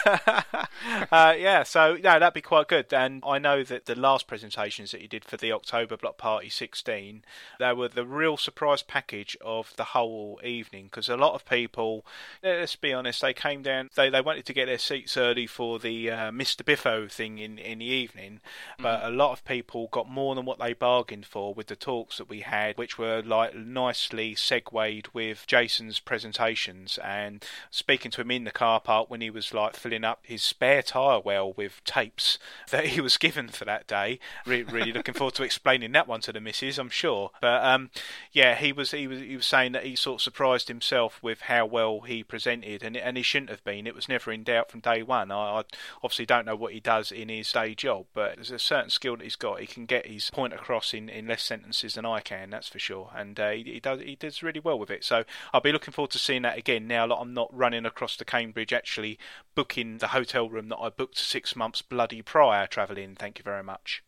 yeah, 1.12 1.64
so 1.64 1.96
no, 1.96 2.20
that'd 2.20 2.36
be 2.36 2.42
quite 2.42 2.68
good. 2.68 2.94
And 2.94 3.24
I 3.26 3.40
know 3.40 3.64
that 3.64 3.88
the 3.88 3.96
last 3.96 4.28
presentations 4.28 4.92
that 4.92 5.02
you 5.02 5.08
did 5.08 5.26
for 5.26 5.38
the 5.38 5.52
October 5.52 5.98
Block 5.98 6.20
Party 6.20 6.50
16, 6.50 7.24
they 7.58 7.74
were 7.74 7.88
the 7.88 8.06
real 8.06 8.38
surprise 8.38 8.84
package 8.84 9.36
of 9.42 9.74
the 9.76 9.86
whole 9.86 10.40
evening 10.44 10.86
because 10.86 11.10
a 11.10 11.18
lot 11.18 11.34
of 11.34 11.44
people, 11.44 12.06
let's 12.44 12.76
be 12.76 12.94
honest, 12.94 13.24
they 13.24 13.34
came 13.34 13.64
down, 13.64 13.90
they, 13.96 14.12
they 14.12 14.22
wanted 14.22 14.46
to 14.46 14.54
get 14.54 14.68
their 14.68 14.78
seats 14.78 15.18
early 15.18 15.48
for 15.48 15.80
the 15.80 16.12
uh, 16.12 16.32
Mr. 16.32 16.64
Biffo 16.64 17.08
thing 17.08 17.40
in, 17.40 17.58
in 17.58 17.80
the 17.80 17.86
evening, 17.86 18.42
but 18.78 19.04
a 19.04 19.10
lot 19.10 19.32
of 19.32 19.44
people 19.46 19.90
got 19.92 20.08
more 20.08 20.36
than 20.36 20.46
what 20.46 20.60
they 20.60 20.74
bargained 20.74 21.26
for 21.26 21.56
with 21.56 21.66
the 21.66 21.76
talks 21.76 22.20
that 22.20 22.30
we 22.30 22.42
had, 22.42 22.78
which 22.78 23.00
were 23.00 23.24
like 23.24 23.56
nicely 23.56 24.27
segued 24.36 25.10
with 25.14 25.46
Jason's 25.48 26.00
presentations 26.00 26.98
and 27.04 27.46
speaking 27.72 28.12
to 28.12 28.22
him 28.22 28.32
in 28.32 28.44
the 28.44 28.52
car 28.52 28.80
park 28.80 29.10
when 29.10 29.22
he 29.22 29.30
was 29.30 29.54
like 29.54 29.76
filling 29.76 30.04
up 30.04 30.20
his 30.24 30.44
spare 30.44 30.82
tyre 30.82 31.20
well 31.24 31.54
with 31.54 31.82
tapes 31.86 32.38
that 32.72 32.88
he 32.88 33.02
was 33.02 33.18
given 33.18 33.50
for 33.50 33.66
that 33.66 33.88
day. 33.88 34.20
Re- 34.46 34.64
really 34.64 34.92
looking 34.92 35.14
forward 35.14 35.36
to 35.36 35.44
explaining 35.44 35.92
that 35.94 36.08
one 36.08 36.22
to 36.22 36.34
the 36.34 36.42
missus, 36.42 36.78
I'm 36.78 36.90
sure. 36.90 37.32
But 37.42 37.64
um, 37.64 37.90
yeah, 38.32 38.56
he 38.56 38.72
was 38.72 38.92
he 38.92 39.08
was 39.08 39.20
he 39.20 39.36
was 39.36 39.46
saying 39.46 39.72
that 39.74 39.86
he 39.86 39.96
sort 39.96 40.20
of 40.20 40.24
surprised 40.24 40.68
himself 40.68 41.20
with 41.22 41.42
how 41.42 41.66
well 41.66 42.02
he 42.02 42.24
presented, 42.24 42.84
and 42.84 42.98
and 42.98 43.18
he 43.18 43.24
shouldn't 43.24 43.50
have 43.50 43.64
been. 43.64 43.88
It 43.88 43.96
was 43.96 44.10
never 44.10 44.32
in 44.32 44.44
doubt 44.44 44.72
from 44.72 44.80
day 44.82 45.04
one. 45.04 45.32
I, 45.32 45.60
I 45.60 45.64
obviously 46.04 46.26
don't 46.26 46.46
know 46.46 46.56
what 46.56 46.74
he 46.74 46.80
does 46.80 47.12
in 47.12 47.30
his 47.30 47.52
day 47.52 47.76
job, 47.76 48.06
but 48.14 48.36
there's 48.36 48.52
a 48.52 48.60
certain 48.60 48.90
skill 48.90 49.18
that 49.18 49.24
he's 49.24 49.36
got. 49.36 49.60
He 49.60 49.68
can 49.68 49.86
get 49.86 50.06
his 50.06 50.30
point 50.30 50.54
across 50.54 50.94
in, 50.94 51.10
in 51.10 51.28
less 51.28 51.44
sentences 51.44 51.96
than 51.96 52.06
I 52.06 52.20
can. 52.20 52.50
That's 52.50 52.68
for 52.68 52.80
sure. 52.80 53.12
And 53.16 53.40
uh, 53.40 53.52
he, 53.52 53.64
he 53.64 53.80
does 53.80 54.02
he 54.02 54.16
does 54.20 54.44
really 54.44 54.60
well 54.60 54.80
with 54.80 54.90
it. 54.90 55.04
So 55.04 55.24
I'll 55.54 55.62
be 55.62 55.72
looking 55.72 55.94
forward 55.94 56.12
to 56.12 56.20
seeing 56.20 56.42
that 56.44 56.58
again. 56.58 56.88
Now 56.88 57.08
that 57.08 57.16
I'm 57.16 57.34
not 57.34 57.56
running 57.56 57.86
across 57.86 58.16
to 58.18 58.26
Cambridge, 58.26 58.74
actually 58.74 59.18
booking 59.56 59.98
the 59.98 60.08
hotel 60.08 60.50
room 60.50 60.70
that 60.70 60.78
I 60.78 60.90
booked 60.90 61.18
six 61.18 61.56
months 61.56 61.82
bloody 61.82 62.22
prior 62.22 62.68
travelling. 62.68 63.16
Thank 63.16 63.40
you 63.40 63.44
very 63.44 63.64
much. 63.64 64.04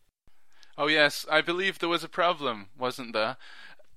Oh, 0.78 0.86
yes, 0.86 1.26
I 1.30 1.40
believe 1.40 1.78
there 1.78 1.88
was 1.88 2.04
a 2.04 2.08
problem, 2.08 2.68
wasn't 2.78 3.12
there? 3.12 3.36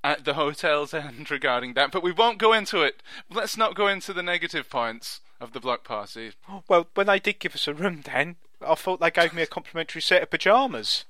At 0.04 0.26
the 0.26 0.34
hotel's 0.34 0.94
end 0.94 1.32
regarding 1.32 1.76
that, 1.76 1.92
but 1.92 2.04
we 2.04 2.12
won't 2.12 2.38
go 2.38 2.52
into 2.52 2.82
it. 2.82 3.02
Let's 3.30 3.56
not 3.56 3.76
go 3.76 3.88
into 3.88 4.12
the 4.12 4.24
negative 4.24 4.70
points 4.70 5.22
of 5.40 5.54
the 5.54 5.60
block 5.60 5.84
party. 5.84 6.34
Well, 6.68 6.88
when 6.94 7.08
they 7.08 7.20
did 7.20 7.40
give 7.40 7.56
us 7.56 7.68
a 7.68 7.74
room, 7.74 8.02
Dan, 8.02 8.36
I 8.66 8.76
thought 8.76 9.00
they 9.00 9.12
gave 9.12 9.34
me 9.34 9.44
a 9.44 9.48
complimentary 9.48 10.02
set 10.02 10.24
of 10.24 10.30
pyjamas. 10.30 11.06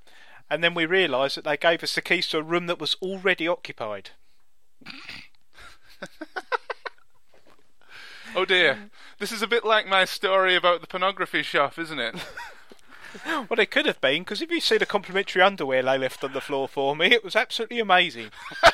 And 0.50 0.64
then 0.64 0.74
we 0.74 0.86
realised 0.86 1.38
that 1.38 1.44
they 1.46 1.58
gave 1.58 1.84
us 1.84 1.96
the 1.96 2.02
keys 2.02 2.28
to 2.28 2.40
a 2.40 2.44
room 2.44 2.68
that 2.68 2.80
was 2.80 2.96
already 3.02 3.48
occupied. 3.48 4.12
Oh 8.36 8.46
dear. 8.46 8.90
This 9.20 9.32
is 9.32 9.44
a 9.44 9.48
bit 9.48 9.64
like 9.64 9.86
my 9.88 10.06
story 10.06 10.56
about 10.56 10.82
the 10.82 10.88
pornography 10.88 11.44
shop, 11.44 11.78
isn't 11.78 12.00
it? 12.00 12.16
Well, 13.28 13.60
it 13.60 13.70
could 13.70 13.86
have 13.86 14.02
been, 14.02 14.24
because 14.24 14.42
if 14.42 14.50
you 14.50 14.60
see 14.60 14.80
the 14.80 14.88
complimentary 14.88 15.44
underwear 15.44 15.84
they 15.84 16.00
left 16.00 16.24
on 16.24 16.34
the 16.34 16.42
floor 16.42 16.68
for 16.68 16.96
me, 16.96 17.12
it 17.12 17.24
was 17.24 17.36
absolutely 17.36 17.80
amazing. 17.80 18.32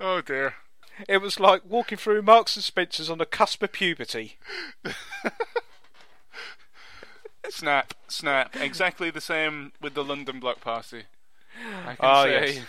Oh 0.00 0.20
dear. 0.20 0.54
It 1.08 1.18
was 1.18 1.38
like 1.38 1.62
walking 1.64 1.98
through 1.98 2.22
Marks 2.22 2.56
and 2.56 2.64
Spencer's 2.64 3.10
on 3.10 3.18
the 3.18 3.26
cusp 3.26 3.62
of 3.62 3.70
puberty. 3.72 4.38
Snap, 7.48 7.94
snap. 8.08 8.56
Exactly 8.56 9.10
the 9.10 9.20
same 9.20 9.72
with 9.80 9.94
the 9.94 10.02
London 10.04 10.40
block 10.40 10.60
party. 10.60 11.04
I 11.86 11.94
can 11.94 11.96
Oh, 12.00 12.24
say. 12.24 12.62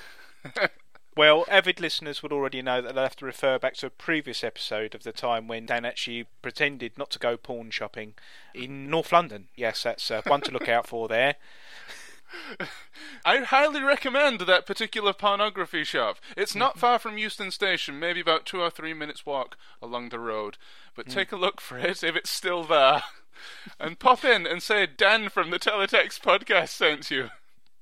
yes. 0.55 0.69
Well, 1.15 1.45
avid 1.49 1.81
listeners 1.81 2.23
would 2.23 2.31
already 2.31 2.61
know 2.61 2.81
that 2.81 2.95
they'll 2.95 3.03
have 3.03 3.17
to 3.17 3.25
refer 3.25 3.59
back 3.59 3.73
to 3.75 3.87
a 3.87 3.89
previous 3.89 4.43
episode 4.43 4.95
of 4.95 5.03
the 5.03 5.11
time 5.11 5.47
when 5.47 5.65
Dan 5.65 5.83
actually 5.83 6.27
pretended 6.41 6.97
not 6.97 7.09
to 7.11 7.19
go 7.19 7.35
pawn 7.35 7.69
shopping 7.69 8.13
in 8.53 8.89
North 8.89 9.11
London. 9.11 9.49
Yes, 9.55 9.83
that's 9.83 10.09
uh, 10.09 10.21
one 10.25 10.41
to 10.41 10.51
look 10.51 10.69
out 10.69 10.87
for 10.87 11.09
there. 11.09 11.35
I 13.25 13.39
highly 13.39 13.81
recommend 13.81 14.41
that 14.41 14.65
particular 14.65 15.11
pornography 15.11 15.83
shop. 15.83 16.17
It's 16.37 16.55
not 16.55 16.79
far 16.79 16.97
from 16.97 17.17
Euston 17.17 17.51
Station, 17.51 17.99
maybe 17.99 18.21
about 18.21 18.45
two 18.45 18.61
or 18.61 18.69
three 18.69 18.93
minutes 18.93 19.25
walk 19.25 19.57
along 19.81 20.09
the 20.09 20.19
road. 20.19 20.57
But 20.95 21.09
take 21.09 21.33
a 21.33 21.37
look 21.37 21.59
for 21.59 21.77
it 21.77 22.03
if 22.03 22.15
it's 22.15 22.29
still 22.29 22.63
there. 22.63 23.03
And 23.79 23.99
pop 23.99 24.23
in 24.23 24.45
and 24.45 24.61
say 24.61 24.85
Dan 24.85 25.27
from 25.27 25.49
the 25.49 25.59
Teletext 25.59 26.21
podcast 26.21 26.69
sent 26.69 27.09
you. 27.11 27.31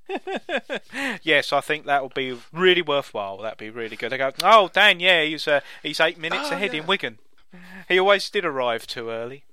Yes, 1.24 1.54
I 1.54 1.62
think 1.62 1.86
that 1.86 2.02
will 2.02 2.10
be 2.10 2.38
really 2.52 2.82
worthwhile. 2.82 3.38
That'd 3.38 3.58
be 3.58 3.70
really 3.70 3.96
good. 3.96 4.14
I 4.14 4.18
go, 4.18 4.32
oh, 4.44 4.70
Dan, 4.74 5.00
yeah, 5.00 5.24
he's 5.24 5.48
uh, 5.48 5.62
he's 5.84 6.00
eight 6.00 6.18
minutes 6.18 6.48
Oh, 6.52 6.56
ahead 6.56 6.74
yeah. 6.74 6.82
in 6.82 6.88
Wigan. 6.88 7.20
He 7.88 8.00
always 8.00 8.30
did 8.30 8.46
arrive 8.46 8.86
too 8.88 9.10
early. 9.10 9.44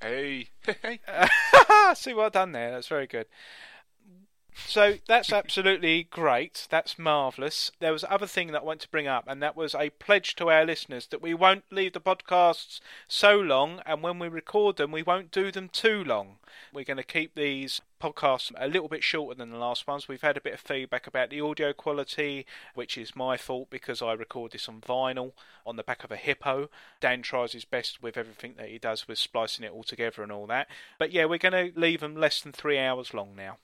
Hey, 0.00 0.48
hey. 0.64 1.00
See 1.94 2.14
what 2.14 2.26
I've 2.26 2.32
done 2.32 2.52
there? 2.52 2.70
That's 2.72 2.88
very 2.88 3.06
good. 3.06 3.26
So 4.66 4.96
that's 5.06 5.32
absolutely 5.32 6.04
great. 6.04 6.66
That's 6.68 6.98
marvellous. 6.98 7.72
There 7.80 7.92
was 7.92 8.04
other 8.08 8.26
thing 8.26 8.48
that 8.52 8.60
I 8.60 8.64
want 8.64 8.80
to 8.80 8.90
bring 8.90 9.06
up, 9.06 9.24
and 9.26 9.42
that 9.42 9.56
was 9.56 9.74
a 9.74 9.90
pledge 9.90 10.36
to 10.36 10.50
our 10.50 10.64
listeners 10.64 11.06
that 11.06 11.22
we 11.22 11.32
won't 11.32 11.64
leave 11.70 11.94
the 11.94 12.00
podcasts 12.00 12.80
so 13.06 13.38
long, 13.38 13.80
and 13.86 14.02
when 14.02 14.18
we 14.18 14.28
record 14.28 14.76
them, 14.76 14.90
we 14.90 15.02
won't 15.02 15.30
do 15.30 15.50
them 15.50 15.68
too 15.68 16.04
long. 16.04 16.36
We're 16.72 16.84
going 16.84 16.98
to 16.98 17.02
keep 17.02 17.34
these 17.34 17.80
podcasts 18.00 18.52
a 18.56 18.68
little 18.68 18.88
bit 18.88 19.02
shorter 19.02 19.38
than 19.38 19.50
the 19.50 19.58
last 19.58 19.86
ones. 19.86 20.06
We've 20.06 20.20
had 20.20 20.36
a 20.36 20.40
bit 20.40 20.54
of 20.54 20.60
feedback 20.60 21.06
about 21.06 21.30
the 21.30 21.40
audio 21.40 21.72
quality, 21.72 22.46
which 22.74 22.98
is 22.98 23.16
my 23.16 23.36
fault 23.36 23.70
because 23.70 24.02
I 24.02 24.12
record 24.12 24.52
this 24.52 24.68
on 24.68 24.80
vinyl 24.80 25.32
on 25.66 25.76
the 25.76 25.82
back 25.82 26.04
of 26.04 26.12
a 26.12 26.16
hippo. 26.16 26.68
Dan 27.00 27.22
tries 27.22 27.52
his 27.52 27.64
best 27.64 28.02
with 28.02 28.16
everything 28.16 28.54
that 28.58 28.68
he 28.68 28.78
does 28.78 29.08
with 29.08 29.18
splicing 29.18 29.64
it 29.64 29.72
all 29.72 29.84
together 29.84 30.22
and 30.22 30.30
all 30.30 30.46
that. 30.46 30.68
But 30.98 31.12
yeah, 31.12 31.24
we're 31.24 31.38
going 31.38 31.72
to 31.72 31.78
leave 31.78 32.00
them 32.00 32.16
less 32.16 32.40
than 32.40 32.52
three 32.52 32.78
hours 32.78 33.14
long 33.14 33.34
now. 33.36 33.58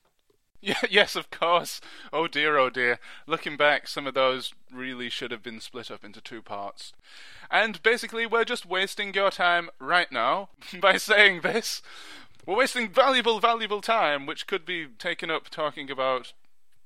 Yeah, 0.67 0.81
yes, 0.89 1.15
of 1.15 1.31
course. 1.31 1.83
Oh 2.11 2.27
dear, 2.27 2.57
oh 2.57 2.71
dear. 2.71 2.99
Looking 3.27 3.59
back, 3.59 3.87
some 3.87 4.07
of 4.07 4.15
those 4.15 4.55
really 4.73 5.11
should 5.11 5.31
have 5.31 5.43
been 5.43 5.61
split 5.61 5.91
up 5.91 6.03
into 6.03 6.23
two 6.23 6.41
parts. 6.41 6.95
And 7.51 7.83
basically, 7.83 8.25
we're 8.25 8.47
just 8.47 8.65
wasting 8.65 9.13
your 9.13 9.31
time 9.31 9.69
right 9.79 10.11
now 10.11 10.49
by 10.81 10.97
saying 10.97 11.43
this. 11.43 11.83
We're 12.47 12.57
wasting 12.57 12.89
valuable, 12.89 13.41
valuable 13.41 13.83
time, 13.83 14.25
which 14.25 14.47
could 14.47 14.65
be 14.65 14.87
taken 14.99 15.31
up 15.31 15.51
talking 15.51 15.91
about 15.91 16.33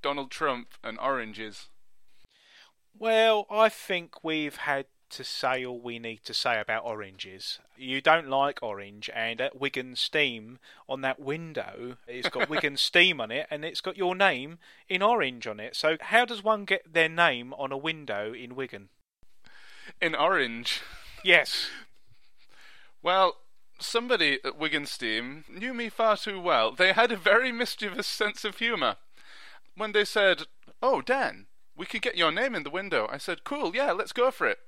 Donald 0.03 0.33
Trump 0.33 0.71
and 0.83 0.99
oranges. 0.99 1.69
Well, 2.99 3.47
I 3.49 3.69
think 3.69 4.25
we've 4.25 4.57
had 4.57 4.87
to 5.11 5.25
say 5.25 5.65
all 5.65 5.79
we 5.79 5.99
need 5.99 6.25
to 6.25 6.35
say 6.35 6.61
about 6.61 6.85
oranges. 6.85 7.59
You 7.77 8.01
don't 8.01 8.29
like 8.29 8.63
orange, 8.63 9.11
and 9.15 9.41
at 9.41 9.59
Wigan 9.59 9.97
Steam 9.97 10.59
on 10.89 11.01
that 11.03 11.21
window, 11.21 11.97
it's 12.07 12.29
got 12.29 12.49
Wigan 12.51 12.77
Steam 12.77 13.21
on 13.21 13.31
it, 13.31 13.47
and 13.51 13.65
it's 13.65 13.81
got 13.81 13.97
your 13.97 14.15
name 14.15 14.59
in 14.89 15.03
orange 15.03 15.47
on 15.47 15.61
it. 15.61 15.77
So, 15.77 15.97
how 16.01 16.25
does 16.25 16.43
one 16.43 16.65
get 16.65 16.93
their 16.93 17.09
name 17.09 17.55
on 17.55 17.73
a 17.73 17.77
window 17.77 18.33
in 18.33 18.55
Wigan? 18.55 18.89
In 20.01 20.15
orange. 20.15 20.83
Yes. 21.25 21.69
Well, 23.03 23.37
somebody 23.81 24.39
at 24.45 24.59
Wigan 24.59 24.87
Steam 24.87 25.45
knew 25.49 25.73
me 25.73 25.89
far 25.89 26.17
too 26.17 26.41
well. 26.41 26.73
They 26.73 26.93
had 26.93 27.13
a 27.13 27.17
very 27.17 27.53
mischievous 27.53 28.07
sense 28.07 28.45
of 28.45 28.59
humour. 28.59 28.97
When 29.77 29.93
they 29.93 30.05
said, 30.05 30.43
Oh, 30.83 31.01
Dan, 31.01 31.47
we 31.77 31.87
could 31.87 32.03
get 32.03 32.17
your 32.17 32.33
name 32.33 32.55
in 32.55 32.65
the 32.65 32.71
window, 32.71 33.09
I 33.11 33.19
said, 33.19 33.45
Cool, 33.45 33.75
yeah, 33.75 33.93
let's 33.93 34.13
go 34.13 34.31
for 34.31 34.47
it. 34.47 34.59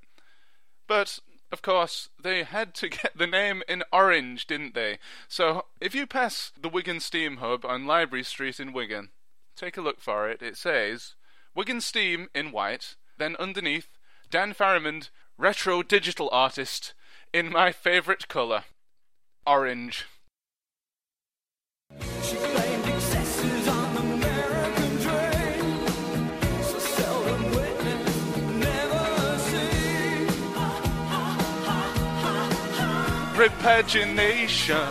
But, 0.91 1.21
of 1.53 1.63
course, 1.63 2.09
they 2.21 2.43
had 2.43 2.75
to 2.75 2.89
get 3.03 3.17
the 3.17 3.29
name 3.29 3.63
in 3.69 3.85
orange, 3.93 4.49
didn't 4.49 4.75
they? 4.75 4.99
So, 5.29 5.67
if 5.81 5.95
you 5.95 6.05
pass 6.05 6.51
the 6.61 6.69
Wigan 6.69 6.99
Steam 6.99 7.37
Hub 7.37 7.65
on 7.65 7.87
Library 7.87 8.25
Street 8.25 8.59
in 8.59 8.73
Wigan, 8.73 9.11
take 9.55 9.77
a 9.77 9.83
look 9.83 10.01
for 10.01 10.29
it. 10.29 10.43
It 10.43 10.57
says, 10.57 11.15
Wigan 11.55 11.81
Steam 11.81 12.27
in 12.35 12.51
white, 12.51 12.97
then 13.19 13.37
underneath, 13.39 13.87
Dan 14.33 14.53
Farrimond, 14.53 15.11
retro 15.39 15.85
digital 15.85 16.29
artist, 16.33 16.93
in 17.33 17.53
my 17.53 17.71
favourite 17.71 18.27
colour 18.27 18.65
orange. 19.47 20.07
Repagination. 33.41 34.87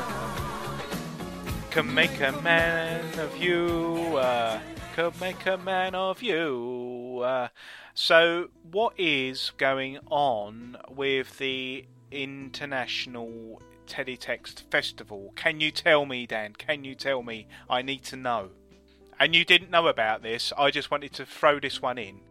Can 1.69 1.93
make 1.93 2.19
a 2.19 2.31
man 2.41 3.19
of 3.19 3.37
you. 3.37 4.17
Uh, 4.17 4.59
can 4.95 5.11
make 5.21 5.45
a 5.45 5.55
man 5.55 5.93
of 5.93 6.23
you. 6.23 7.21
Uh, 7.23 7.49
so, 7.93 8.49
what 8.71 8.99
is 8.99 9.51
going 9.57 9.99
on 10.09 10.77
with 10.89 11.37
the 11.37 11.85
International 12.09 13.61
Teletext 13.85 14.63
Festival? 14.71 15.31
Can 15.35 15.59
you 15.59 15.69
tell 15.69 16.07
me, 16.07 16.25
Dan? 16.25 16.53
Can 16.53 16.83
you 16.83 16.95
tell 16.95 17.21
me? 17.21 17.45
I 17.69 17.83
need 17.83 18.03
to 18.05 18.15
know. 18.15 18.49
And 19.19 19.35
you 19.35 19.45
didn't 19.45 19.69
know 19.69 19.85
about 19.85 20.23
this. 20.23 20.51
I 20.57 20.71
just 20.71 20.89
wanted 20.89 21.13
to 21.13 21.25
throw 21.27 21.59
this 21.59 21.83
one 21.83 21.99
in. 21.99 22.21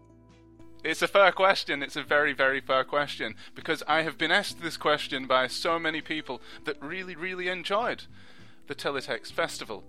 It's 0.88 1.02
a 1.02 1.06
fair 1.06 1.32
question. 1.32 1.82
It's 1.82 1.96
a 1.96 2.02
very, 2.02 2.32
very 2.32 2.62
fair 2.62 2.82
question 2.82 3.34
because 3.54 3.82
I 3.86 4.00
have 4.04 4.16
been 4.16 4.30
asked 4.30 4.62
this 4.62 4.78
question 4.78 5.26
by 5.26 5.46
so 5.46 5.78
many 5.78 6.00
people 6.00 6.40
that 6.64 6.82
really, 6.82 7.14
really 7.14 7.48
enjoyed 7.48 8.04
the 8.68 8.74
Teletext 8.74 9.32
Festival. 9.32 9.84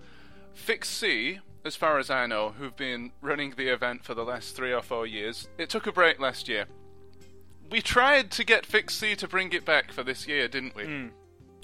FixC, 0.54 1.40
as 1.64 1.78
far 1.78 2.00
as 2.00 2.10
I 2.10 2.26
know, 2.26 2.50
who've 2.50 2.76
been 2.76 3.14
running 3.22 3.52
the 3.52 3.70
event 3.70 4.04
for 4.04 4.14
the 4.14 4.26
last 4.26 4.58
three 4.58 4.74
or 4.74 4.82
four 4.82 5.08
years, 5.08 5.48
it 5.58 5.70
took 5.70 5.88
a 5.88 5.94
break 5.94 6.20
last 6.20 6.50
year. 6.50 6.66
We 7.72 7.82
tried 7.82 8.30
to 8.32 8.44
get 8.44 8.68
FixC 8.68 9.16
to 9.20 9.28
bring 9.30 9.54
it 9.54 9.64
back 9.64 9.94
for 9.94 10.04
this 10.04 10.28
year, 10.28 10.50
didn't 10.50 10.76
we? 10.76 10.84
Hmm. 10.84 11.08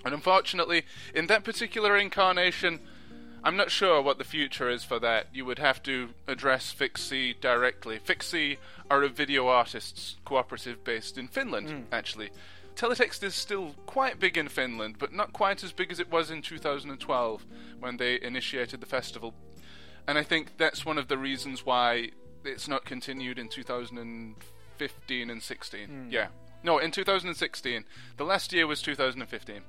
And 0.05 0.13
unfortunately, 0.13 0.85
in 1.13 1.27
that 1.27 1.43
particular 1.43 1.97
incarnation, 1.97 2.79
I'm 3.45 3.55
not 3.55 3.69
sure 3.69 4.01
what 4.01 4.17
the 4.17 4.23
future 4.23 4.71
is 4.71 4.83
for 4.83 4.97
that. 4.99 5.27
You 5.31 5.45
would 5.45 5.59
have 5.59 5.83
to 5.83 6.09
address 6.27 6.73
FixC 6.77 7.39
directly. 7.39 7.99
FixC 7.99 8.57
are 8.89 9.03
a 9.03 9.07
video 9.07 9.47
artists 9.47 10.15
cooperative 10.25 10.83
based 10.83 11.15
in 11.15 11.27
Finland, 11.27 11.69
hmm. 11.69 11.81
actually. 11.91 12.31
Teletext 12.75 13.21
is 13.21 13.35
still 13.35 13.75
quite 13.85 14.19
big 14.19 14.35
in 14.35 14.47
Finland, 14.47 14.95
but 14.97 15.13
not 15.13 15.31
quite 15.31 15.63
as 15.63 15.71
big 15.71 15.91
as 15.91 15.99
it 15.99 16.11
was 16.11 16.31
in 16.31 16.41
2012 16.41 17.45
when 17.79 17.97
they 17.97 18.19
initiated 18.19 18.81
the 18.81 18.87
festival. 18.87 19.35
And 20.07 20.17
I 20.17 20.23
think 20.23 20.57
that's 20.57 20.83
one 20.83 20.97
of 20.97 21.07
the 21.07 21.17
reasons 21.17 21.63
why 21.63 22.09
it's 22.43 22.67
not 22.67 22.83
continued 22.83 23.37
in 23.37 23.47
2015 23.47 25.29
and 25.29 25.43
16. 25.43 25.87
Hmm. 25.87 26.07
Yeah. 26.09 26.27
No, 26.63 26.79
in 26.79 26.89
2016. 26.89 27.85
The 28.17 28.23
last 28.23 28.51
year 28.51 28.65
was 28.65 28.81
2015. 28.81 29.61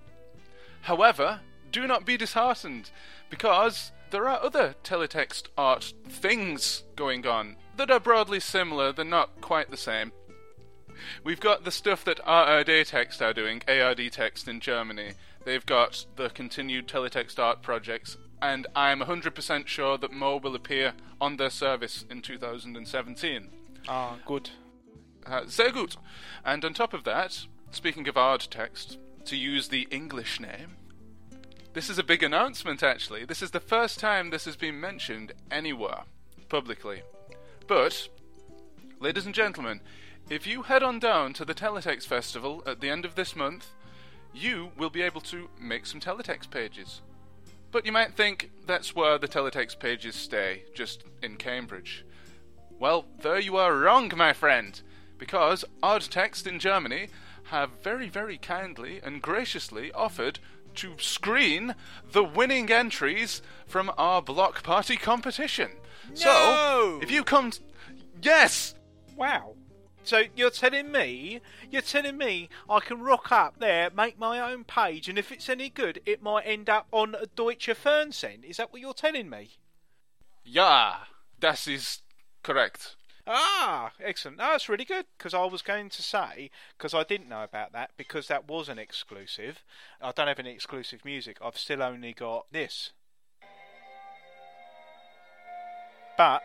However, 0.81 1.41
do 1.71 1.87
not 1.87 2.05
be 2.05 2.17
disheartened, 2.17 2.91
because 3.31 3.93
there 4.11 4.29
are 4.29 4.43
other 4.43 4.75
teletext 4.85 5.45
art 5.59 5.93
things 6.09 6.85
going 6.95 7.27
on 7.27 7.57
that 7.77 7.91
are 7.91 8.01
broadly 8.01 8.41
similar, 8.41 8.93
they're 8.93 9.05
not 9.05 9.41
quite 9.41 9.71
the 9.71 9.77
same. 9.77 10.13
We've 11.25 11.41
got 11.41 11.65
the 11.65 11.71
stuff 11.71 12.05
that 12.05 12.21
ARD 12.25 12.71
Text 12.87 13.21
are 13.21 13.35
doing, 13.35 13.63
ARD 13.69 14.11
Text 14.11 14.49
in 14.49 14.61
Germany. 14.61 15.13
They've 15.45 15.67
got 15.67 16.07
the 16.17 16.31
continued 16.31 16.89
teletext 16.89 17.39
art 17.39 17.63
projects, 17.63 18.17
and 18.41 18.67
I'm 18.75 19.01
100% 19.01 19.67
sure 19.67 19.99
that 19.99 20.13
Mo 20.13 20.39
will 20.39 20.55
appear 20.55 20.95
on 21.21 21.37
their 21.37 21.51
service 21.51 22.05
in 22.11 22.23
2017. 22.23 23.49
Ah, 23.89 24.17
good. 24.25 24.51
Uh, 25.25 25.43
sehr 25.47 25.73
gut. 25.73 25.97
And 26.45 26.65
on 26.65 26.75
top 26.75 26.95
of 26.95 27.05
that, 27.05 27.47
speaking 27.71 28.09
of 28.09 28.17
art 28.17 28.49
text, 28.51 28.99
to 29.27 29.37
use 29.37 29.69
the 29.69 29.87
English 29.91 30.41
name, 30.41 30.77
this 31.77 31.91
is 31.91 31.99
a 31.99 32.03
big 32.03 32.23
announcement 32.23 32.83
actually. 32.83 33.27
This 33.27 33.43
is 33.43 33.51
the 33.51 33.61
first 33.61 34.01
time 34.01 34.31
this 34.31 34.47
has 34.47 34.57
been 34.57 34.81
mentioned 34.81 35.33
anywhere 35.51 36.05
publicly. 36.49 37.03
But, 37.67 38.09
ladies 38.99 39.27
and 39.27 39.35
gentlemen, 39.35 39.83
if 40.31 40.47
you 40.47 40.63
head 40.63 40.83
on 40.83 40.99
down 40.99 41.35
to 41.35 41.45
the 41.45 41.55
Teletext 41.55 42.07
Festival 42.07 42.63
at 42.67 42.81
the 42.81 42.89
end 42.89 43.05
of 43.05 43.15
this 43.15 43.37
month, 43.37 43.75
you 44.33 44.71
will 44.79 44.89
be 44.89 45.03
able 45.03 45.21
to 45.21 45.51
make 45.61 45.85
some 45.85 46.01
teletext 46.01 46.49
pages. 46.49 47.03
But 47.73 47.85
you 47.85 47.93
might 47.93 48.15
think 48.15 48.53
that's 48.67 48.95
where 48.95 49.19
the 49.19 49.29
teletext 49.29 49.79
pages 49.79 50.15
stay, 50.15 50.63
just 50.75 51.05
in 51.23 51.37
Cambridge. 51.37 52.07
Well, 52.79 53.05
there 53.21 53.39
you 53.39 53.59
are 53.59 53.77
wrong, 53.77 54.11
my 54.17 54.33
friend, 54.33 54.81
because 55.19 55.63
ARD 55.83 56.09
Text 56.11 56.47
in 56.47 56.59
Germany 56.59 57.09
have 57.51 57.83
very, 57.83 58.09
very 58.09 58.39
kindly 58.39 58.99
and 59.05 59.21
graciously 59.21 59.93
offered 59.93 60.39
to 60.77 60.95
screen 60.99 61.75
the 62.13 62.25
winning 62.25 62.71
entries 62.71 63.43
from 63.67 63.91
our 63.99 64.23
block 64.23 64.63
party 64.63 64.97
competition. 64.97 65.71
So, 66.15 67.01
if 67.03 67.11
you 67.11 67.25
come. 67.25 67.51
T- 67.51 67.61
yes! 68.23 68.75
Wow. 69.17 69.55
So 70.07 70.23
you're 70.37 70.51
telling 70.51 70.93
me, 70.93 71.41
you're 71.69 71.83
telling 71.83 72.17
me 72.17 72.49
I 72.71 72.79
can 72.79 73.01
rock 73.01 73.33
up 73.33 73.59
there, 73.59 73.91
make 73.91 74.17
my 74.17 74.39
own 74.39 74.63
page, 74.63 75.09
and 75.09 75.19
if 75.19 75.33
it's 75.33 75.49
any 75.49 75.69
good, 75.69 76.01
it 76.07 76.23
might 76.23 76.43
end 76.43 76.71
up 76.71 76.87
on 76.93 77.17
a 77.17 77.27
Deutsche 77.27 77.71
Fernsehen. 77.75 78.45
Is 78.45 78.59
that 78.59 78.73
what 78.73 78.81
you're 78.81 78.95
telling 78.95 79.29
me? 79.29 79.57
Yeah, 80.45 80.99
that 81.41 81.67
is 81.67 82.03
correct. 82.45 82.95
Ah, 83.27 83.91
excellent. 84.01 84.39
No, 84.39 84.53
that's 84.53 84.69
really 84.69 84.85
good 84.85 85.07
because 85.19 85.35
I 85.35 85.45
was 85.45 85.61
going 85.61 85.91
to 85.91 86.03
say 86.03 86.51
because 86.79 86.95
I 86.95 87.03
didn't 87.03 87.29
know 87.29 87.43
about 87.43 87.73
that 87.73 87.91
because 87.97 88.29
that 88.29 88.47
was 88.47 88.69
an 88.69 88.79
exclusive. 88.79 89.65
I 90.01 90.13
don't 90.13 90.29
have 90.29 90.39
any 90.39 90.53
exclusive 90.53 91.05
music. 91.05 91.39
I've 91.43 91.59
still 91.59 91.83
only 91.83 92.13
got 92.13 92.47
this. 92.53 92.93
But 96.17 96.43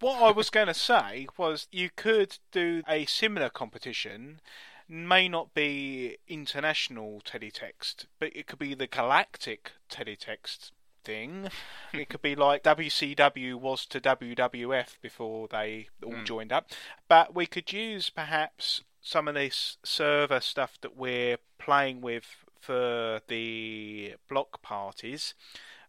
what 0.00 0.20
I 0.20 0.32
was 0.32 0.50
going 0.50 0.66
to 0.66 0.74
say 0.74 1.28
was 1.36 1.68
you 1.70 1.88
could 1.94 2.38
do 2.50 2.82
a 2.88 3.06
similar 3.06 3.48
competition. 3.48 4.40
May 4.88 5.28
not 5.28 5.54
be 5.54 6.16
international 6.26 7.22
teletext, 7.24 8.06
but 8.18 8.34
it 8.34 8.46
could 8.46 8.58
be 8.58 8.74
the 8.74 8.86
galactic 8.86 9.72
teletext 9.90 10.72
thing. 11.08 11.48
it 11.94 12.10
could 12.10 12.20
be 12.20 12.36
like 12.36 12.62
WCW 12.62 13.54
was 13.54 13.86
to 13.86 14.00
WWF 14.00 15.00
before 15.00 15.48
they 15.48 15.88
all 16.04 16.12
hmm. 16.12 16.24
joined 16.24 16.52
up. 16.52 16.70
But 17.08 17.34
we 17.34 17.46
could 17.46 17.72
use 17.72 18.10
perhaps 18.10 18.82
some 19.00 19.26
of 19.26 19.34
this 19.34 19.78
server 19.82 20.40
stuff 20.40 20.78
that 20.82 20.96
we're 20.96 21.38
playing 21.58 22.02
with 22.02 22.26
for 22.60 23.22
the 23.28 24.14
block 24.28 24.60
parties. 24.60 25.34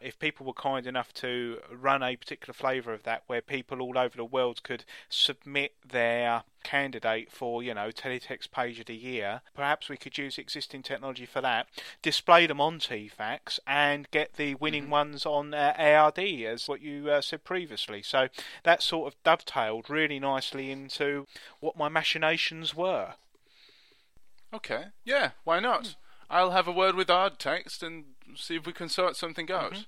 If 0.02 0.18
people 0.20 0.46
were 0.46 0.54
kind 0.54 0.88
enough 0.88 1.14
to 1.16 1.60
run 1.72 2.02
a 2.02 2.16
particular 2.16 2.54
flavour 2.54 2.94
of 2.94 3.04
that, 3.04 3.24
where 3.28 3.42
people 3.42 3.82
all 3.82 3.98
over 3.98 4.16
the 4.16 4.26
world 4.26 4.64
could 4.64 4.86
submit 5.10 5.74
their 5.88 6.44
candidate 6.64 7.32
for, 7.32 7.62
you 7.64 7.74
know, 7.74 7.90
teletext 7.90 8.52
page 8.52 8.80
of 8.80 8.86
the 8.86 8.96
year, 8.96 9.42
perhaps 9.54 9.90
we 9.90 9.98
could 9.98 10.18
use 10.18 10.38
existing 10.38 10.84
technology 10.84 11.26
for 11.26 11.42
that, 11.42 11.68
display 12.02 12.48
them 12.48 12.62
on 12.62 12.80
Teefax, 12.80 13.60
and 13.68 14.10
get 14.12 14.34
the 14.34 14.56
winning 14.56 14.90
ones 14.90 15.26
on 15.26 15.54
uh, 15.54 15.74
ARD, 15.78 16.20
as 16.20 16.68
what 16.68 16.82
you 16.82 17.10
uh, 17.10 17.22
said 17.22 17.44
previously. 17.44 18.02
So 18.02 18.30
that 18.64 18.82
sort 18.82 19.12
of 19.12 19.24
dovetailed 19.24 19.90
really 19.90 20.20
nicely 20.20 20.72
into 20.72 21.28
what 21.60 21.78
my 21.78 21.90
machinations 21.90 22.76
were. 22.76 23.16
Okay, 24.54 24.86
yeah, 25.06 25.32
why 25.44 25.60
not? 25.60 25.96
I'll 26.30 26.52
have 26.52 26.68
a 26.68 26.72
word 26.72 26.96
with 26.96 27.10
ARD 27.10 27.40
Text 27.40 27.84
and 27.84 28.06
see 28.36 28.56
if 28.56 28.66
we 28.66 28.74
can 28.74 28.90
sort 28.90 29.16
something 29.16 29.52
out. 29.52 29.74
Mm-hmm. 29.74 29.82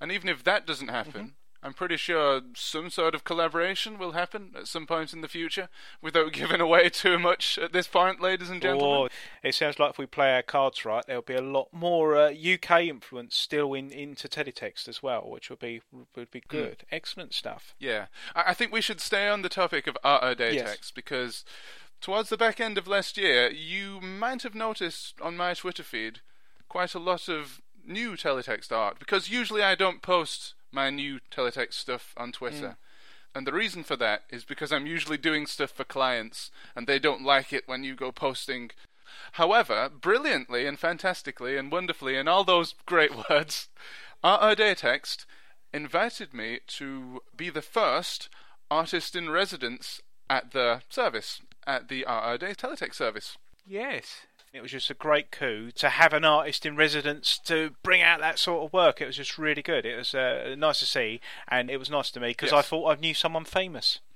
And 0.00 0.12
even 0.12 0.28
if 0.28 0.42
that 0.44 0.66
doesn't 0.66 0.88
happen, 0.88 1.34
I'm 1.64 1.72
pretty 1.72 1.96
sure 1.96 2.42
some 2.54 2.90
sort 2.90 3.14
of 3.14 3.24
collaboration 3.24 3.96
will 3.96 4.12
happen 4.12 4.50
at 4.54 4.68
some 4.68 4.86
point 4.86 5.14
in 5.14 5.22
the 5.22 5.28
future, 5.28 5.70
without 6.02 6.32
giving 6.32 6.60
away 6.60 6.88
too 6.90 7.18
much 7.18 7.56
at 7.56 7.72
this 7.72 7.86
point, 7.86 8.20
ladies 8.20 8.50
and 8.50 8.60
gentlemen. 8.60 8.86
Or 8.86 9.08
it 9.42 9.54
sounds 9.54 9.78
like 9.78 9.90
if 9.90 9.98
we 9.98 10.04
play 10.04 10.34
our 10.34 10.42
cards 10.42 10.84
right, 10.84 11.02
there'll 11.06 11.22
be 11.22 11.34
a 11.34 11.40
lot 11.40 11.68
more 11.72 12.16
uh, 12.16 12.30
UK 12.30 12.82
influence 12.82 13.34
still 13.34 13.72
in 13.72 13.90
into 13.90 14.28
teletext 14.28 14.88
as 14.88 15.02
well, 15.02 15.22
which 15.30 15.48
would 15.48 15.58
be 15.58 15.80
would 16.14 16.30
be 16.30 16.42
good. 16.46 16.84
Excellent 16.92 17.32
stuff. 17.32 17.74
Yeah, 17.78 18.06
I, 18.34 18.44
I 18.48 18.54
think 18.54 18.70
we 18.70 18.82
should 18.82 19.00
stay 19.00 19.28
on 19.28 19.40
the 19.40 19.48
topic 19.48 19.86
of 19.86 19.96
ARD 20.04 20.38
Text 20.38 20.54
Yes. 20.54 20.90
because 20.94 21.44
towards 22.00 22.28
the 22.28 22.36
back 22.36 22.60
end 22.60 22.78
of 22.78 22.86
last 22.86 23.16
year, 23.16 23.50
you 23.50 24.00
might 24.00 24.42
have 24.42 24.54
noticed 24.54 25.20
on 25.20 25.36
my 25.36 25.54
Twitter 25.54 25.82
feed 25.82 26.20
quite 26.68 26.94
a 26.94 26.98
lot 26.98 27.28
of 27.28 27.60
new 27.86 28.12
teletext 28.12 28.72
art 28.72 28.98
because 28.98 29.30
usually 29.30 29.62
I 29.62 29.74
don't 29.74 30.02
post 30.02 30.54
my 30.72 30.90
new 30.90 31.20
teletext 31.30 31.74
stuff 31.74 32.14
on 32.16 32.32
Twitter. 32.32 32.68
Mm. 32.68 32.76
And 33.34 33.46
the 33.46 33.52
reason 33.52 33.82
for 33.82 33.96
that 33.96 34.22
is 34.30 34.44
because 34.44 34.72
I'm 34.72 34.86
usually 34.86 35.18
doing 35.18 35.46
stuff 35.46 35.70
for 35.70 35.84
clients 35.84 36.50
and 36.76 36.86
they 36.86 36.98
don't 36.98 37.24
like 37.24 37.52
it 37.52 37.64
when 37.66 37.82
you 37.82 37.94
go 37.94 38.12
posting. 38.12 38.70
However, 39.32 39.88
brilliantly 39.88 40.66
and 40.66 40.78
fantastically 40.78 41.56
and 41.56 41.70
wonderfully 41.70 42.16
and 42.16 42.28
all 42.28 42.44
those 42.44 42.74
great 42.86 43.12
words, 43.28 43.68
ARD 44.22 44.76
Text 44.76 45.26
invited 45.72 46.32
me 46.32 46.60
to 46.68 47.22
be 47.36 47.50
the 47.50 47.62
first 47.62 48.28
artist 48.70 49.16
in 49.16 49.30
residence 49.30 50.00
at 50.30 50.52
the 50.52 50.82
service, 50.88 51.40
at 51.66 51.88
the 51.88 52.04
ARD 52.04 52.40
Teletext 52.40 52.94
service. 52.94 53.36
Yes. 53.66 54.22
It 54.52 54.62
was 54.62 54.70
just 54.70 54.90
a 54.90 54.94
great 54.94 55.32
coup 55.32 55.72
to 55.72 55.88
have 55.88 56.12
an 56.12 56.24
artist 56.24 56.64
in 56.64 56.76
residence 56.76 57.38
to 57.46 57.74
bring 57.82 58.02
out 58.02 58.20
that 58.20 58.38
sort 58.38 58.64
of 58.64 58.72
work. 58.72 59.00
It 59.00 59.06
was 59.06 59.16
just 59.16 59.36
really 59.36 59.62
good. 59.62 59.84
It 59.84 59.96
was 59.96 60.14
uh, 60.14 60.54
nice 60.56 60.78
to 60.78 60.86
see, 60.86 61.20
and 61.48 61.68
it 61.68 61.78
was 61.78 61.90
nice 61.90 62.12
to 62.12 62.20
me 62.20 62.28
because 62.28 62.52
I 62.52 62.62
thought 62.62 62.88
I 62.96 63.00
knew 63.00 63.14
someone 63.14 63.44
famous. 63.44 64.00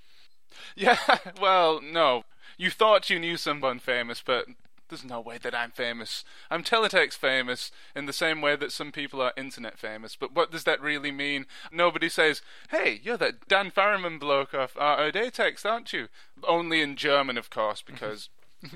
Yeah, 0.74 0.98
well, 1.40 1.80
no. 1.82 2.24
You 2.56 2.70
thought 2.70 3.10
you 3.10 3.18
knew 3.18 3.36
someone 3.36 3.78
famous, 3.78 4.22
but 4.24 4.46
there's 4.88 5.04
no 5.04 5.20
way 5.20 5.38
that 5.38 5.54
I'm 5.54 5.70
famous. 5.70 6.24
I'm 6.50 6.62
teletext 6.62 7.14
famous 7.14 7.70
in 7.94 8.06
the 8.06 8.12
same 8.12 8.40
way 8.40 8.56
that 8.56 8.72
some 8.72 8.92
people 8.92 9.20
are 9.20 9.32
internet 9.36 9.78
famous. 9.78 10.16
But 10.16 10.34
what 10.34 10.50
does 10.50 10.64
that 10.64 10.80
really 10.80 11.10
mean? 11.10 11.46
Nobody 11.72 12.08
says, 12.08 12.42
hey, 12.70 13.00
you're 13.02 13.16
that 13.18 13.48
Dan 13.48 13.70
Farrimond 13.70 14.20
bloke 14.20 14.54
off 14.54 14.76
uh, 14.76 14.96
ARD 14.98 15.32
Text, 15.32 15.64
aren't 15.66 15.92
you? 15.92 16.08
Only 16.44 16.80
in 16.80 16.96
German, 16.96 17.36
of 17.38 17.50
course, 17.50 17.82
because, 17.82 18.28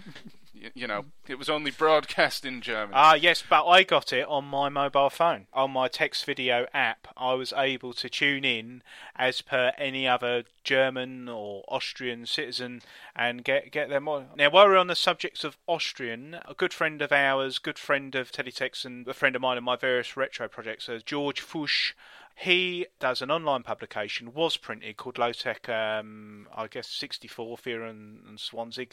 you 0.74 0.86
know, 0.86 1.06
it 1.26 1.38
was 1.38 1.48
only 1.48 1.70
broadcast 1.70 2.44
in 2.44 2.60
German. 2.60 2.94
Ah, 2.94 3.14
yes, 3.14 3.42
but 3.48 3.66
I 3.66 3.82
got 3.82 4.12
it 4.12 4.26
on 4.26 4.44
my 4.44 4.68
mobile 4.68 5.10
phone. 5.10 5.46
On 5.52 5.70
my 5.70 5.88
text 5.88 6.24
video 6.24 6.66
app, 6.72 7.08
I 7.16 7.34
was 7.34 7.52
able 7.56 7.92
to 7.94 8.08
tune 8.08 8.44
in 8.44 8.82
as 9.16 9.40
per 9.40 9.72
any 9.78 10.06
other 10.06 10.44
German 10.64 11.28
or 11.28 11.64
Austrian 11.68 12.26
citizen 12.26 12.82
and 13.14 13.44
get 13.44 13.72
get 13.72 13.88
them 13.88 14.08
on. 14.08 14.28
Now, 14.36 14.50
while 14.50 14.66
we're 14.66 14.76
on 14.76 14.86
the 14.86 14.94
subject 14.94 15.44
of 15.44 15.56
Austrian, 15.66 16.38
a 16.44 16.54
good 16.54 16.72
friend 16.72 17.02
of 17.02 17.12
ours, 17.12 17.58
good 17.58 17.78
friend 17.78 18.14
of 18.14 18.32
Teletext, 18.32 18.84
and 18.84 19.06
a 19.06 19.14
friend 19.14 19.36
of 19.36 19.42
mine 19.42 19.58
in 19.58 19.64
my 19.64 19.76
various 19.76 20.16
retro 20.16 20.48
projects, 20.48 20.88
uh, 20.88 21.00
George 21.04 21.40
Fuchs. 21.40 21.94
He 22.34 22.86
does 22.98 23.22
an 23.22 23.30
online 23.30 23.62
publication, 23.62 24.32
was 24.32 24.56
printed, 24.56 24.96
called 24.96 25.18
Low 25.18 25.32
Tech, 25.32 25.68
um, 25.68 26.48
I 26.54 26.66
guess, 26.66 26.88
64, 26.88 27.58
Fear 27.58 27.84
and, 27.84 28.20
and 28.26 28.38
Swansig, 28.38 28.92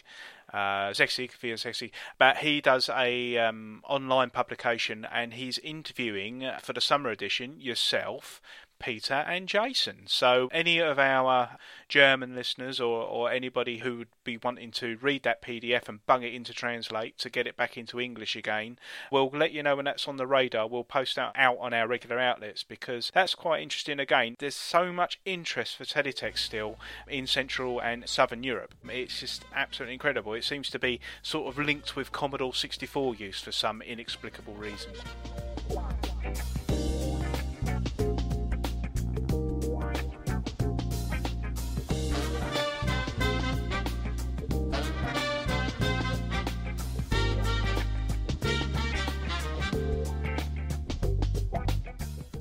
uh, 0.54 0.92
Zexig, 0.92 1.32
Fear 1.32 1.54
and 1.54 1.60
Zexig. 1.60 1.92
But 2.18 2.38
he 2.38 2.62
does 2.62 2.90
a 2.90 3.38
um, 3.38 3.82
online 3.88 4.30
publication 4.30 5.08
and 5.12 5.34
he's 5.34 5.58
interviewing 5.60 6.44
uh, 6.44 6.60
for 6.62 6.74
the 6.74 6.82
summer 6.82 7.10
edition 7.10 7.60
yourself, 7.60 8.42
Peter 8.80 9.26
and 9.28 9.48
Jason. 9.48 10.04
So 10.08 10.50
any 10.52 10.80
of 10.80 10.98
our 10.98 11.58
German 11.88 12.36
listeners 12.36 12.80
or, 12.80 13.04
or 13.04 13.32
anybody 13.32 13.80
who 13.80 13.98
would 13.98 14.08
be 14.24 14.38
wanting 14.38 14.72
to 14.72 14.98
read 15.02 15.24
that 15.24 15.42
PDF 15.42 15.90
and 15.90 16.06
bung 16.06 16.24
it 16.24 16.34
into 16.34 16.54
Translate 16.54 17.18
to 17.20 17.30
get 17.30 17.48
it 17.48 17.58
back 17.58 17.78
into 17.78 18.00
English 18.00 18.36
again, 18.36 18.78
we'll 19.12 19.30
let 19.30 19.52
you 19.52 19.64
know 19.64 19.76
when 19.76 19.86
that's 19.86 20.08
on 20.08 20.18
the 20.18 20.28
radar. 20.28 20.68
We'll 20.68 20.84
post 20.84 21.16
that 21.16 21.34
out 21.36 21.58
on 21.60 21.74
our 21.74 21.88
regular 21.88 22.20
outlets 22.20 22.64
because 22.64 23.12
that's 23.14 23.36
quite 23.36 23.62
interesting 23.62 24.00
again. 24.00 24.36
There's 24.40 24.56
so 24.56 24.92
much 24.92 25.20
interest 25.26 25.76
for 25.78 25.84
teletext 25.84 26.40
still 26.40 26.78
in 27.08 27.28
Central 27.28 27.80
and 27.82 28.08
Southern 28.08 28.44
Europe. 28.44 28.74
It's 28.88 29.20
just 29.20 29.46
absolutely 29.54 29.94
incredible. 29.94 30.34
It 30.34 30.44
seems 30.44 30.70
to 30.70 30.80
be 30.80 31.00
sort 31.22 31.48
of 31.48 31.64
linked 31.64 31.96
with 31.96 32.12
Commodore 32.12 32.54
64 32.54 33.16
use 33.16 33.42
for 33.42 33.52
some 33.52 33.82
inexplicable 33.82 34.54
reason. 34.54 34.92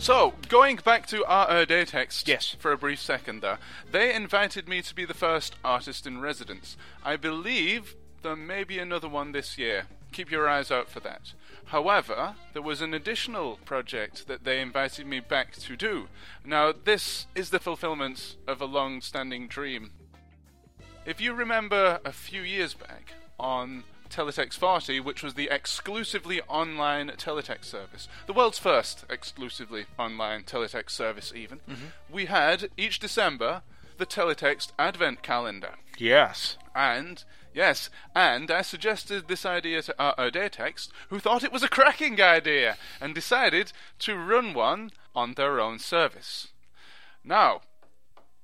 So, 0.09 0.33
going 0.49 0.77
back 0.77 1.07
to 1.09 1.19
RO 1.19 1.25
uh, 1.27 1.67
Datext 1.67 2.27
Yes. 2.27 2.57
for 2.59 2.73
a 2.73 2.79
brief 2.79 2.99
second 2.99 3.43
there, 3.43 3.59
they 3.93 4.15
invited 4.15 4.67
me 4.67 4.81
to 4.81 4.95
be 4.95 5.05
the 5.05 5.13
first 5.13 5.57
artist 5.63 6.07
in 6.07 6.23
residence. 6.23 6.79
I 7.05 7.17
believe 7.17 7.95
there 8.23 8.35
may 8.35 8.65
be 8.65 8.79
another 8.79 9.07
one 9.07 9.33
this 9.33 9.59
year. 9.59 9.85
Keep 10.13 10.31
your 10.31 10.49
eyes 10.49 10.71
out 10.71 10.89
for 10.89 11.01
that. 11.01 11.35
However, 11.67 12.37
there 12.55 12.63
was 12.63 12.81
an 12.81 12.95
additional 12.95 13.59
project 13.67 14.29
that 14.29 14.45
they 14.45 14.63
invited 14.63 15.07
me 15.07 15.21
back 15.21 15.53
to 15.57 15.77
do. 15.77 16.09
Now, 16.43 16.73
this 16.73 17.27
is 17.35 17.51
the 17.51 17.61
fulfillment 17.61 18.37
of 18.47 18.63
a 18.63 18.65
long 18.65 19.03
standing 19.03 19.47
dream. 19.47 19.91
If 21.05 21.21
you 21.21 21.35
remember 21.35 22.01
a 22.03 22.13
few 22.13 22.41
years 22.41 22.73
back 22.73 23.13
on 23.39 23.85
Teletext 24.09 24.55
40, 24.55 25.01
which 25.01 25.23
was 25.23 25.35
the 25.35 25.49
exclusively 25.51 26.41
online 26.49 27.11
teletext 27.11 27.67
service, 27.67 28.09
the 28.27 28.33
world's 28.33 28.59
first 28.59 29.05
exclusively 29.09 29.87
online 29.99 30.43
teletext 30.43 30.91
service, 30.91 31.33
even, 31.35 31.59
mm-hmm. 31.61 31.87
we 32.11 32.27
had 32.27 32.71
each 32.77 32.99
December 32.99 33.63
the 33.99 34.07
Teletext 34.07 34.73
Advent 34.79 35.23
Calendar. 35.23 35.75
Yes. 35.99 36.57
And, 36.75 37.25
yes, 37.53 37.91
and 38.15 38.51
I 38.51 38.63
suggested 38.63 39.27
this 39.27 39.45
idea 39.45 39.83
to 39.83 39.95
ARD 39.99 40.53
Text, 40.53 40.93
who 41.11 41.19
thought 41.19 41.45
it 41.45 41.53
was 41.53 41.63
a 41.63 41.69
cracking 41.69 42.21
idea, 42.21 42.77
and 43.01 43.15
decided 43.15 43.73
to 44.01 44.17
run 44.17 44.55
one 44.55 44.93
on 45.15 45.35
their 45.35 45.61
own 45.61 45.79
service. 45.79 46.49
Now, 47.25 47.63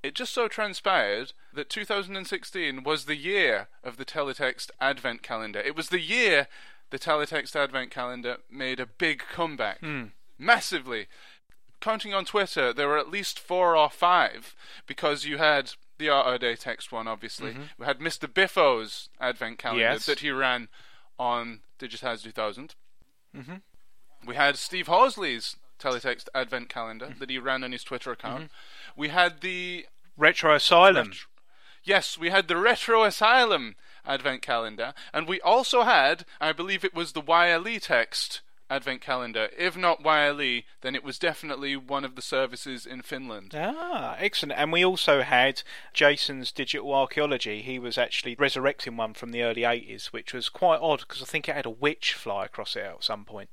it 0.03 0.15
just 0.15 0.35
so 0.35 0.49
transpired 0.49 1.33
that 1.55 1.71
2016 1.71 2.83
was 2.83 3.05
the 3.05 3.17
year 3.17 3.69
of 3.83 3.97
the 3.97 4.05
Teletext 4.05 4.71
Advent 4.81 5.23
Calendar. 5.23 5.61
It 5.61 5.77
was 5.77 5.89
the 5.89 6.01
year 6.01 6.49
the 6.91 6.99
Teletext 6.99 7.57
Advent 7.57 7.91
Calendar 7.91 8.39
made 8.51 8.81
a 8.81 8.87
big 8.87 9.23
comeback. 9.33 9.81
Hmm. 9.81 10.05
Massively. 10.39 11.07
Counting 11.81 12.15
on 12.15 12.25
Twitter, 12.25 12.73
there 12.73 12.89
were 12.89 12.99
at 12.99 13.11
least 13.11 13.39
four 13.39 13.77
or 13.77 13.91
five, 13.91 14.55
because 14.87 15.25
you 15.25 15.39
had 15.39 15.73
the 15.99 16.09
ARD 16.09 16.59
text 16.59 16.93
one, 16.93 17.07
obviously. 17.07 17.53
Mm-hmm. 17.53 17.63
We 17.79 17.87
had 17.87 17.99
Mr. 17.99 18.27
Biffo's 18.27 19.09
Advent 19.21 19.59
Calendar 19.59 19.83
Yes. 19.83 20.07
that 20.07 20.21
he 20.21 20.31
ran 20.31 20.69
on 21.19 21.61
Digitiser 21.79 22.23
2000. 22.23 22.75
Mm-hmm. 23.37 23.55
We 24.27 24.35
had 24.35 24.57
Steve 24.57 24.87
Horsley's 24.87 25.57
Teletext 25.79 26.29
Advent 26.35 26.69
Calendar 26.69 27.07
mm-hmm. 27.07 27.19
that 27.19 27.31
he 27.31 27.39
ran 27.39 27.63
on 27.63 27.73
his 27.73 27.85
Twitter 27.85 28.13
account. 28.13 28.51
We 28.97 29.09
had 29.09 29.41
the 29.41 29.87
Retro 30.17 30.55
Asylum. 30.55 31.13
Yes, 31.85 32.17
we 32.19 32.31
had 32.31 32.49
the 32.49 32.57
Retro 32.57 33.05
Asylum 33.05 33.77
Advent 34.07 34.43
Calendar, 34.43 34.95
and 35.13 35.29
we 35.29 35.41
also 35.41 35.83
had, 35.83 36.25
I 36.41 36.53
believe 36.53 36.85
it 36.85 36.95
was 36.95 37.13
the 37.13 37.23
YLE 37.23 37.79
text 37.81 38.41
Advent 38.71 39.03
Calendar. 39.03 39.51
If 39.57 39.77
not 39.77 40.03
YLE, 40.03 40.65
then 40.81 40.95
it 40.95 41.05
was 41.05 41.19
definitely 41.19 41.77
one 41.77 42.05
of 42.05 42.17
the 42.17 42.23
services 42.23 42.87
in 42.87 43.03
Finland. 43.03 43.53
Ah, 43.55 44.17
excellent. 44.19 44.59
And 44.59 44.73
we 44.73 44.85
also 44.85 45.21
had 45.23 45.63
Jason's 45.93 46.51
Digital 46.53 46.93
Archaeology. 46.95 47.61
He 47.61 47.79
was 47.79 47.99
actually 47.99 48.35
resurrecting 48.39 48.97
one 48.97 49.13
from 49.15 49.33
the 49.33 49.43
early 49.43 49.63
80s, 49.63 50.07
which 50.07 50.33
was 50.33 50.49
quite 50.49 50.81
odd 50.81 51.01
because 51.01 51.23
I 51.23 51.27
think 51.27 51.49
it 51.49 51.55
had 51.55 51.67
a 51.67 51.71
witch 51.71 52.15
fly 52.15 52.47
across 52.47 52.77
it 52.77 52.85
at 52.85 53.05
some 53.05 53.25
point. 53.27 53.51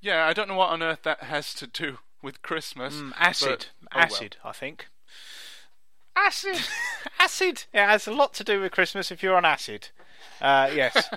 Yeah, 0.00 0.26
I 0.26 0.32
don't 0.34 0.48
know 0.48 0.56
what 0.56 0.70
on 0.70 0.82
earth 0.82 1.02
that 1.04 1.22
has 1.24 1.54
to 1.54 1.66
do 1.66 1.98
with 2.22 2.42
Christmas. 2.42 2.96
Mm, 2.96 3.12
acid. 3.16 3.48
but- 3.48 3.70
oh 3.92 3.96
well. 3.96 4.04
acid, 4.04 4.36
I 4.44 4.52
think. 4.52 4.88
Acid! 6.16 6.60
acid. 7.18 7.64
It 7.72 7.80
has 7.80 8.06
a 8.06 8.12
lot 8.12 8.34
to 8.34 8.44
do 8.44 8.60
with 8.60 8.72
Christmas 8.72 9.10
if 9.10 9.22
you're 9.22 9.36
on 9.36 9.44
acid. 9.44 9.88
Uh, 10.40 10.70
yes. 10.74 11.08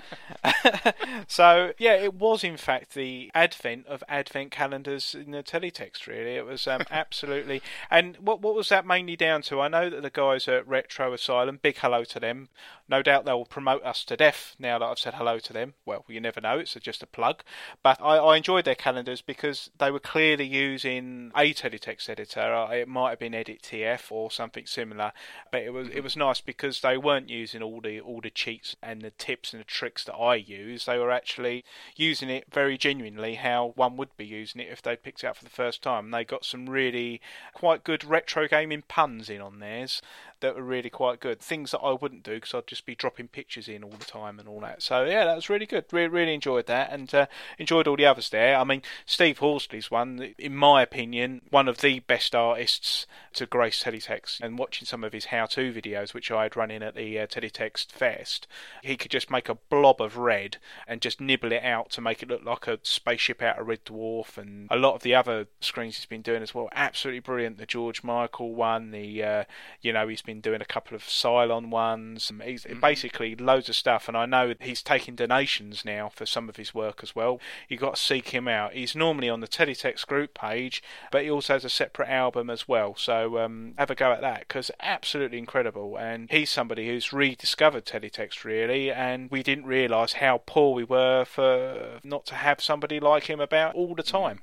so 1.26 1.72
yeah, 1.78 1.94
it 1.94 2.14
was 2.14 2.44
in 2.44 2.56
fact 2.56 2.94
the 2.94 3.30
advent 3.34 3.86
of 3.86 4.02
advent 4.08 4.50
calendars 4.50 5.14
in 5.14 5.32
the 5.32 5.42
teletext. 5.42 6.06
Really, 6.06 6.36
it 6.36 6.46
was 6.46 6.66
um, 6.66 6.82
absolutely. 6.90 7.62
And 7.90 8.16
what 8.18 8.40
what 8.40 8.54
was 8.54 8.68
that 8.68 8.86
mainly 8.86 9.16
down 9.16 9.42
to? 9.42 9.60
I 9.60 9.68
know 9.68 9.90
that 9.90 10.02
the 10.02 10.10
guys 10.10 10.48
at 10.48 10.66
Retro 10.66 11.12
Asylum, 11.12 11.58
big 11.62 11.78
hello 11.78 12.04
to 12.04 12.20
them. 12.20 12.48
No 12.88 13.02
doubt 13.02 13.24
they'll 13.24 13.44
promote 13.44 13.82
us 13.84 14.04
to 14.04 14.16
death 14.16 14.54
now 14.58 14.78
that 14.78 14.84
I've 14.86 14.98
said 14.98 15.14
hello 15.14 15.38
to 15.40 15.52
them. 15.52 15.74
Well, 15.84 16.04
you 16.08 16.20
never 16.20 16.40
know. 16.40 16.58
It's 16.58 16.74
just 16.74 17.02
a 17.02 17.06
plug. 17.06 17.42
But 17.82 18.00
I, 18.00 18.16
I 18.16 18.36
enjoyed 18.36 18.64
their 18.64 18.74
calendars 18.76 19.22
because 19.22 19.70
they 19.78 19.90
were 19.90 19.98
clearly 19.98 20.44
using 20.46 21.32
a 21.34 21.52
teletext 21.52 22.08
editor. 22.08 22.40
Uh, 22.54 22.70
It 22.70 22.88
might 22.88 23.10
have 23.10 23.18
been 23.18 23.34
edit.tf 23.34 24.12
or 24.12 24.30
something 24.30 24.66
similar, 24.66 25.12
but 25.50 25.62
it 25.62 25.72
was 25.72 25.88
it 25.88 26.02
was 26.02 26.16
nice 26.16 26.40
because 26.40 26.80
they 26.80 26.96
weren't 26.96 27.28
using 27.28 27.62
all 27.62 27.80
the 27.80 28.00
all 28.00 28.20
the 28.20 28.30
cheats 28.30 28.76
and 28.82 28.95
the 29.00 29.10
tips 29.10 29.52
and 29.52 29.60
the 29.60 29.64
tricks 29.64 30.04
that 30.04 30.14
I 30.14 30.36
use. 30.36 30.86
They 30.86 30.98
were 30.98 31.10
actually 31.10 31.64
using 31.96 32.30
it 32.30 32.46
very 32.52 32.76
genuinely 32.78 33.34
how 33.34 33.72
one 33.76 33.96
would 33.96 34.16
be 34.16 34.26
using 34.26 34.60
it 34.60 34.68
if 34.70 34.82
they 34.82 34.96
picked 34.96 35.24
it 35.24 35.26
up 35.26 35.36
for 35.36 35.44
the 35.44 35.50
first 35.50 35.82
time. 35.82 36.10
They 36.10 36.24
got 36.24 36.44
some 36.44 36.68
really 36.68 37.20
quite 37.54 37.84
good 37.84 38.04
retro 38.04 38.48
gaming 38.48 38.82
puns 38.86 39.28
in 39.28 39.40
on 39.40 39.58
theirs 39.58 40.02
that 40.40 40.56
were 40.56 40.62
really 40.62 40.90
quite 40.90 41.20
good. 41.20 41.40
Things 41.40 41.70
that 41.70 41.80
I 41.80 41.92
wouldn't 41.92 42.22
do 42.22 42.34
because 42.34 42.54
I'd 42.54 42.66
just 42.66 42.86
be 42.86 42.94
dropping 42.94 43.28
pictures 43.28 43.68
in 43.68 43.82
all 43.82 43.90
the 43.90 44.04
time 44.04 44.38
and 44.38 44.48
all 44.48 44.60
that. 44.60 44.82
So 44.82 45.04
yeah, 45.04 45.24
that 45.24 45.36
was 45.36 45.48
really 45.48 45.66
good. 45.66 45.84
Really, 45.92 46.08
really 46.08 46.34
enjoyed 46.34 46.66
that 46.66 46.92
and 46.92 47.12
uh, 47.14 47.26
enjoyed 47.58 47.86
all 47.86 47.96
the 47.96 48.06
others 48.06 48.30
there. 48.30 48.56
I 48.56 48.64
mean, 48.64 48.82
Steve 49.04 49.38
Horsley's 49.38 49.90
one, 49.90 50.34
in 50.38 50.54
my 50.54 50.82
opinion, 50.82 51.42
one 51.50 51.68
of 51.68 51.78
the 51.78 52.00
best 52.00 52.34
artists 52.34 53.06
to 53.34 53.46
grace 53.46 53.82
Teletext. 53.82 54.40
And 54.40 54.58
watching 54.58 54.86
some 54.86 55.04
of 55.04 55.12
his 55.12 55.26
how-to 55.26 55.72
videos, 55.72 56.14
which 56.14 56.30
I 56.30 56.44
had 56.44 56.56
in 56.70 56.82
at 56.82 56.94
the 56.94 57.18
uh, 57.20 57.26
Teletext 57.26 57.92
Fest, 57.92 58.46
he 58.82 58.96
could 58.96 59.10
just 59.10 59.30
make 59.30 59.48
a 59.48 59.54
blob 59.54 60.00
of 60.00 60.16
red 60.16 60.56
and 60.86 61.00
just 61.00 61.20
nibble 61.20 61.52
it 61.52 61.62
out 61.62 61.90
to 61.90 62.00
make 62.00 62.22
it 62.22 62.28
look 62.28 62.44
like 62.44 62.66
a 62.66 62.78
spaceship 62.82 63.42
out 63.42 63.58
of 63.58 63.66
Red 63.66 63.84
Dwarf. 63.84 64.38
And 64.38 64.68
a 64.70 64.76
lot 64.76 64.94
of 64.94 65.02
the 65.02 65.14
other 65.14 65.46
screens 65.60 65.96
he's 65.96 66.06
been 66.06 66.22
doing 66.22 66.42
as 66.42 66.54
well, 66.54 66.68
absolutely 66.72 67.20
brilliant. 67.20 67.58
The 67.58 67.66
George 67.66 68.02
Michael 68.02 68.54
one, 68.54 68.90
the 68.90 69.22
uh, 69.22 69.44
you 69.80 69.92
know 69.92 70.08
he's 70.08 70.22
been 70.26 70.40
doing 70.40 70.60
a 70.60 70.66
couple 70.66 70.94
of 70.94 71.02
Cylon 71.02 71.70
ones. 71.70 72.30
Um, 72.30 72.42
He's 72.44 72.66
basically 72.80 73.34
loads 73.34 73.68
of 73.68 73.76
stuff, 73.76 74.08
and 74.08 74.16
I 74.16 74.26
know 74.26 74.54
he's 74.60 74.82
taking 74.82 75.14
donations 75.14 75.84
now 75.84 76.08
for 76.08 76.26
some 76.26 76.48
of 76.48 76.56
his 76.56 76.74
work 76.74 77.00
as 77.02 77.14
well. 77.14 77.40
You've 77.68 77.80
got 77.80 77.96
to 77.96 78.02
seek 78.02 78.28
him 78.30 78.48
out. 78.48 78.74
He's 78.74 78.94
normally 78.94 79.28
on 79.28 79.40
the 79.40 79.48
Teletext 79.48 80.06
group 80.06 80.34
page, 80.34 80.82
but 81.10 81.22
he 81.22 81.30
also 81.30 81.54
has 81.54 81.64
a 81.64 81.70
separate 81.70 82.08
album 82.08 82.50
as 82.50 82.68
well. 82.68 82.94
So 82.96 83.38
um, 83.38 83.74
have 83.78 83.90
a 83.90 83.94
go 83.94 84.12
at 84.12 84.20
that 84.20 84.40
because 84.40 84.70
absolutely 84.80 85.38
incredible. 85.38 85.96
And 85.96 86.30
he's 86.30 86.50
somebody 86.50 86.88
who's 86.88 87.12
rediscovered 87.12 87.86
Teletext 87.86 88.44
really, 88.44 88.90
and 88.90 89.30
we 89.30 89.42
didn't 89.42 89.66
realise 89.66 90.14
how 90.14 90.42
poor 90.44 90.74
we 90.74 90.84
were 90.84 91.24
for 91.24 92.00
not 92.02 92.26
to 92.26 92.34
have 92.34 92.60
somebody 92.60 93.00
like 93.00 93.24
him 93.24 93.40
about 93.40 93.74
all 93.74 93.94
the 93.94 94.02
time. 94.02 94.40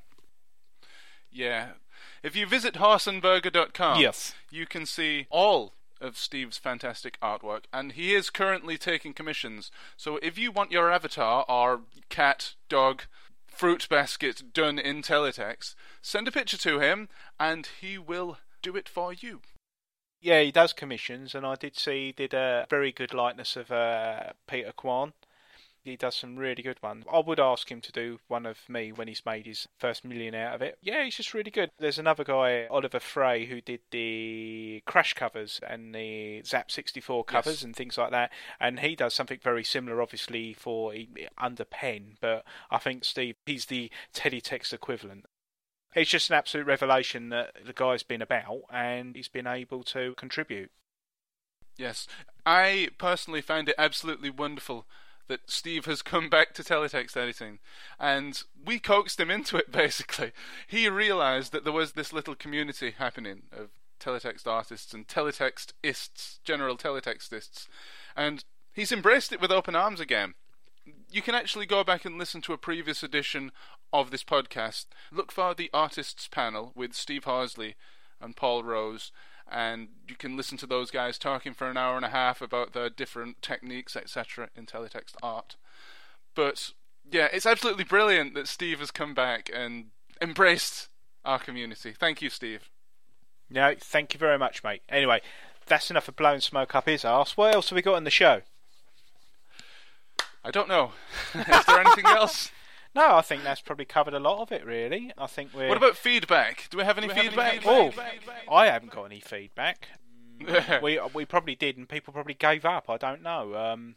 Yeah. 1.31 1.69
If 2.23 2.35
you 2.35 2.45
visit 2.45 2.75
horsenburger.com, 2.75 3.99
Yes. 3.99 4.33
you 4.49 4.65
can 4.65 4.85
see 4.85 5.27
all 5.29 5.73
of 5.99 6.17
Steve's 6.17 6.57
fantastic 6.57 7.19
artwork, 7.21 7.65
and 7.71 7.91
he 7.93 8.13
is 8.15 8.29
currently 8.29 8.77
taking 8.77 9.13
commissions. 9.13 9.71
So 9.97 10.17
if 10.21 10.37
you 10.37 10.51
want 10.51 10.71
your 10.71 10.91
avatar 10.91 11.45
or 11.47 11.81
cat, 12.09 12.53
dog, 12.69 13.03
fruit 13.47 13.87
basket 13.89 14.53
done 14.53 14.79
in 14.79 15.01
teletext, 15.01 15.75
send 16.01 16.27
a 16.27 16.31
picture 16.31 16.57
to 16.57 16.79
him, 16.79 17.09
and 17.39 17.67
he 17.79 17.97
will 17.97 18.37
do 18.61 18.75
it 18.75 18.89
for 18.89 19.13
you. 19.13 19.41
Yeah, 20.21 20.41
he 20.41 20.51
does 20.51 20.71
commissions, 20.71 21.35
and 21.35 21.45
I 21.45 21.55
did 21.55 21.77
see 21.77 22.07
he 22.07 22.11
did 22.13 22.33
a 22.33 22.65
very 22.69 22.91
good 22.93 23.13
likeness 23.13 23.57
of 23.57 23.71
uh, 23.71 24.31
Peter 24.47 24.71
Kwan. 24.71 25.11
He 25.83 25.97
does 25.97 26.15
some 26.15 26.37
really 26.37 26.63
good 26.63 26.81
ones. 26.81 27.03
I 27.11 27.19
would 27.19 27.41
ask 27.41 27.69
him 27.69 27.81
to 27.81 27.91
do 27.91 28.19
one 28.29 28.45
of 28.45 28.57
me 28.69 28.93
when 28.93 29.09
he's 29.09 29.25
made 29.25 29.45
his 29.45 29.67
first 29.77 30.05
million 30.05 30.33
out 30.33 30.55
of 30.55 30.61
it. 30.61 30.77
Yeah, 30.81 31.03
he's 31.03 31.17
just 31.17 31.33
really 31.33 31.51
good. 31.51 31.71
There's 31.77 31.99
another 31.99 32.23
guy, 32.23 32.67
Oliver 32.67 33.01
Frey, 33.01 33.45
who 33.47 33.59
did 33.59 33.81
the 33.91 34.81
Crash 34.85 35.13
covers 35.13 35.59
and 35.67 35.93
the 35.93 36.41
Zzap!64 36.43 37.27
covers 37.27 37.55
Yes. 37.55 37.63
and 37.63 37.75
things 37.75 37.97
like 37.97 38.11
that. 38.11 38.31
And 38.61 38.79
he 38.79 38.95
does 38.95 39.13
something 39.13 39.39
very 39.43 39.65
similar, 39.65 40.01
obviously, 40.01 40.53
for 40.53 40.93
under 41.37 41.65
pen. 41.65 42.15
But 42.21 42.45
I 42.71 42.77
think 42.77 43.03
Steve, 43.03 43.35
he's 43.45 43.65
the 43.65 43.91
Teddy 44.13 44.39
Text 44.39 44.71
equivalent. 44.71 45.25
It's 45.93 46.09
just 46.09 46.29
an 46.29 46.37
absolute 46.37 46.65
revelation 46.65 47.27
that 47.29 47.51
the 47.65 47.73
guy's 47.73 48.03
been 48.03 48.21
about 48.21 48.61
and 48.71 49.17
he's 49.17 49.27
been 49.27 49.47
able 49.47 49.83
to 49.83 50.13
contribute. 50.15 50.71
Yes. 51.75 52.07
I 52.45 52.89
personally 52.97 53.41
found 53.41 53.67
it 53.67 53.75
absolutely 53.77 54.29
wonderful 54.29 54.85
that 55.27 55.49
Steve 55.49 55.85
has 55.85 56.01
come 56.01 56.29
back 56.29 56.53
to 56.53 56.63
teletext 56.63 57.15
editing. 57.15 57.59
And 57.99 58.41
we 58.65 58.79
coaxed 58.79 59.19
him 59.19 59.31
into 59.31 59.57
it, 59.57 59.71
basically. 59.71 60.31
He 60.67 60.89
realized 60.89 61.51
that 61.51 61.63
there 61.63 61.73
was 61.73 61.93
this 61.93 62.13
little 62.13 62.35
community 62.35 62.93
happening 62.97 63.43
of 63.51 63.69
teletext 63.99 64.47
artists 64.47 64.93
and 64.93 65.07
teletextists, 65.07 66.39
general 66.43 66.77
teletextists. 66.77 67.67
And 68.15 68.43
he's 68.73 68.91
embraced 68.91 69.31
it 69.31 69.41
with 69.41 69.51
open 69.51 69.75
arms 69.75 69.99
again. 69.99 70.33
You 71.09 71.21
can 71.21 71.35
actually 71.35 71.65
go 71.65 71.83
back 71.83 72.03
and 72.03 72.17
listen 72.17 72.41
to 72.41 72.53
a 72.53 72.57
previous 72.57 73.03
edition 73.03 73.51
of 73.93 74.11
this 74.11 74.23
podcast. 74.23 74.87
Look 75.11 75.31
for 75.31 75.53
the 75.53 75.69
artists 75.73 76.27
panel 76.27 76.73
with 76.75 76.93
Steve 76.93 77.23
Horsley 77.23 77.75
and 78.19 78.35
Paul 78.35 78.63
Rose, 78.63 79.11
and 79.51 79.89
you 80.07 80.15
can 80.15 80.37
listen 80.37 80.57
to 80.59 80.65
those 80.65 80.91
guys 80.91 81.17
talking 81.17 81.53
for 81.53 81.69
an 81.69 81.77
hour 81.77 81.95
and 81.95 82.05
a 82.05 82.09
half 82.09 82.41
about 82.41 82.73
their 82.73 82.89
different 82.89 83.41
techniques, 83.41 83.95
etc., 83.95 84.49
in 84.55 84.65
teletext 84.65 85.15
art. 85.21 85.55
But 86.35 86.71
yeah, 87.09 87.27
it's 87.31 87.45
absolutely 87.45 87.83
brilliant 87.83 88.33
that 88.33 88.47
Steve 88.47 88.79
has 88.79 88.91
come 88.91 89.13
back 89.13 89.49
and 89.53 89.85
embraced 90.21 90.89
our 91.25 91.39
community. 91.39 91.93
Thank 91.97 92.21
you, 92.21 92.29
Steve. 92.29 92.69
No, 93.49 93.75
thank 93.79 94.13
you 94.13 94.17
very 94.17 94.37
much, 94.37 94.63
mate. 94.63 94.81
Anyway, 94.89 95.21
that's 95.67 95.91
enough 95.91 96.07
of 96.07 96.15
blowing 96.15 96.39
smoke 96.39 96.73
up 96.75 96.87
his 96.87 97.05
arse. 97.05 97.37
What 97.37 97.53
else 97.53 97.69
have 97.69 97.75
we 97.75 97.81
got 97.81 97.95
in 97.95 98.03
the 98.03 98.09
show? 98.09 98.41
I 100.43 100.51
don't 100.51 100.67
know. 100.67 100.91
Is 101.35 101.65
there 101.65 101.79
anything 101.79 102.05
else? 102.05 102.51
No, 102.95 103.15
I 103.15 103.21
think 103.21 103.43
that's 103.43 103.61
probably 103.61 103.85
covered 103.85 104.13
a 104.13 104.19
lot 104.19 104.41
of 104.41 104.51
it, 104.51 104.65
really. 104.65 105.11
I 105.17 105.27
think 105.27 105.51
we're. 105.53 105.67
What 105.67 105.77
about 105.77 105.97
feedback? 105.97 106.67
Do 106.69 106.77
we 106.77 106.83
have 106.83 106.97
any 106.97 107.07
Do 107.07 107.13
we 107.13 107.21
have 107.21 107.33
feedback? 107.33 107.63
Oh, 107.65 107.91
I 108.51 108.67
haven't 108.67 108.91
got 108.91 109.05
any 109.05 109.19
feedback. 109.19 109.87
we 110.81 110.99
we 111.13 111.25
probably 111.25 111.55
did, 111.55 111.77
and 111.77 111.87
people 111.87 112.13
probably 112.13 112.33
gave 112.33 112.65
up. 112.65 112.89
I 112.89 112.97
don't 112.97 113.21
know. 113.21 113.55
Um, 113.55 113.95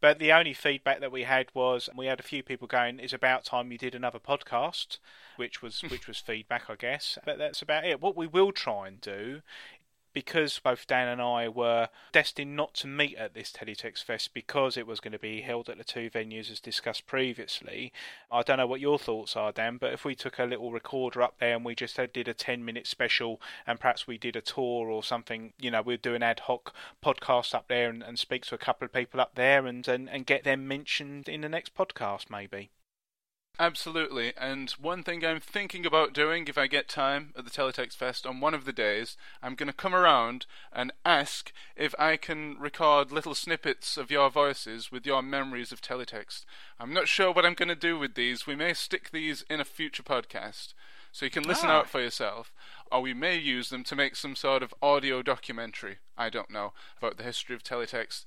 but 0.00 0.18
the 0.18 0.32
only 0.32 0.52
feedback 0.52 1.00
that 1.00 1.12
we 1.12 1.22
had 1.22 1.48
was 1.54 1.88
we 1.96 2.06
had 2.06 2.20
a 2.20 2.24
few 2.24 2.42
people 2.42 2.66
going. 2.66 3.00
It's 3.00 3.12
about 3.12 3.44
time 3.44 3.72
you 3.72 3.78
did 3.78 3.94
another 3.94 4.18
podcast, 4.18 4.98
which 5.36 5.62
was 5.62 5.82
which 5.82 6.06
was 6.06 6.18
feedback, 6.18 6.68
I 6.68 6.76
guess. 6.76 7.18
But 7.24 7.38
that's 7.38 7.62
about 7.62 7.84
it. 7.84 8.00
What 8.00 8.16
we 8.16 8.26
will 8.26 8.52
try 8.52 8.88
and 8.88 9.00
do. 9.00 9.42
Because 10.16 10.58
both 10.60 10.86
Dan 10.86 11.08
and 11.08 11.20
I 11.20 11.46
were 11.46 11.90
destined 12.10 12.56
not 12.56 12.72
to 12.76 12.86
meet 12.86 13.16
at 13.16 13.34
this 13.34 13.52
Teletext 13.52 14.02
Fest 14.02 14.32
because 14.32 14.78
it 14.78 14.86
was 14.86 14.98
going 14.98 15.12
to 15.12 15.18
be 15.18 15.42
held 15.42 15.68
at 15.68 15.76
the 15.76 15.84
two 15.84 16.08
venues 16.08 16.50
as 16.50 16.58
discussed 16.58 17.06
previously. 17.06 17.92
I 18.32 18.40
don't 18.40 18.56
know 18.56 18.66
what 18.66 18.80
your 18.80 18.98
thoughts 18.98 19.36
are, 19.36 19.52
Dan, 19.52 19.76
but 19.76 19.92
if 19.92 20.06
we 20.06 20.14
took 20.14 20.38
a 20.38 20.46
little 20.46 20.72
recorder 20.72 21.20
up 21.20 21.34
there 21.38 21.54
and 21.54 21.66
we 21.66 21.74
just 21.74 22.00
did 22.14 22.28
a 22.28 22.32
10 22.32 22.64
minute 22.64 22.86
special 22.86 23.42
and 23.66 23.78
perhaps 23.78 24.06
we 24.06 24.16
did 24.16 24.36
a 24.36 24.40
tour 24.40 24.88
or 24.88 25.02
something, 25.02 25.52
you 25.60 25.70
know, 25.70 25.82
we'd 25.82 26.00
do 26.00 26.14
an 26.14 26.22
ad 26.22 26.40
hoc 26.40 26.74
podcast 27.04 27.54
up 27.54 27.68
there 27.68 27.90
and, 27.90 28.02
and 28.02 28.18
speak 28.18 28.46
to 28.46 28.54
a 28.54 28.58
couple 28.58 28.86
of 28.86 28.94
people 28.94 29.20
up 29.20 29.34
there 29.34 29.66
and, 29.66 29.86
and, 29.86 30.08
and 30.08 30.24
get 30.24 30.44
them 30.44 30.66
mentioned 30.66 31.28
in 31.28 31.42
the 31.42 31.48
next 31.50 31.74
podcast, 31.74 32.30
maybe. 32.30 32.70
Absolutely. 33.58 34.34
And 34.36 34.70
one 34.72 35.02
thing 35.02 35.24
I'm 35.24 35.40
thinking 35.40 35.86
about 35.86 36.12
doing 36.12 36.46
if 36.46 36.58
I 36.58 36.66
get 36.66 36.88
time 36.88 37.32
at 37.38 37.44
the 37.46 37.50
Teletext 37.50 37.94
Fest 37.94 38.26
on 38.26 38.40
one 38.40 38.52
of 38.52 38.66
the 38.66 38.72
days, 38.72 39.16
I'm 39.42 39.54
going 39.54 39.68
to 39.68 39.72
come 39.72 39.94
around 39.94 40.44
and 40.72 40.92
ask 41.06 41.52
if 41.74 41.94
I 41.98 42.18
can 42.18 42.58
record 42.58 43.10
little 43.10 43.34
snippets 43.34 43.96
of 43.96 44.10
your 44.10 44.28
voices 44.28 44.92
with 44.92 45.06
your 45.06 45.22
memories 45.22 45.72
of 45.72 45.80
Teletext. 45.80 46.44
I'm 46.78 46.92
not 46.92 47.08
sure 47.08 47.32
what 47.32 47.46
I'm 47.46 47.54
going 47.54 47.70
to 47.70 47.74
do 47.74 47.98
with 47.98 48.14
these. 48.14 48.46
We 48.46 48.56
may 48.56 48.74
stick 48.74 49.10
these 49.10 49.42
in 49.48 49.60
a 49.60 49.64
future 49.64 50.02
podcast. 50.02 50.74
So 51.12 51.24
you 51.24 51.30
can 51.30 51.44
listen 51.44 51.70
Ah. 51.70 51.78
out 51.78 51.88
for 51.88 52.00
yourself, 52.00 52.52
or 52.92 53.00
we 53.00 53.14
may 53.14 53.38
use 53.38 53.70
them 53.70 53.84
to 53.84 53.96
make 53.96 54.16
some 54.16 54.36
sort 54.36 54.62
of 54.62 54.74
audio 54.82 55.22
documentary, 55.22 55.96
I 56.18 56.28
don't 56.28 56.50
know, 56.50 56.74
about 56.98 57.16
the 57.16 57.22
history 57.24 57.54
of 57.54 57.62
teletext 57.62 58.24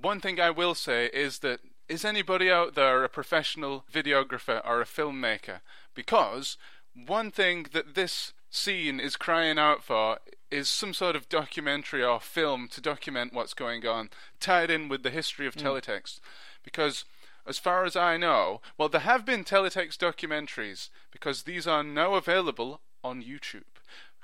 one 0.00 0.20
thing 0.20 0.40
I 0.40 0.50
will 0.50 0.74
say 0.74 1.10
is 1.12 1.40
that 1.40 1.60
is 1.92 2.06
anybody 2.06 2.50
out 2.50 2.74
there 2.74 3.04
a 3.04 3.08
professional 3.08 3.84
videographer 3.92 4.66
or 4.66 4.80
a 4.80 4.86
filmmaker? 4.86 5.60
Because 5.94 6.56
one 6.94 7.30
thing 7.30 7.66
that 7.72 7.94
this 7.94 8.32
scene 8.48 8.98
is 8.98 9.16
crying 9.16 9.58
out 9.58 9.84
for 9.84 10.18
is 10.50 10.70
some 10.70 10.94
sort 10.94 11.14
of 11.14 11.28
documentary 11.28 12.02
or 12.02 12.18
film 12.18 12.66
to 12.68 12.80
document 12.80 13.34
what's 13.34 13.52
going 13.52 13.86
on, 13.86 14.08
tied 14.40 14.70
in 14.70 14.88
with 14.88 15.02
the 15.02 15.10
history 15.10 15.46
of 15.46 15.52
hmm. 15.52 15.60
teletext. 15.60 16.20
Because 16.64 17.04
as 17.46 17.58
far 17.58 17.84
as 17.84 17.94
I 17.94 18.16
know, 18.16 18.62
well, 18.78 18.88
there 18.88 19.02
have 19.02 19.26
been 19.26 19.44
teletext 19.44 19.98
documentaries 19.98 20.88
because 21.10 21.42
these 21.42 21.66
are 21.66 21.82
now 21.82 22.14
available 22.14 22.80
on 23.04 23.22
YouTube, 23.22 23.64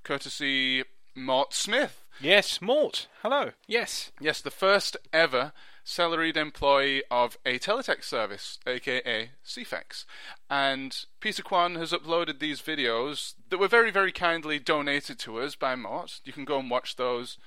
courtesy 0.04 0.84
Mort 1.14 1.52
Smith. 1.52 2.06
Yes, 2.18 2.62
Mort. 2.62 3.08
Hello. 3.22 3.50
Yes. 3.66 4.10
Yes, 4.20 4.40
the 4.40 4.50
first 4.50 4.96
ever 5.12 5.52
salaried 5.88 6.36
employee 6.36 7.02
of 7.10 7.38
a 7.46 7.58
teletext 7.58 8.04
service, 8.04 8.58
aka 8.66 9.30
Ceefax. 9.42 10.04
And 10.50 10.94
Peter 11.18 11.42
Kwan 11.42 11.76
has 11.76 11.92
uploaded 11.92 12.40
these 12.40 12.60
videos 12.60 13.32
that 13.48 13.56
were 13.56 13.68
very, 13.68 13.90
very 13.90 14.12
kindly 14.12 14.58
donated 14.58 15.18
to 15.20 15.40
us 15.40 15.54
by 15.54 15.74
Mort. 15.76 16.20
You 16.24 16.34
can 16.34 16.44
go 16.44 16.58
and 16.58 16.70
watch 16.70 16.96
those. 16.96 17.38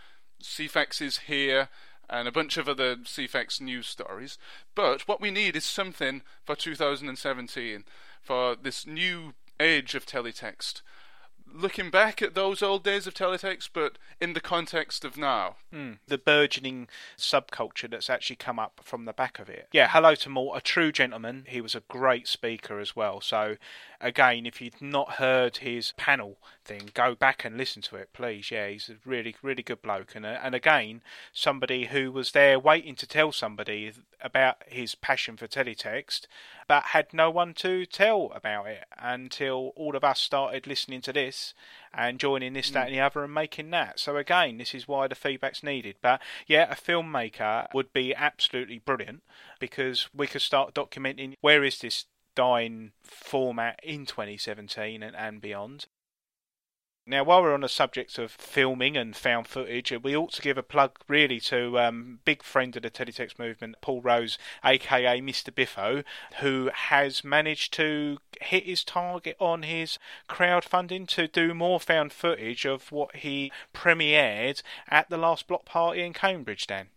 Ceefax 0.41 1.03
is 1.03 1.19
here, 1.19 1.69
and 2.09 2.27
a 2.27 2.31
bunch 2.31 2.57
of 2.57 2.67
other 2.67 2.95
Ceefax 2.95 3.61
news 3.61 3.85
stories. 3.85 4.39
But 4.73 5.07
what 5.07 5.21
we 5.21 5.29
need 5.29 5.55
is 5.55 5.63
something 5.63 6.23
for 6.43 6.55
2017, 6.55 7.83
for 8.23 8.55
this 8.55 8.87
new 8.87 9.35
age 9.59 9.93
of 9.93 10.07
teletext. 10.07 10.81
Looking 11.53 11.89
back 11.89 12.21
at 12.21 12.33
those 12.33 12.61
old 12.61 12.83
days 12.83 13.07
of 13.07 13.13
teletext, 13.13 13.69
but 13.73 13.97
in 14.19 14.33
the 14.33 14.39
context 14.41 15.03
of 15.03 15.17
now. 15.17 15.55
the 16.07 16.17
burgeoning 16.17 16.87
subculture 17.17 17.89
that's 17.89 18.09
actually 18.09 18.35
come 18.35 18.59
up 18.59 18.81
from 18.83 19.05
the 19.05 19.13
back 19.13 19.39
of 19.39 19.49
it. 19.49 19.67
Yeah, 19.71 19.87
hello 19.89 20.15
to 20.15 20.29
Mort, 20.29 20.57
a 20.57 20.61
true 20.61 20.91
gentleman. 20.91 21.45
He 21.47 21.61
was 21.61 21.75
a 21.75 21.83
great 21.87 22.27
speaker 22.27 22.79
as 22.79 22.95
well. 22.95 23.21
So, 23.21 23.57
again, 23.99 24.45
if 24.45 24.61
you've 24.61 24.81
not 24.81 25.13
heard 25.13 25.57
his 25.57 25.93
panel 25.97 26.37
thing, 26.65 26.89
go 26.93 27.15
back 27.15 27.45
and 27.45 27.57
listen 27.57 27.81
to 27.83 27.95
it, 27.95 28.09
please. 28.13 28.51
Yeah, 28.51 28.67
he's 28.67 28.89
a 28.89 28.95
really, 29.05 29.35
really 29.41 29.63
good 29.63 29.81
bloke. 29.81 30.15
And, 30.15 30.25
uh, 30.25 30.39
and 30.43 30.53
again, 30.53 31.01
somebody 31.31 31.85
who 31.85 32.11
was 32.11 32.31
there 32.31 32.59
waiting 32.59 32.95
to 32.95 33.07
tell 33.07 33.31
somebody 33.31 33.93
about 34.21 34.63
his 34.67 34.95
passion 34.95 35.37
for 35.37 35.47
teletext, 35.47 36.27
but 36.67 36.83
had 36.83 37.13
no 37.13 37.29
one 37.29 37.53
to 37.55 37.85
tell 37.85 38.31
about 38.35 38.67
it 38.67 38.85
until 38.97 39.73
all 39.75 39.95
of 39.95 40.03
us 40.03 40.19
started 40.19 40.67
listening 40.67 41.01
to 41.01 41.13
this 41.13 41.53
and 41.93 42.19
joining 42.19 42.53
this, 42.53 42.69
that, 42.71 42.83
mm. 42.83 42.87
and 42.87 42.95
the 42.95 42.99
other, 42.99 43.23
and 43.23 43.33
making 43.33 43.69
that. 43.71 43.99
So 43.99 44.17
again, 44.17 44.57
this 44.57 44.73
is 44.73 44.87
why 44.87 45.07
the 45.07 45.15
feedback's 45.15 45.63
needed. 45.63 45.95
But 46.01 46.21
yeah, 46.47 46.71
a 46.71 46.75
filmmaker 46.75 47.67
would 47.73 47.93
be 47.93 48.15
absolutely 48.15 48.79
brilliant 48.79 49.23
because 49.59 50.09
we 50.13 50.27
could 50.27 50.41
start 50.41 50.73
documenting 50.73 51.35
where 51.41 51.63
is 51.63 51.79
this 51.79 52.05
dying 52.35 52.91
format 53.03 53.79
in 53.83 54.05
2017 54.05 55.03
and, 55.03 55.15
and 55.15 55.41
beyond. 55.41 55.87
Now, 57.07 57.23
while 57.23 57.41
we're 57.41 57.53
on 57.53 57.61
the 57.61 57.69
subject 57.69 58.19
of 58.19 58.31
filming 58.31 58.95
and 58.95 59.15
found 59.15 59.47
footage, 59.47 59.91
we 60.03 60.15
ought 60.15 60.33
to 60.33 60.41
give 60.41 60.57
a 60.57 60.63
plug 60.63 60.99
really 61.07 61.39
to 61.41 61.79
um, 61.79 62.19
big 62.25 62.43
friend 62.43 62.75
of 62.75 62.83
the 62.83 62.91
teletext 62.91 63.39
movement, 63.39 63.75
Paul 63.81 64.01
Rose, 64.01 64.37
aka 64.63 65.19
Mr. 65.19 65.53
Biffo, 65.53 66.03
who 66.41 66.69
has 66.71 67.23
managed 67.23 67.73
to 67.73 68.19
hit 68.39 68.65
his 68.65 68.83
target 68.83 69.35
on 69.39 69.63
his 69.63 69.97
crowdfunding 70.29 71.07
to 71.09 71.27
do 71.27 71.55
more 71.55 71.79
found 71.79 72.13
footage 72.13 72.65
of 72.65 72.91
what 72.91 73.15
he 73.17 73.51
premiered 73.73 74.61
at 74.87 75.09
the 75.09 75.17
last 75.17 75.47
block 75.47 75.65
party 75.65 76.03
in 76.03 76.13
Cambridge, 76.13 76.67
Dan. 76.67 76.89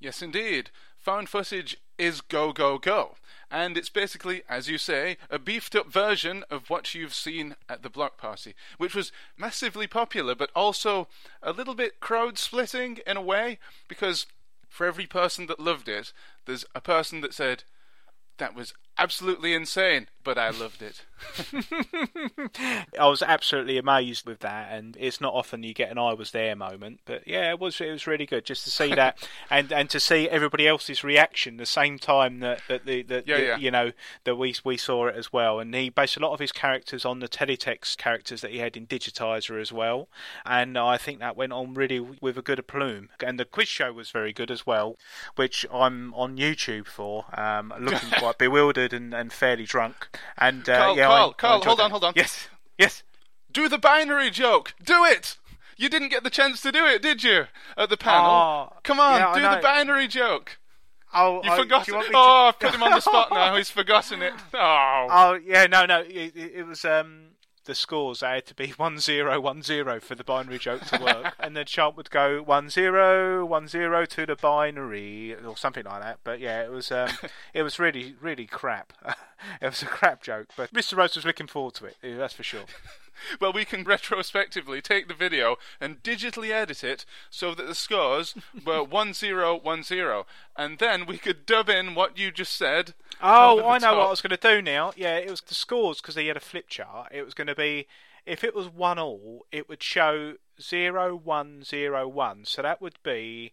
Yes, 0.00 0.22
indeed. 0.22 0.70
Found 0.96 1.28
footage 1.28 1.76
is 2.02 2.20
go, 2.20 2.52
go, 2.52 2.78
go. 2.78 3.14
And 3.50 3.76
it's 3.76 3.90
basically, 3.90 4.42
as 4.48 4.68
you 4.68 4.78
say, 4.78 5.18
a 5.30 5.38
beefed 5.38 5.76
up 5.76 5.92
version 5.92 6.42
of 6.50 6.70
what 6.70 6.94
you've 6.94 7.14
seen 7.14 7.54
at 7.68 7.82
the 7.82 7.90
block 7.90 8.16
party, 8.16 8.54
which 8.78 8.94
was 8.94 9.12
massively 9.36 9.86
popular, 9.86 10.34
but 10.34 10.50
also 10.56 11.06
a 11.42 11.52
little 11.52 11.74
bit 11.74 12.00
crowd 12.00 12.38
splitting 12.38 12.98
in 13.06 13.16
a 13.16 13.22
way, 13.22 13.58
because 13.88 14.26
for 14.68 14.86
every 14.86 15.06
person 15.06 15.46
that 15.46 15.60
loved 15.60 15.88
it, 15.88 16.12
there's 16.46 16.64
a 16.74 16.80
person 16.80 17.20
that 17.20 17.34
said, 17.34 17.64
that 18.38 18.54
was 18.54 18.72
absolutely 19.02 19.52
insane, 19.54 20.06
but 20.24 20.38
I 20.38 20.50
loved 20.50 20.82
it. 20.82 21.02
I 22.98 23.06
was 23.06 23.22
absolutely 23.22 23.78
amazed 23.78 24.26
with 24.26 24.40
that, 24.40 24.72
and 24.72 24.96
it's 24.98 25.20
not 25.20 25.34
often 25.34 25.62
you 25.62 25.72
get 25.74 25.90
an 25.90 25.98
"I 25.98 26.14
was 26.14 26.30
there" 26.32 26.54
moment, 26.56 27.00
but 27.04 27.26
yeah, 27.26 27.50
it 27.50 27.58
was 27.60 27.80
it 27.80 27.90
was 27.90 28.06
really 28.06 28.26
good 28.26 28.44
just 28.44 28.64
to 28.64 28.70
see 28.70 28.94
that, 28.94 29.18
and 29.50 29.72
and 29.72 29.88
to 29.90 30.00
see 30.00 30.28
everybody 30.28 30.66
else's 30.66 31.04
reaction 31.04 31.56
the 31.56 31.66
same 31.66 31.98
time 31.98 32.40
that 32.40 32.62
that 32.68 32.86
the 32.86 33.02
that 33.04 33.26
Yeah, 33.26 33.36
the- 33.36 33.42
yeah. 33.46 33.56
you 33.56 33.70
know 33.70 33.92
that 34.24 34.36
we 34.36 34.54
we 34.64 34.76
saw 34.76 35.06
it 35.06 35.16
as 35.16 35.32
well, 35.32 35.60
and 35.60 35.74
he 35.74 35.90
based 35.90 36.16
a 36.16 36.20
lot 36.20 36.32
of 36.32 36.40
his 36.40 36.52
characters 36.52 37.04
on 37.04 37.20
the 37.20 37.28
teletext 37.28 37.98
characters 37.98 38.40
that 38.40 38.50
he 38.50 38.58
had 38.58 38.76
in 38.76 38.86
Digitiser 38.86 39.60
as 39.60 39.72
well, 39.72 40.08
and 40.44 40.76
I 40.78 40.96
think 40.98 41.18
that 41.20 41.36
went 41.36 41.52
on 41.52 41.74
really 41.74 42.00
with 42.00 42.36
a 42.38 42.42
good 42.42 42.58
aplomb, 42.58 43.10
and 43.24 43.38
the 43.38 43.44
quiz 43.44 43.68
show 43.68 43.92
was 43.92 44.10
very 44.10 44.32
good 44.32 44.50
as 44.50 44.66
well, 44.66 44.96
which 45.36 45.64
I'm 45.72 46.12
on 46.14 46.36
YouTube 46.36 46.86
for, 46.86 47.26
um, 47.38 47.72
looking 47.78 48.10
quite 48.18 48.38
bewildered 48.38 48.91
and, 48.92 49.12
and 49.14 49.32
fairly 49.32 49.64
drunk, 49.64 50.08
and 50.38 50.68
uh, 50.68 50.76
Carl, 50.78 50.96
yeah, 50.96 51.08
I- 51.08 51.12
Carl, 51.12 51.30
I 51.30 51.32
Carl, 51.40 51.54
enjoyed 51.56 51.66
hold 51.68 51.78
that. 51.78 51.82
on, 51.84 51.90
hold 51.90 52.04
on. 52.04 52.12
Yes, 52.16 52.48
yes. 52.78 53.02
Do 53.50 53.68
the 53.68 53.78
binary 53.78 54.30
joke! 54.30 54.74
Do 54.82 55.04
it! 55.04 55.36
You 55.76 55.88
didn't 55.88 56.08
get 56.10 56.22
the 56.24 56.30
chance 56.30 56.60
to 56.62 56.72
do 56.72 56.86
it, 56.86 57.02
did 57.02 57.22
you? 57.22 57.46
At 57.76 57.90
the 57.90 57.96
panel? 57.96 58.30
Oh, 58.30 58.72
Come 58.82 59.00
on, 59.00 59.20
yeah, 59.20 59.34
do 59.34 59.56
the 59.56 59.62
binary 59.62 60.06
joke! 60.08 60.58
Oh, 61.14 61.42
You 61.44 61.50
oh, 61.52 61.56
forgot 61.56 61.86
you 61.88 61.94
Oh, 62.14 62.48
I've 62.48 62.58
put 62.58 62.74
him 62.74 62.82
on 62.82 62.92
the 62.92 63.00
spot 63.00 63.28
now. 63.30 63.54
He's 63.56 63.68
forgotten 63.70 64.22
it. 64.22 64.32
Oh. 64.54 65.06
Oh 65.10 65.34
yeah, 65.44 65.66
no, 65.66 65.84
no. 65.84 66.00
It, 66.00 66.32
it 66.36 66.52
it 66.56 66.66
was 66.66 66.84
um 66.86 67.31
the 67.64 67.74
scores. 67.74 68.20
They 68.20 68.28
had 68.28 68.46
to 68.46 68.54
be 68.54 68.68
one 68.76 68.98
zero 68.98 69.40
one 69.40 69.62
zero 69.62 70.00
for 70.00 70.14
the 70.14 70.24
binary 70.24 70.58
joke 70.58 70.84
to 70.86 71.02
work, 71.02 71.34
and 71.40 71.56
the 71.56 71.64
chant 71.64 71.96
would 71.96 72.10
go 72.10 72.42
one 72.42 72.68
zero 72.70 73.44
one 73.44 73.68
zero 73.68 74.04
to 74.06 74.26
the 74.26 74.36
binary 74.36 75.34
or 75.34 75.56
something 75.56 75.84
like 75.84 76.02
that. 76.02 76.18
But 76.24 76.40
yeah, 76.40 76.62
it 76.62 76.70
was 76.70 76.90
um 76.92 77.10
it 77.54 77.62
was 77.62 77.78
really 77.78 78.14
really 78.20 78.46
crap. 78.46 78.92
it 79.60 79.66
was 79.66 79.82
a 79.82 79.86
crap 79.86 80.22
joke, 80.22 80.48
but 80.56 80.72
Mr. 80.72 80.96
Rose 80.96 81.16
was 81.16 81.24
looking 81.24 81.46
forward 81.46 81.74
to 81.74 81.86
it. 81.86 81.96
That's 82.02 82.34
for 82.34 82.42
sure. 82.42 82.64
Well, 83.40 83.52
we 83.52 83.64
can 83.64 83.84
retrospectively 83.84 84.80
take 84.80 85.08
the 85.08 85.14
video 85.14 85.56
and 85.80 86.02
digitally 86.02 86.50
edit 86.50 86.82
it 86.84 87.04
so 87.30 87.54
that 87.54 87.66
the 87.66 87.74
scores 87.74 88.34
were 88.64 88.82
1010, 88.84 90.22
and 90.56 90.78
then 90.78 91.06
we 91.06 91.18
could 91.18 91.46
dub 91.46 91.68
in 91.68 91.94
what 91.94 92.18
you 92.18 92.30
just 92.30 92.56
said. 92.56 92.94
Oh, 93.22 93.66
I 93.68 93.78
know 93.78 93.98
what. 93.98 94.06
I 94.06 94.10
was 94.10 94.20
going 94.20 94.36
to 94.36 94.54
do 94.54 94.62
now. 94.62 94.92
Yeah, 94.96 95.16
it 95.16 95.30
was 95.30 95.40
the 95.40 95.54
scores 95.54 96.00
because 96.00 96.16
he 96.16 96.26
had 96.26 96.36
a 96.36 96.40
flip 96.40 96.68
chart. 96.68 97.12
It 97.12 97.24
was 97.24 97.34
going 97.34 97.46
to 97.46 97.54
be 97.54 97.86
if 98.26 98.44
it 98.44 98.54
was 98.54 98.68
one 98.68 98.98
all, 98.98 99.46
it 99.50 99.68
would 99.68 99.82
show 99.82 100.34
zero 100.60 101.16
one 101.16 101.64
zero 101.64 102.06
one. 102.08 102.44
So 102.44 102.62
that 102.62 102.80
would 102.80 102.98
be 103.02 103.52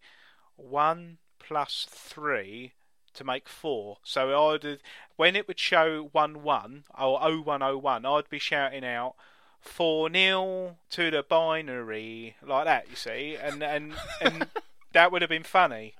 one 0.55 1.17
plus 1.39 1.87
three 1.89 2.73
to 3.13 3.23
make 3.23 3.49
four. 3.49 3.97
So 4.03 4.51
I'd 4.51 4.79
when 5.15 5.35
it 5.35 5.47
would 5.47 5.59
show 5.59 6.09
one 6.11 6.43
one 6.43 6.83
or 6.97 7.19
oh 7.21 7.41
one 7.41 7.61
oh 7.61 7.77
one, 7.77 8.05
I'd 8.05 8.29
be 8.29 8.39
shouting 8.39 8.85
out. 8.85 9.15
Four 9.61 10.09
nil 10.09 10.77
to 10.91 11.11
the 11.11 11.23
binary 11.23 12.35
like 12.41 12.65
that, 12.65 12.89
you 12.89 12.95
see, 12.95 13.35
and 13.35 13.61
and 13.61 13.93
and 14.21 14.47
that 14.93 15.11
would 15.11 15.21
have 15.21 15.29
been 15.29 15.43
funny. 15.43 15.95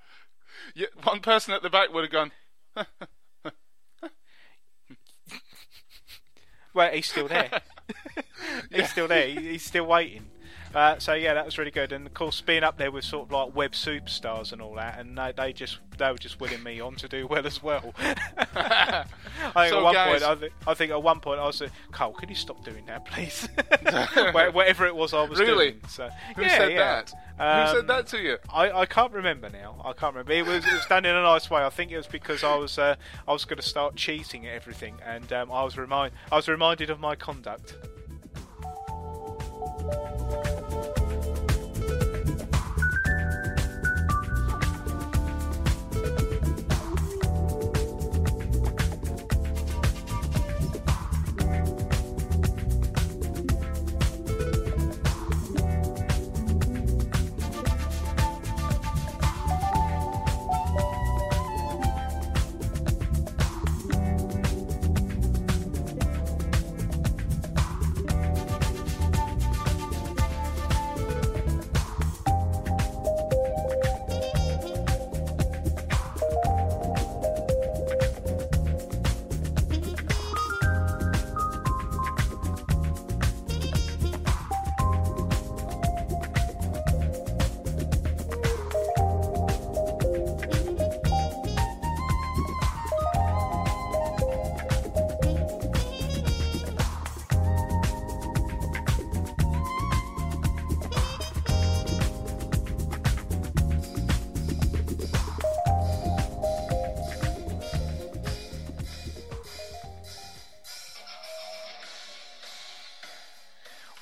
Yeah, 0.74 0.88
one 1.02 1.20
person 1.20 1.54
at 1.54 1.62
the 1.62 1.70
back 1.70 1.92
would 1.92 2.04
have 2.04 2.12
gone, 2.12 2.32
Well, 6.72 6.92
he's 6.92 7.10
still 7.10 7.28
there. 7.28 7.50
he's 8.72 8.90
still 8.90 9.08
there. 9.08 9.26
He's 9.28 9.64
still 9.64 9.86
waiting. 9.86 10.26
Uh, 10.74 10.98
so 11.00 11.14
yeah, 11.14 11.34
that 11.34 11.44
was 11.44 11.58
really 11.58 11.70
good. 11.72 11.90
And 11.92 12.06
of 12.06 12.14
course, 12.14 12.40
being 12.40 12.62
up 12.62 12.78
there 12.78 12.90
with 12.92 13.04
sort 13.04 13.26
of 13.26 13.32
like 13.32 13.56
web 13.56 13.72
superstars 13.72 14.52
and 14.52 14.62
all 14.62 14.74
that, 14.76 14.98
and 15.00 15.18
they, 15.18 15.32
they 15.36 15.52
just 15.52 15.78
they 15.98 16.10
were 16.10 16.16
just 16.18 16.40
willing 16.40 16.62
me 16.62 16.80
on 16.80 16.94
to 16.96 17.08
do 17.08 17.26
well 17.26 17.46
as 17.46 17.62
well. 17.62 17.92
I 17.98 19.04
think 19.54 19.68
So, 19.70 19.78
at 19.78 19.82
one 19.82 19.94
guys- 19.94 20.22
point, 20.22 20.30
I, 20.30 20.34
th- 20.40 20.52
I 20.66 20.74
think 20.74 20.92
at 20.92 21.02
one 21.02 21.20
point 21.20 21.40
I 21.40 21.46
was 21.46 21.60
like, 21.60 21.70
Cole, 21.92 22.12
can 22.12 22.28
you 22.28 22.34
stop 22.34 22.64
doing 22.64 22.86
that, 22.86 23.04
please? 23.04 23.48
Whatever 24.54 24.86
it 24.86 24.94
was 24.94 25.12
I 25.14 25.24
was 25.24 25.38
Really? 25.40 25.72
doing. 25.72 25.80
So 25.88 26.08
Who 26.36 26.42
yeah, 26.42 26.48
said 26.56 26.72
yeah. 26.72 26.78
that? 26.78 27.12
Who 27.38 27.44
Um, 27.70 27.76
said 27.76 27.86
that 27.88 28.06
to 28.08 28.18
you? 28.18 28.38
I, 28.52 28.70
I 28.70 28.86
can't 28.86 29.12
remember 29.12 29.48
now. 29.50 29.80
I 29.84 29.92
can't 29.92 30.14
remember. 30.14 30.32
It 30.32 30.46
was 30.46 30.64
it 30.66 30.72
was 30.72 30.86
done 30.86 31.04
in 31.04 31.14
a 31.14 31.22
nice 31.22 31.50
way. 31.50 31.62
I 31.62 31.70
think 31.70 31.90
it 31.90 31.96
was 31.96 32.06
because 32.06 32.44
I 32.44 32.54
was 32.56 32.78
uh, 32.78 32.96
I 33.26 33.32
was 33.32 33.44
going 33.44 33.56
to 33.58 33.66
start 33.66 33.96
cheating 33.96 34.46
at 34.46 34.54
everything, 34.54 34.96
and 35.04 35.32
um, 35.32 35.50
I 35.50 35.62
was 35.64 35.76
remind 35.78 36.12
I 36.30 36.36
was 36.36 36.48
reminded 36.48 36.90
of 36.90 37.00
my 37.00 37.14
conduct. 37.16 37.74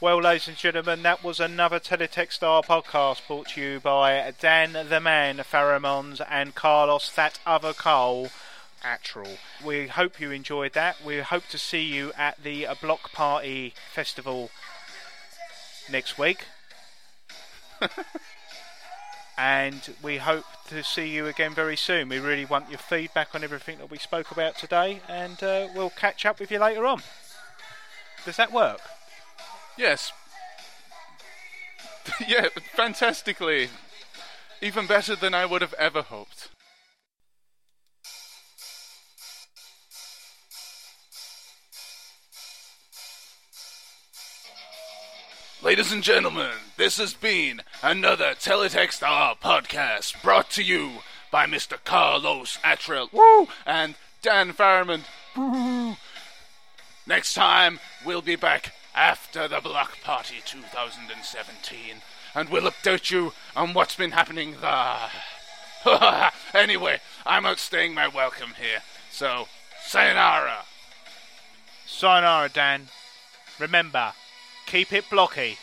Well, 0.00 0.22
ladies 0.22 0.46
and 0.46 0.56
gentlemen, 0.56 1.02
that 1.02 1.24
was 1.24 1.40
another 1.40 1.80
Teletext 1.80 2.34
Star 2.34 2.62
podcast 2.62 3.26
brought 3.26 3.48
to 3.48 3.60
you 3.60 3.80
by 3.80 4.32
Dan 4.40 4.74
the 4.88 5.00
Man 5.00 5.38
Farrimonds 5.38 6.20
and 6.30 6.54
Carlos 6.54 7.10
that 7.16 7.40
other 7.44 7.72
Carl 7.72 8.30
Attrell. 8.84 9.38
We 9.64 9.88
hope 9.88 10.20
you 10.20 10.30
enjoyed 10.30 10.74
that. 10.74 11.04
We 11.04 11.18
hope 11.18 11.48
to 11.48 11.58
see 11.58 11.82
you 11.82 12.12
at 12.16 12.40
the 12.44 12.68
Block 12.80 13.10
Party 13.10 13.74
Festival 13.92 14.50
next 15.90 16.16
week. 16.16 16.44
and 19.36 19.96
we 20.00 20.18
hope 20.18 20.44
to 20.68 20.84
see 20.84 21.08
you 21.08 21.26
again 21.26 21.54
very 21.54 21.76
soon. 21.76 22.08
We 22.08 22.20
really 22.20 22.44
want 22.44 22.70
your 22.70 22.78
feedback 22.78 23.34
on 23.34 23.42
everything 23.42 23.78
that 23.78 23.90
we 23.90 23.98
spoke 23.98 24.30
about 24.30 24.56
today, 24.58 25.00
and 25.08 25.42
uh, 25.42 25.66
we'll 25.74 25.90
catch 25.90 26.24
up 26.24 26.38
with 26.38 26.52
you 26.52 26.60
later 26.60 26.86
on. 26.86 27.02
Does 28.24 28.36
that 28.36 28.52
work? 28.52 28.78
Yes. 29.78 30.12
yeah, 32.26 32.48
fantastically. 32.74 33.68
Even 34.60 34.88
better 34.88 35.14
than 35.14 35.34
I 35.34 35.46
would 35.46 35.62
have 35.62 35.74
ever 35.74 36.02
hoped. 36.02 36.48
Ladies 45.62 45.92
and 45.92 46.02
gentlemen, 46.02 46.50
this 46.76 46.96
has 46.96 47.14
been 47.14 47.62
another 47.80 48.34
Teletext 48.34 49.06
R 49.06 49.36
podcast 49.36 50.20
brought 50.22 50.50
to 50.50 50.62
you 50.62 50.90
by 51.30 51.46
Mr. 51.46 51.76
Carlos 51.84 52.58
Attrell 52.64 53.12
woo, 53.12 53.46
and 53.64 53.94
Dan 54.22 54.52
Farrimond. 54.52 55.04
Next 57.06 57.34
time, 57.34 57.78
we'll 58.04 58.22
be 58.22 58.36
back 58.36 58.72
after 58.98 59.46
the 59.46 59.60
Block 59.60 60.00
Party 60.02 60.42
2017, 60.44 61.78
and 62.34 62.48
we'll 62.48 62.68
update 62.68 63.12
you 63.12 63.32
on 63.54 63.72
what's 63.72 63.94
been 63.94 64.10
happening 64.10 64.56
there. 64.60 65.10
anyway, 66.52 66.98
I'm 67.24 67.44
outstaying 67.44 67.94
my 67.94 68.08
welcome 68.08 68.54
here, 68.60 68.82
so 69.12 69.46
sayonara. 69.86 70.64
Sayonara, 71.86 72.48
Dan. 72.48 72.88
Remember, 73.60 74.14
keep 74.66 74.92
it 74.92 75.08
blocky. 75.08 75.58